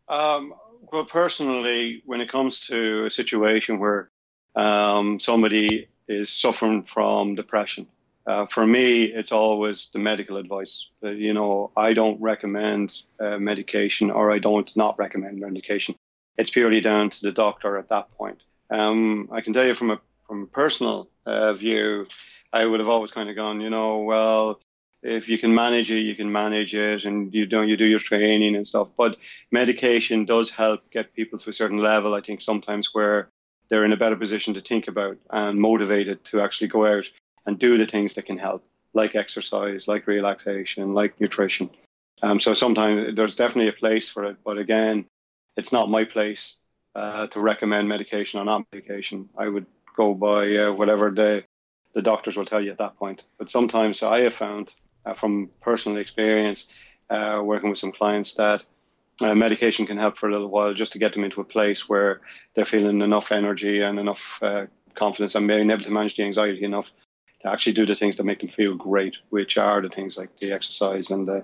Um, 0.07 0.53
well, 0.91 1.05
personally, 1.05 2.03
when 2.05 2.21
it 2.21 2.31
comes 2.31 2.67
to 2.67 3.05
a 3.05 3.11
situation 3.11 3.79
where 3.79 4.09
um, 4.55 5.19
somebody 5.19 5.89
is 6.07 6.31
suffering 6.31 6.83
from 6.83 7.35
depression 7.35 7.87
uh, 8.25 8.45
for 8.45 8.65
me, 8.65 9.03
it's 9.03 9.31
always 9.31 9.89
the 9.91 9.99
medical 9.99 10.37
advice. 10.37 10.87
Uh, 11.03 11.09
you 11.09 11.33
know, 11.33 11.71
I 11.75 11.93
don't 11.93 12.21
recommend 12.21 13.01
uh, 13.19 13.37
medication 13.37 14.11
or 14.11 14.31
I 14.31 14.39
don't 14.39 14.69
not 14.77 14.97
recommend 14.97 15.39
medication. 15.39 15.95
It's 16.37 16.49
purely 16.49 16.81
down 16.81 17.09
to 17.09 17.21
the 17.21 17.31
doctor 17.31 17.77
at 17.77 17.89
that 17.89 18.11
point. 18.17 18.41
Um, 18.69 19.29
I 19.31 19.41
can 19.41 19.53
tell 19.53 19.65
you 19.65 19.73
from 19.73 19.91
a 19.91 20.01
from 20.27 20.43
a 20.43 20.47
personal 20.47 21.09
uh, 21.25 21.53
view, 21.53 22.07
I 22.53 22.65
would 22.65 22.79
have 22.79 22.89
always 22.89 23.11
kind 23.11 23.29
of 23.29 23.35
gone, 23.35 23.59
you 23.59 23.69
know, 23.69 23.99
well, 23.99 24.61
if 25.03 25.27
you 25.27 25.37
can 25.37 25.53
manage 25.53 25.91
it, 25.91 25.99
you 25.99 26.15
can 26.15 26.31
manage 26.31 26.73
it, 26.73 27.03
and 27.03 27.33
you 27.33 27.45
don't 27.45 27.67
you 27.67 27.75
do 27.75 27.85
your 27.85 27.99
training 27.99 28.55
and 28.55 28.67
stuff. 28.67 28.87
But 28.97 29.17
medication 29.51 30.23
does 30.23 30.49
help 30.49 30.89
get 30.91 31.13
people 31.13 31.39
to 31.39 31.49
a 31.49 31.53
certain 31.53 31.79
level. 31.79 32.13
I 32.13 32.21
think 32.21 32.41
sometimes 32.41 32.93
where 32.93 33.29
they're 33.69 33.83
in 33.83 33.91
a 33.91 33.97
better 33.97 34.15
position 34.15 34.53
to 34.53 34.61
think 34.61 34.87
about 34.87 35.17
and 35.29 35.59
motivated 35.59 36.23
to 36.25 36.41
actually 36.41 36.67
go 36.67 36.85
out 36.85 37.05
and 37.45 37.59
do 37.59 37.77
the 37.77 37.85
things 37.85 38.13
that 38.15 38.25
can 38.25 38.37
help, 38.37 38.63
like 38.93 39.15
exercise, 39.15 39.87
like 39.87 40.07
relaxation, 40.07 40.93
like 40.93 41.19
nutrition. 41.19 41.69
Um, 42.21 42.39
so 42.39 42.53
sometimes 42.53 43.15
there's 43.15 43.35
definitely 43.35 43.69
a 43.69 43.79
place 43.79 44.09
for 44.09 44.25
it, 44.25 44.37
but 44.45 44.57
again, 44.57 45.05
it's 45.57 45.71
not 45.71 45.89
my 45.89 46.05
place 46.05 46.55
uh, 46.95 47.27
to 47.27 47.39
recommend 47.39 47.89
medication 47.89 48.39
or 48.39 48.45
not 48.45 48.65
medication. 48.71 49.29
I 49.37 49.47
would 49.47 49.65
go 49.95 50.13
by 50.13 50.55
uh, 50.55 50.73
whatever 50.73 51.11
the 51.11 51.43
the 51.93 52.01
doctors 52.01 52.35
will 52.35 52.45
tell 52.45 52.61
you 52.61 52.71
at 52.71 52.79
that 52.79 52.97
point. 52.97 53.23
But 53.37 53.51
sometimes 53.51 54.01
I 54.01 54.21
have 54.21 54.33
found 54.33 54.73
uh, 55.05 55.13
from 55.13 55.49
personal 55.61 55.99
experience 55.99 56.67
uh, 57.09 57.39
working 57.43 57.69
with 57.69 57.77
some 57.77 57.91
clients 57.91 58.33
that 58.35 58.65
uh, 59.21 59.35
medication 59.35 59.85
can 59.85 59.97
help 59.97 60.17
for 60.17 60.27
a 60.27 60.31
little 60.31 60.49
while 60.49 60.73
just 60.73 60.93
to 60.93 60.99
get 60.99 61.13
them 61.13 61.23
into 61.23 61.41
a 61.41 61.45
place 61.45 61.87
where 61.87 62.21
they're 62.55 62.65
feeling 62.65 63.01
enough 63.01 63.31
energy 63.31 63.81
and 63.81 63.99
enough 63.99 64.39
uh, 64.41 64.65
confidence 64.95 65.35
and 65.35 65.47
being 65.47 65.69
able 65.69 65.83
to 65.83 65.91
manage 65.91 66.15
the 66.15 66.23
anxiety 66.23 66.63
enough 66.63 66.87
to 67.43 67.49
actually 67.49 67.73
do 67.73 67.85
the 67.85 67.95
things 67.95 68.17
that 68.17 68.23
make 68.23 68.39
them 68.39 68.49
feel 68.49 68.75
great, 68.75 69.15
which 69.29 69.57
are 69.57 69.81
the 69.81 69.89
things 69.89 70.17
like 70.17 70.37
the 70.39 70.51
exercise 70.51 71.11
and 71.11 71.27
the 71.27 71.43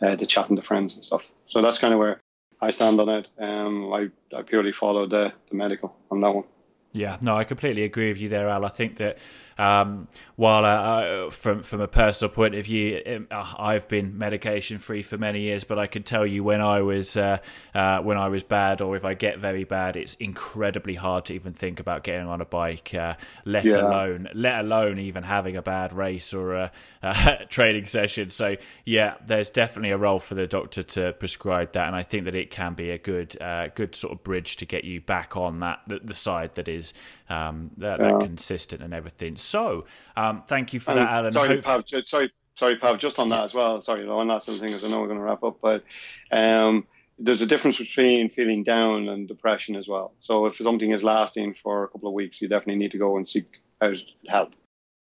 uh, 0.00 0.14
the 0.14 0.26
chatting 0.26 0.56
to 0.56 0.62
friends 0.62 0.94
and 0.94 1.04
stuff. 1.04 1.30
So 1.48 1.60
that's 1.60 1.78
kind 1.78 1.92
of 1.92 1.98
where 1.98 2.20
I 2.60 2.70
stand 2.70 3.00
on 3.00 3.08
it. 3.08 3.28
Um, 3.38 3.92
I, 3.92 4.10
I 4.36 4.42
purely 4.42 4.72
follow 4.72 5.06
the, 5.06 5.32
the 5.48 5.56
medical 5.56 5.96
on 6.10 6.20
that 6.20 6.34
one. 6.34 6.44
Yeah, 6.92 7.16
no, 7.20 7.36
I 7.36 7.44
completely 7.44 7.82
agree 7.82 8.08
with 8.08 8.20
you 8.20 8.28
there, 8.28 8.48
Al. 8.48 8.64
I 8.64 8.68
think 8.68 8.96
that 8.96 9.18
um, 9.58 10.06
while 10.36 10.64
uh, 10.64 10.68
uh, 10.68 11.30
from 11.30 11.62
from 11.62 11.80
a 11.80 11.88
personal 11.88 12.32
point 12.32 12.54
of 12.54 12.64
view, 12.64 13.02
um, 13.04 13.26
uh, 13.28 13.54
I've 13.58 13.88
been 13.88 14.16
medication 14.16 14.78
free 14.78 15.02
for 15.02 15.18
many 15.18 15.40
years, 15.40 15.64
but 15.64 15.80
I 15.80 15.88
can 15.88 16.04
tell 16.04 16.24
you 16.24 16.44
when 16.44 16.60
I 16.60 16.82
was 16.82 17.16
uh, 17.16 17.38
uh, 17.74 17.98
when 17.98 18.16
I 18.16 18.28
was 18.28 18.44
bad, 18.44 18.80
or 18.80 18.96
if 18.96 19.04
I 19.04 19.14
get 19.14 19.40
very 19.40 19.64
bad, 19.64 19.96
it's 19.96 20.14
incredibly 20.14 20.94
hard 20.94 21.24
to 21.26 21.34
even 21.34 21.54
think 21.54 21.80
about 21.80 22.04
getting 22.04 22.28
on 22.28 22.40
a 22.40 22.44
bike, 22.44 22.94
uh, 22.94 23.14
let 23.44 23.64
yeah. 23.64 23.78
alone 23.78 24.28
let 24.32 24.60
alone 24.60 25.00
even 25.00 25.24
having 25.24 25.56
a 25.56 25.62
bad 25.62 25.92
race 25.92 26.32
or 26.32 26.54
a, 26.54 26.72
a 27.02 27.44
training 27.48 27.86
session. 27.86 28.30
So 28.30 28.56
yeah, 28.84 29.14
there's 29.26 29.50
definitely 29.50 29.90
a 29.90 29.98
role 29.98 30.20
for 30.20 30.36
the 30.36 30.46
doctor 30.46 30.84
to 30.84 31.14
prescribe 31.14 31.72
that, 31.72 31.88
and 31.88 31.96
I 31.96 32.04
think 32.04 32.26
that 32.26 32.36
it 32.36 32.52
can 32.52 32.74
be 32.74 32.90
a 32.90 32.98
good 32.98 33.36
good 33.74 33.96
sort 33.96 34.12
of 34.12 34.22
bridge 34.22 34.56
to 34.58 34.66
get 34.66 34.84
you 34.84 35.00
back 35.00 35.36
on 35.36 35.58
that 35.60 35.80
the, 35.88 35.98
the 35.98 36.14
side 36.14 36.54
that 36.54 36.68
is 36.68 36.94
um, 37.28 37.70
that, 37.78 38.00
yeah. 38.00 38.12
that 38.12 38.20
consistent 38.20 38.82
and 38.82 38.94
everything. 38.94 39.36
So, 39.36 39.84
um, 40.16 40.42
thank 40.46 40.72
you 40.72 40.80
for 40.80 40.92
and 40.92 41.00
that, 41.00 41.08
Alan. 41.08 41.32
Sorry, 41.32 41.48
Hope- 41.56 41.64
Pav, 41.64 41.84
sorry, 42.04 42.32
sorry, 42.54 42.76
Pav, 42.76 42.98
just 42.98 43.18
on 43.18 43.28
that 43.30 43.44
as 43.44 43.54
well. 43.54 43.82
Sorry, 43.82 44.06
on 44.06 44.28
that 44.28 44.44
sort 44.44 44.58
of 44.58 44.64
thing, 44.64 44.74
as 44.74 44.84
I 44.84 44.88
know 44.88 45.00
we're 45.00 45.06
going 45.06 45.18
to 45.18 45.24
wrap 45.24 45.42
up, 45.42 45.58
but 45.60 45.84
um, 46.30 46.86
there's 47.18 47.42
a 47.42 47.46
difference 47.46 47.78
between 47.78 48.30
feeling 48.30 48.64
down 48.64 49.08
and 49.08 49.28
depression 49.28 49.76
as 49.76 49.88
well. 49.88 50.12
So, 50.20 50.46
if 50.46 50.56
something 50.56 50.90
is 50.90 51.04
lasting 51.04 51.54
for 51.62 51.84
a 51.84 51.88
couple 51.88 52.08
of 52.08 52.14
weeks, 52.14 52.40
you 52.40 52.48
definitely 52.48 52.76
need 52.76 52.92
to 52.92 52.98
go 52.98 53.16
and 53.16 53.26
seek 53.26 53.60
out 53.80 53.96
help. 54.26 54.54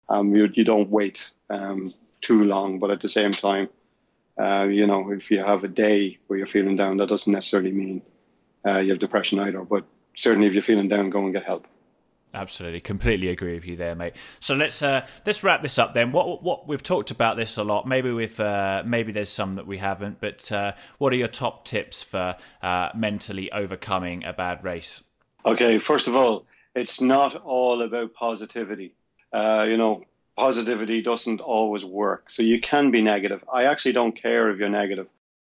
Um, 0.10 0.36
you, 0.36 0.50
you 0.54 0.64
don't 0.64 0.90
wait 0.90 1.32
um, 1.50 1.94
too 2.22 2.44
long, 2.44 2.80
but 2.80 2.92
at 2.92 3.02
the 3.02 3.10
same 3.10 3.32
time, 3.32 3.70
uh, 4.40 4.68
you 4.70 4.86
know, 4.86 5.12
if 5.12 5.32
you 5.32 5.40
have 5.40 5.64
a 5.64 5.68
day 5.68 6.20
where 6.28 6.38
you're 6.38 6.48
feeling 6.48 6.76
down, 6.76 6.98
that 6.98 7.10
doesn't 7.10 7.32
necessarily 7.32 7.72
mean 7.72 8.02
uh, 8.68 8.80
you 8.80 8.92
have 8.92 9.00
depression 9.00 9.40
either. 9.40 9.64
But 9.64 9.86
certainly, 10.16 10.48
if 10.48 10.54
you're 10.54 10.64
feeling 10.64 10.90
down, 10.90 11.10
go 11.10 11.24
and 11.24 11.34
get 11.34 11.46
help. 11.46 11.68
Absolutely, 12.36 12.82
completely 12.82 13.30
agree 13.30 13.54
with 13.54 13.66
you 13.66 13.78
there, 13.78 13.96
mate. 13.96 14.14
So 14.42 14.56
let's 14.56 14.84
uh, 14.84 15.08
let's 15.26 15.42
wrap 15.42 15.62
this 15.62 15.80
up 15.80 15.94
then. 15.94 16.12
What 16.12 16.44
what 16.44 16.68
we've 16.68 16.84
talked 16.84 17.10
about 17.10 17.38
this 17.38 17.58
a 17.58 17.64
lot. 17.64 17.88
Maybe 17.88 18.12
with 18.12 18.40
uh, 18.42 18.84
maybe 18.86 19.14
there's 19.14 19.30
some 19.30 19.56
that 19.56 19.66
we 19.66 19.78
haven't. 19.78 20.20
But 20.20 20.52
uh, 20.52 20.74
what 20.98 21.14
are 21.14 21.16
your 21.16 21.30
top 21.30 21.64
tips 21.64 22.04
for 22.04 22.36
uh, 22.62 22.90
mentally 22.94 23.50
overcoming 23.54 24.26
a 24.26 24.34
bad 24.34 24.66
race? 24.66 25.04
Okay, 25.46 25.80
first 25.80 26.08
of 26.08 26.16
all, 26.16 26.46
it's 26.76 27.00
not 27.00 27.36
all 27.38 27.82
about 27.82 28.14
positivity. 28.14 28.94
Uh, 29.32 29.66
you 29.70 29.78
know, 29.78 30.04
positivity 30.36 31.02
doesn't 31.02 31.40
always 31.40 31.86
work. 31.86 32.30
So 32.30 32.44
you 32.44 32.60
can 32.60 32.92
be 32.92 33.02
negative. 33.02 33.46
I 33.52 33.66
actually 33.66 33.94
don't 33.94 34.22
care 34.22 34.50
if 34.52 34.60
you're 34.60 34.68
negative, 34.68 35.08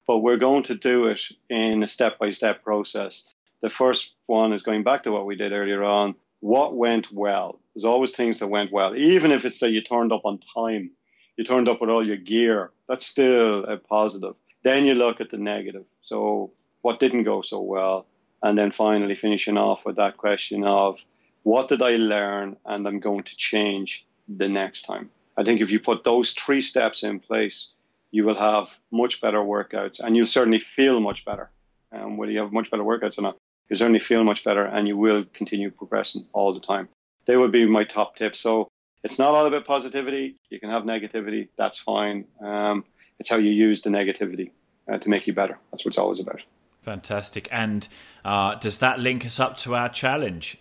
but 0.06 0.18
we're 0.18 0.38
going 0.38 0.64
to 0.64 0.76
do 0.76 1.08
it 1.08 1.22
in 1.50 1.82
a 1.82 1.88
step 1.88 2.20
by 2.20 2.32
step 2.32 2.62
process. 2.62 3.26
The 3.62 3.70
first 3.70 4.14
one 4.26 4.52
is 4.52 4.64
going 4.64 4.84
back 4.84 5.04
to 5.04 5.12
what 5.12 5.26
we 5.26 5.38
did 5.38 5.54
earlier 5.54 5.86
on 5.86 6.16
what 6.44 6.76
went 6.76 7.10
well. 7.10 7.58
There's 7.74 7.86
always 7.86 8.12
things 8.12 8.40
that 8.40 8.48
went 8.48 8.70
well, 8.70 8.98
even 8.98 9.32
if 9.32 9.46
it's 9.46 9.60
that 9.60 9.72
you 9.72 9.82
turned 9.82 10.12
up 10.12 10.26
on 10.26 10.42
time, 10.54 10.92
you 11.38 11.46
turned 11.46 11.70
up 11.70 11.80
with 11.80 11.90
all 11.90 12.06
your 12.06 12.18
gear. 12.18 12.72
That's 12.90 13.06
still 13.06 13.64
a 13.64 13.78
positive. 13.78 14.36
Then 14.62 14.84
you 14.84 14.94
look 14.94 15.22
at 15.22 15.32
the 15.32 15.38
negative. 15.38 15.86
So 16.02 16.52
what 16.82 17.00
didn't 17.00 17.24
go 17.24 17.44
so 17.44 17.62
well, 17.62 18.08
and 18.42 18.58
then 18.58 18.72
finally 18.72 19.16
finishing 19.16 19.58
off 19.58 19.86
with 19.86 19.96
that 19.96 20.18
question 20.18 20.66
of 20.66 21.06
what 21.44 21.70
did 21.70 21.82
I 21.82 21.96
learn, 21.96 22.58
and 22.66 22.86
I'm 22.86 23.00
going 23.00 23.24
to 23.24 23.38
change 23.38 24.06
the 24.28 24.50
next 24.50 24.82
time. 24.82 25.12
I 25.38 25.46
think 25.46 25.62
if 25.62 25.72
you 25.72 25.80
put 25.80 26.04
those 26.04 26.34
three 26.34 26.62
steps 26.62 27.04
in 27.04 27.22
place, 27.22 27.70
you 28.12 28.26
will 28.26 28.38
have 28.38 28.78
much 28.92 29.22
better 29.22 29.40
workouts, 29.40 30.02
and 30.02 30.18
you'll 30.18 30.26
certainly 30.26 30.60
feel 30.60 31.00
much 31.00 31.24
better. 31.24 31.50
Um, 31.94 32.18
whether 32.18 32.34
you 32.34 32.40
have 32.40 32.52
much 32.52 32.70
better 32.70 32.84
workouts 32.84 33.18
or 33.18 33.22
not, 33.22 33.38
you 33.70 33.76
certainly 33.76 34.00
feel 34.00 34.24
much 34.24 34.44
better 34.44 34.66
and 34.66 34.88
you 34.88 34.98
will 34.98 35.26
continue 35.34 35.72
progressing 35.72 36.26
all 36.34 36.54
the 36.54 36.60
time. 36.60 36.90
They 37.26 37.38
would 37.38 37.52
be 37.52 37.66
my 37.66 37.84
top 37.84 38.16
tips. 38.16 38.40
So 38.40 38.70
it's 39.04 39.20
not 39.20 39.34
all 39.34 39.46
about 39.46 39.66
positivity. 39.66 40.36
You 40.50 40.60
can 40.60 40.70
have 40.70 40.84
negativity. 40.84 41.50
That's 41.58 41.80
fine. 41.80 42.26
Um, 42.42 42.86
it's 43.20 43.30
how 43.30 43.38
you 43.38 43.52
use 43.52 43.82
the 43.82 43.90
negativity 43.90 44.52
uh, 44.92 44.98
to 44.98 45.10
make 45.10 45.28
you 45.28 45.34
better. 45.34 45.58
That's 45.72 45.86
what 45.86 45.92
it's 45.92 45.98
always 45.98 46.20
about. 46.20 46.42
Fantastic. 46.82 47.48
And 47.52 47.88
uh, 48.26 48.56
does 48.56 48.80
that 48.80 49.00
link 49.00 49.26
us 49.26 49.40
up 49.40 49.58
to 49.58 49.76
our 49.76 49.90
challenge? 49.90 50.58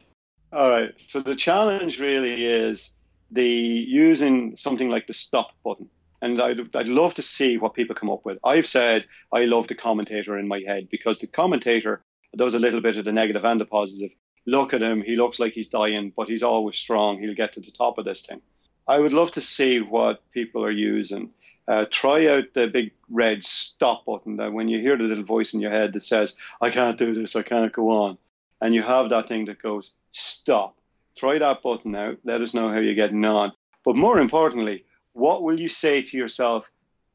All 0.53 0.71
right. 0.71 0.95
So 1.09 1.21
the 1.21 1.35
challenge 1.35 1.99
really 1.99 2.47
is 2.47 2.93
the 3.31 3.47
using 3.47 4.57
something 4.57 4.89
like 4.89 5.07
the 5.07 5.15
stop 5.15 5.51
button. 5.65 5.89
And 6.21 6.41
I'd, 6.41 6.77
I'd 6.77 6.87
love 6.87 7.15
to 7.15 7.23
see 7.23 7.59
what 7.59 7.75
people 7.75 7.97
come 7.97 8.11
up 8.11 8.25
with. 8.25 8.39
I've 8.45 8.67
said 8.67 9.07
I 9.33 9.45
love 9.45 9.67
the 9.67 9.75
commentator 9.75 10.39
in 10.39 10.47
my 10.47 10.63
head 10.65 10.89
because 10.89 11.19
the 11.19 11.27
commentator 11.27 12.03
does 12.37 12.55
a 12.55 12.59
little 12.59 12.81
bit 12.81 12.97
of 12.97 13.05
the 13.05 13.13
negative 13.13 13.45
and 13.45 13.61
the 13.61 13.65
positive. 13.65 14.11
Look 14.47 14.75
at 14.75 14.83
him. 14.83 15.03
He 15.03 15.17
looks 15.17 15.39
like 15.39 15.53
he's 15.53 15.69
dying, 15.69 16.13
but 16.17 16.29
he's 16.29 16.43
always 16.43 16.79
strong. 16.79 17.19
He'll 17.19 17.35
get 17.35 17.53
to 17.55 17.61
the 17.61 17.71
top 17.71 17.99
of 17.99 18.05
this 18.05 18.27
thing. 18.27 18.41
I 18.89 18.99
would 18.99 19.13
love 19.13 19.33
to 19.33 19.41
see 19.41 19.81
what 19.81 20.23
people 20.33 20.65
are 20.65 20.71
using. 20.71 21.31
Uh, 21.69 21.87
try 21.89 22.27
out 22.27 22.45
the 22.55 22.67
big 22.67 22.93
red 23.09 23.45
stop 23.45 24.05
button 24.05 24.37
that 24.39 24.53
when 24.53 24.69
you 24.69 24.81
hear 24.81 24.97
the 24.97 25.05
little 25.05 25.25
voice 25.25 25.55
in 25.55 25.61
your 25.61 25.71
head 25.71 25.93
that 25.93 26.03
says, 26.03 26.37
I 26.61 26.71
can't 26.71 26.99
do 26.99 27.15
this, 27.15 27.37
I 27.37 27.43
can't 27.43 27.73
go 27.73 27.91
on. 27.91 28.19
And 28.61 28.75
you 28.75 28.83
have 28.83 29.11
that 29.11 29.29
thing 29.29 29.45
that 29.47 29.63
goes, 29.63 29.93
stop. 30.11 30.77
Try 31.17 31.39
that 31.39 31.63
button 31.63 31.95
out. 31.95 32.19
Let 32.25 32.41
us 32.41 32.55
know 32.55 32.69
how 32.69 32.79
you're 32.79 32.95
getting 32.95 33.25
on. 33.25 33.53
But 33.85 33.97
more 33.97 34.19
importantly, 34.19 34.85
what 35.13 35.43
will 35.43 35.59
you 35.59 35.69
say 35.69 36.03
to 36.03 36.17
yourself 36.17 36.65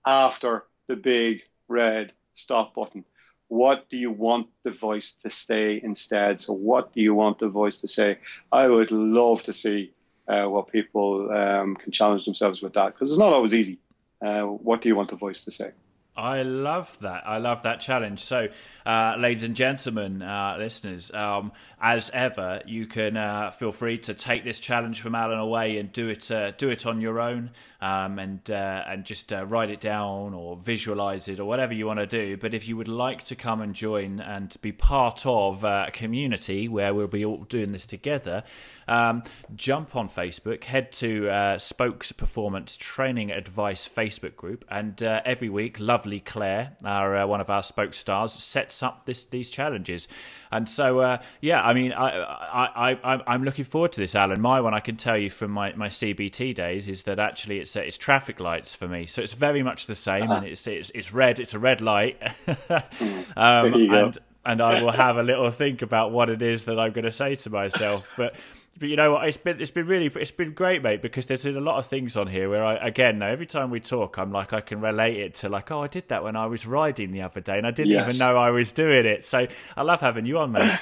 after 0.05 0.65
the 0.87 0.95
big 0.95 1.41
red 1.67 2.13
stop 2.35 2.75
button? 2.75 3.03
What 3.47 3.89
do 3.89 3.97
you 3.97 4.11
want 4.11 4.47
the 4.63 4.71
voice 4.71 5.13
to 5.23 5.31
say 5.31 5.79
instead? 5.81 6.41
So, 6.41 6.53
what 6.53 6.93
do 6.93 7.01
you 7.01 7.13
want 7.13 7.39
the 7.39 7.49
voice 7.49 7.77
to 7.81 7.87
say? 7.87 8.19
I 8.51 8.67
would 8.67 8.91
love 8.91 9.43
to 9.43 9.53
see 9.53 9.93
uh, 10.27 10.45
what 10.45 10.71
people 10.71 11.31
um, 11.31 11.75
can 11.75 11.91
challenge 11.91 12.25
themselves 12.25 12.61
with 12.61 12.73
that 12.73 12.93
because 12.93 13.09
it's 13.09 13.19
not 13.19 13.33
always 13.33 13.53
easy. 13.53 13.79
Uh, 14.21 14.43
what 14.43 14.81
do 14.81 14.89
you 14.89 14.95
want 14.95 15.09
the 15.09 15.15
voice 15.15 15.43
to 15.45 15.51
say? 15.51 15.71
I 16.17 16.41
love 16.41 16.97
that. 17.01 17.27
I 17.27 17.37
love 17.37 17.61
that 17.61 17.79
challenge. 17.79 18.19
So, 18.21 18.47
uh, 18.87 19.15
ladies 19.19 19.43
and 19.43 19.55
gentlemen, 19.55 20.23
uh, 20.23 20.55
listeners, 20.57 21.13
um, 21.13 21.51
as 21.79 22.09
ever, 22.09 22.61
you 22.65 22.87
can 22.87 23.15
uh, 23.15 23.51
feel 23.51 23.71
free 23.71 23.99
to 23.99 24.15
take 24.15 24.43
this 24.43 24.59
challenge 24.59 24.99
from 24.99 25.13
Alan 25.13 25.37
away 25.37 25.77
and 25.77 25.93
do 25.93 26.09
it. 26.09 26.31
Uh, 26.31 26.51
do 26.51 26.69
it 26.69 26.87
on 26.87 27.01
your 27.01 27.19
own, 27.19 27.51
um, 27.81 28.17
and 28.17 28.49
uh, 28.49 28.83
and 28.87 29.05
just 29.05 29.31
uh, 29.31 29.45
write 29.45 29.69
it 29.69 29.79
down 29.79 30.33
or 30.33 30.55
visualize 30.55 31.27
it 31.27 31.39
or 31.39 31.45
whatever 31.45 31.73
you 31.73 31.85
want 31.85 31.99
to 31.99 32.07
do. 32.07 32.35
But 32.35 32.55
if 32.55 32.67
you 32.67 32.75
would 32.77 32.87
like 32.87 33.23
to 33.25 33.35
come 33.35 33.61
and 33.61 33.75
join 33.75 34.19
and 34.19 34.55
be 34.61 34.71
part 34.71 35.23
of 35.23 35.63
a 35.63 35.91
community 35.93 36.67
where 36.67 36.95
we'll 36.95 37.07
be 37.07 37.23
all 37.23 37.43
doing 37.43 37.73
this 37.73 37.85
together, 37.85 38.43
um, 38.87 39.23
jump 39.55 39.95
on 39.95 40.09
Facebook, 40.09 40.63
head 40.63 40.91
to 40.93 41.55
Spokes 41.59 42.11
Performance 42.11 42.77
Training 42.77 43.31
Advice 43.31 43.87
Facebook 43.87 44.35
group, 44.35 44.65
and 44.69 45.01
every 45.01 45.49
week, 45.49 45.79
lovely 45.79 46.19
Claire, 46.19 46.77
our 46.83 47.25
one 47.27 47.41
of 47.41 47.49
our 47.49 47.63
spokes 47.63 47.97
stars, 47.97 48.33
sets 48.33 48.81
up 48.83 49.05
this 49.05 49.23
these 49.23 49.49
challenges. 49.49 50.07
And 50.51 50.69
so, 50.69 50.99
uh, 50.99 51.17
yeah, 51.41 51.61
I 51.61 51.73
mean, 51.73 51.91
I, 51.91 52.19
I, 52.19 52.91
I, 53.03 53.21
I'm 53.27 53.43
looking 53.43 53.65
forward 53.65 53.91
to 53.93 54.01
this, 54.01 54.15
Alan. 54.15 54.39
My 54.39 54.61
one, 54.61 54.73
I 54.73 54.79
can 54.79 54.95
tell 54.95 55.17
you 55.17 55.29
from 55.29 55.51
my, 55.51 55.73
my 55.73 55.89
CBT 55.89 56.55
days, 56.55 56.87
is 56.87 57.03
that 57.03 57.19
actually 57.19 57.59
it's 57.59 57.75
uh, 57.75 57.81
it's 57.81 57.97
traffic 57.97 58.39
lights 58.39 58.73
for 58.73 58.87
me. 58.87 59.05
So 59.05 59.21
it's 59.21 59.33
very 59.33 59.63
much 59.63 59.87
the 59.87 59.95
same, 59.95 60.23
uh-huh. 60.23 60.35
and 60.35 60.47
it's 60.47 60.65
it's 60.67 60.89
it's 60.91 61.13
red. 61.13 61.39
It's 61.39 61.53
a 61.53 61.59
red 61.59 61.81
light, 61.81 62.21
um, 62.69 63.73
and 63.73 64.17
and 64.45 64.61
I 64.61 64.81
will 64.81 64.91
have 64.91 65.17
a 65.17 65.23
little 65.23 65.51
think 65.51 65.81
about 65.81 66.11
what 66.11 66.29
it 66.29 66.41
is 66.41 66.65
that 66.65 66.79
I'm 66.79 66.93
going 66.93 67.05
to 67.05 67.11
say 67.11 67.35
to 67.35 67.49
myself. 67.49 68.09
But 68.15 68.35
but 68.77 68.89
you 68.89 68.95
know 68.95 69.13
what? 69.13 69.27
It's 69.27 69.37
been 69.37 69.59
it's 69.59 69.71
been 69.71 69.87
really 69.87 70.07
it's 70.07 70.31
been 70.31 70.53
great, 70.53 70.83
mate. 70.83 71.01
Because 71.01 71.25
there's 71.25 71.45
a 71.45 71.51
lot 71.51 71.77
of 71.77 71.85
things 71.85 72.15
on 72.15 72.27
here 72.27 72.49
where 72.49 72.63
I 72.63 72.75
again 72.75 73.21
every 73.21 73.45
time 73.45 73.69
we 73.69 73.79
talk, 73.79 74.17
I'm 74.17 74.31
like 74.31 74.53
I 74.53 74.61
can 74.61 74.81
relate 74.81 75.17
it 75.17 75.35
to 75.35 75.49
like 75.49 75.71
oh 75.71 75.83
I 75.83 75.87
did 75.87 76.09
that 76.09 76.23
when 76.23 76.35
I 76.35 76.45
was 76.45 76.65
riding 76.65 77.11
the 77.11 77.21
other 77.21 77.41
day 77.41 77.57
and 77.57 77.65
I 77.65 77.71
didn't 77.71 77.91
yes. 77.91 78.07
even 78.07 78.19
know 78.19 78.37
I 78.37 78.51
was 78.51 78.71
doing 78.71 79.05
it. 79.05 79.25
So 79.25 79.47
I 79.75 79.81
love 79.81 80.01
having 80.01 80.25
you 80.25 80.39
on, 80.39 80.51
mate. 80.51 80.79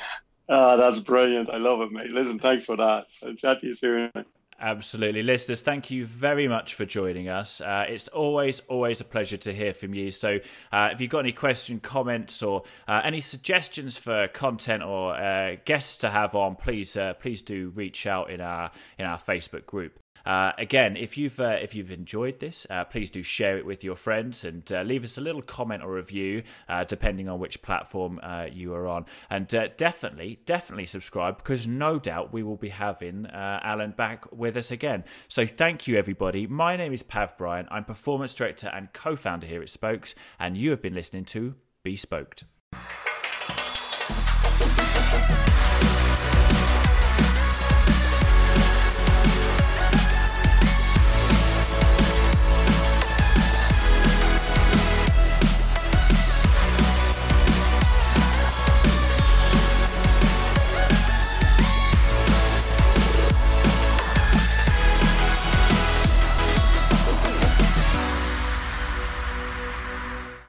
oh, 0.49 0.77
that's 0.77 0.99
brilliant. 0.99 1.49
I 1.49 1.57
love 1.57 1.81
it, 1.81 1.91
mate. 1.91 2.11
Listen, 2.11 2.39
thanks 2.39 2.65
for 2.65 2.77
that. 2.77 3.05
I'll 3.23 3.35
chat 3.35 3.61
to 3.61 3.67
you 3.67 3.73
soon. 3.73 4.11
Absolutely. 4.59 5.21
Listeners, 5.21 5.61
thank 5.61 5.91
you 5.91 6.05
very 6.05 6.47
much 6.47 6.75
for 6.75 6.85
joining 6.85 7.27
us. 7.27 7.59
Uh, 7.59 7.85
it's 7.89 8.07
always, 8.07 8.61
always 8.61 9.01
a 9.01 9.03
pleasure 9.03 9.35
to 9.35 9.53
hear 9.53 9.73
from 9.73 9.93
you. 9.93 10.11
So 10.11 10.39
uh, 10.71 10.89
if 10.93 11.01
you've 11.01 11.09
got 11.09 11.19
any 11.19 11.33
questions, 11.33 11.81
comments, 11.83 12.41
or 12.41 12.63
uh, 12.87 13.01
any 13.03 13.19
suggestions 13.19 13.97
for 13.97 14.29
content 14.29 14.81
or 14.81 15.13
uh, 15.15 15.57
guests 15.65 15.97
to 15.97 16.09
have 16.09 16.35
on, 16.35 16.55
please, 16.55 16.95
uh, 16.95 17.15
please 17.15 17.41
do 17.41 17.73
reach 17.75 18.07
out 18.07 18.29
in 18.29 18.39
our 18.39 18.71
in 18.97 19.05
our 19.05 19.17
Facebook 19.17 19.65
group. 19.65 19.99
Uh, 20.25 20.51
again, 20.57 20.97
if 20.97 21.17
you've 21.17 21.39
uh, 21.39 21.57
if 21.61 21.75
you've 21.75 21.91
enjoyed 21.91 22.39
this, 22.39 22.65
uh, 22.69 22.83
please 22.83 23.09
do 23.09 23.21
share 23.21 23.57
it 23.57 23.65
with 23.65 23.83
your 23.83 23.95
friends 23.95 24.43
and 24.43 24.71
uh, 24.71 24.81
leave 24.81 25.03
us 25.03 25.17
a 25.17 25.21
little 25.21 25.41
comment 25.41 25.83
or 25.83 25.93
review, 25.93 26.43
uh, 26.67 26.83
depending 26.83 27.29
on 27.29 27.39
which 27.39 27.61
platform 27.61 28.19
uh, 28.23 28.47
you 28.51 28.73
are 28.73 28.87
on. 28.87 29.05
And 29.29 29.47
definitely, 29.47 30.39
definitely 30.45 30.87
subscribe 30.87 31.37
because 31.37 31.67
no 31.67 31.99
doubt 31.99 32.33
we 32.33 32.43
will 32.43 32.57
be 32.57 32.69
having 32.69 33.27
Alan 33.27 33.91
back 33.91 34.31
with 34.31 34.57
us 34.57 34.71
again. 34.71 35.03
So 35.27 35.45
thank 35.45 35.87
you, 35.87 35.97
everybody. 35.97 36.47
My 36.47 36.75
name 36.75 36.93
is 36.93 37.03
Pav 37.03 37.37
Bryan. 37.37 37.67
I'm 37.69 37.85
performance 37.85 38.33
director 38.33 38.71
and 38.73 38.91
co-founder 38.93 39.45
here 39.45 39.61
at 39.61 39.69
Spokes, 39.69 40.15
and 40.39 40.57
you 40.57 40.71
have 40.71 40.81
been 40.81 40.93
listening 40.93 41.25
to 41.25 41.55
Be 41.83 41.95
Spoked. 41.95 42.45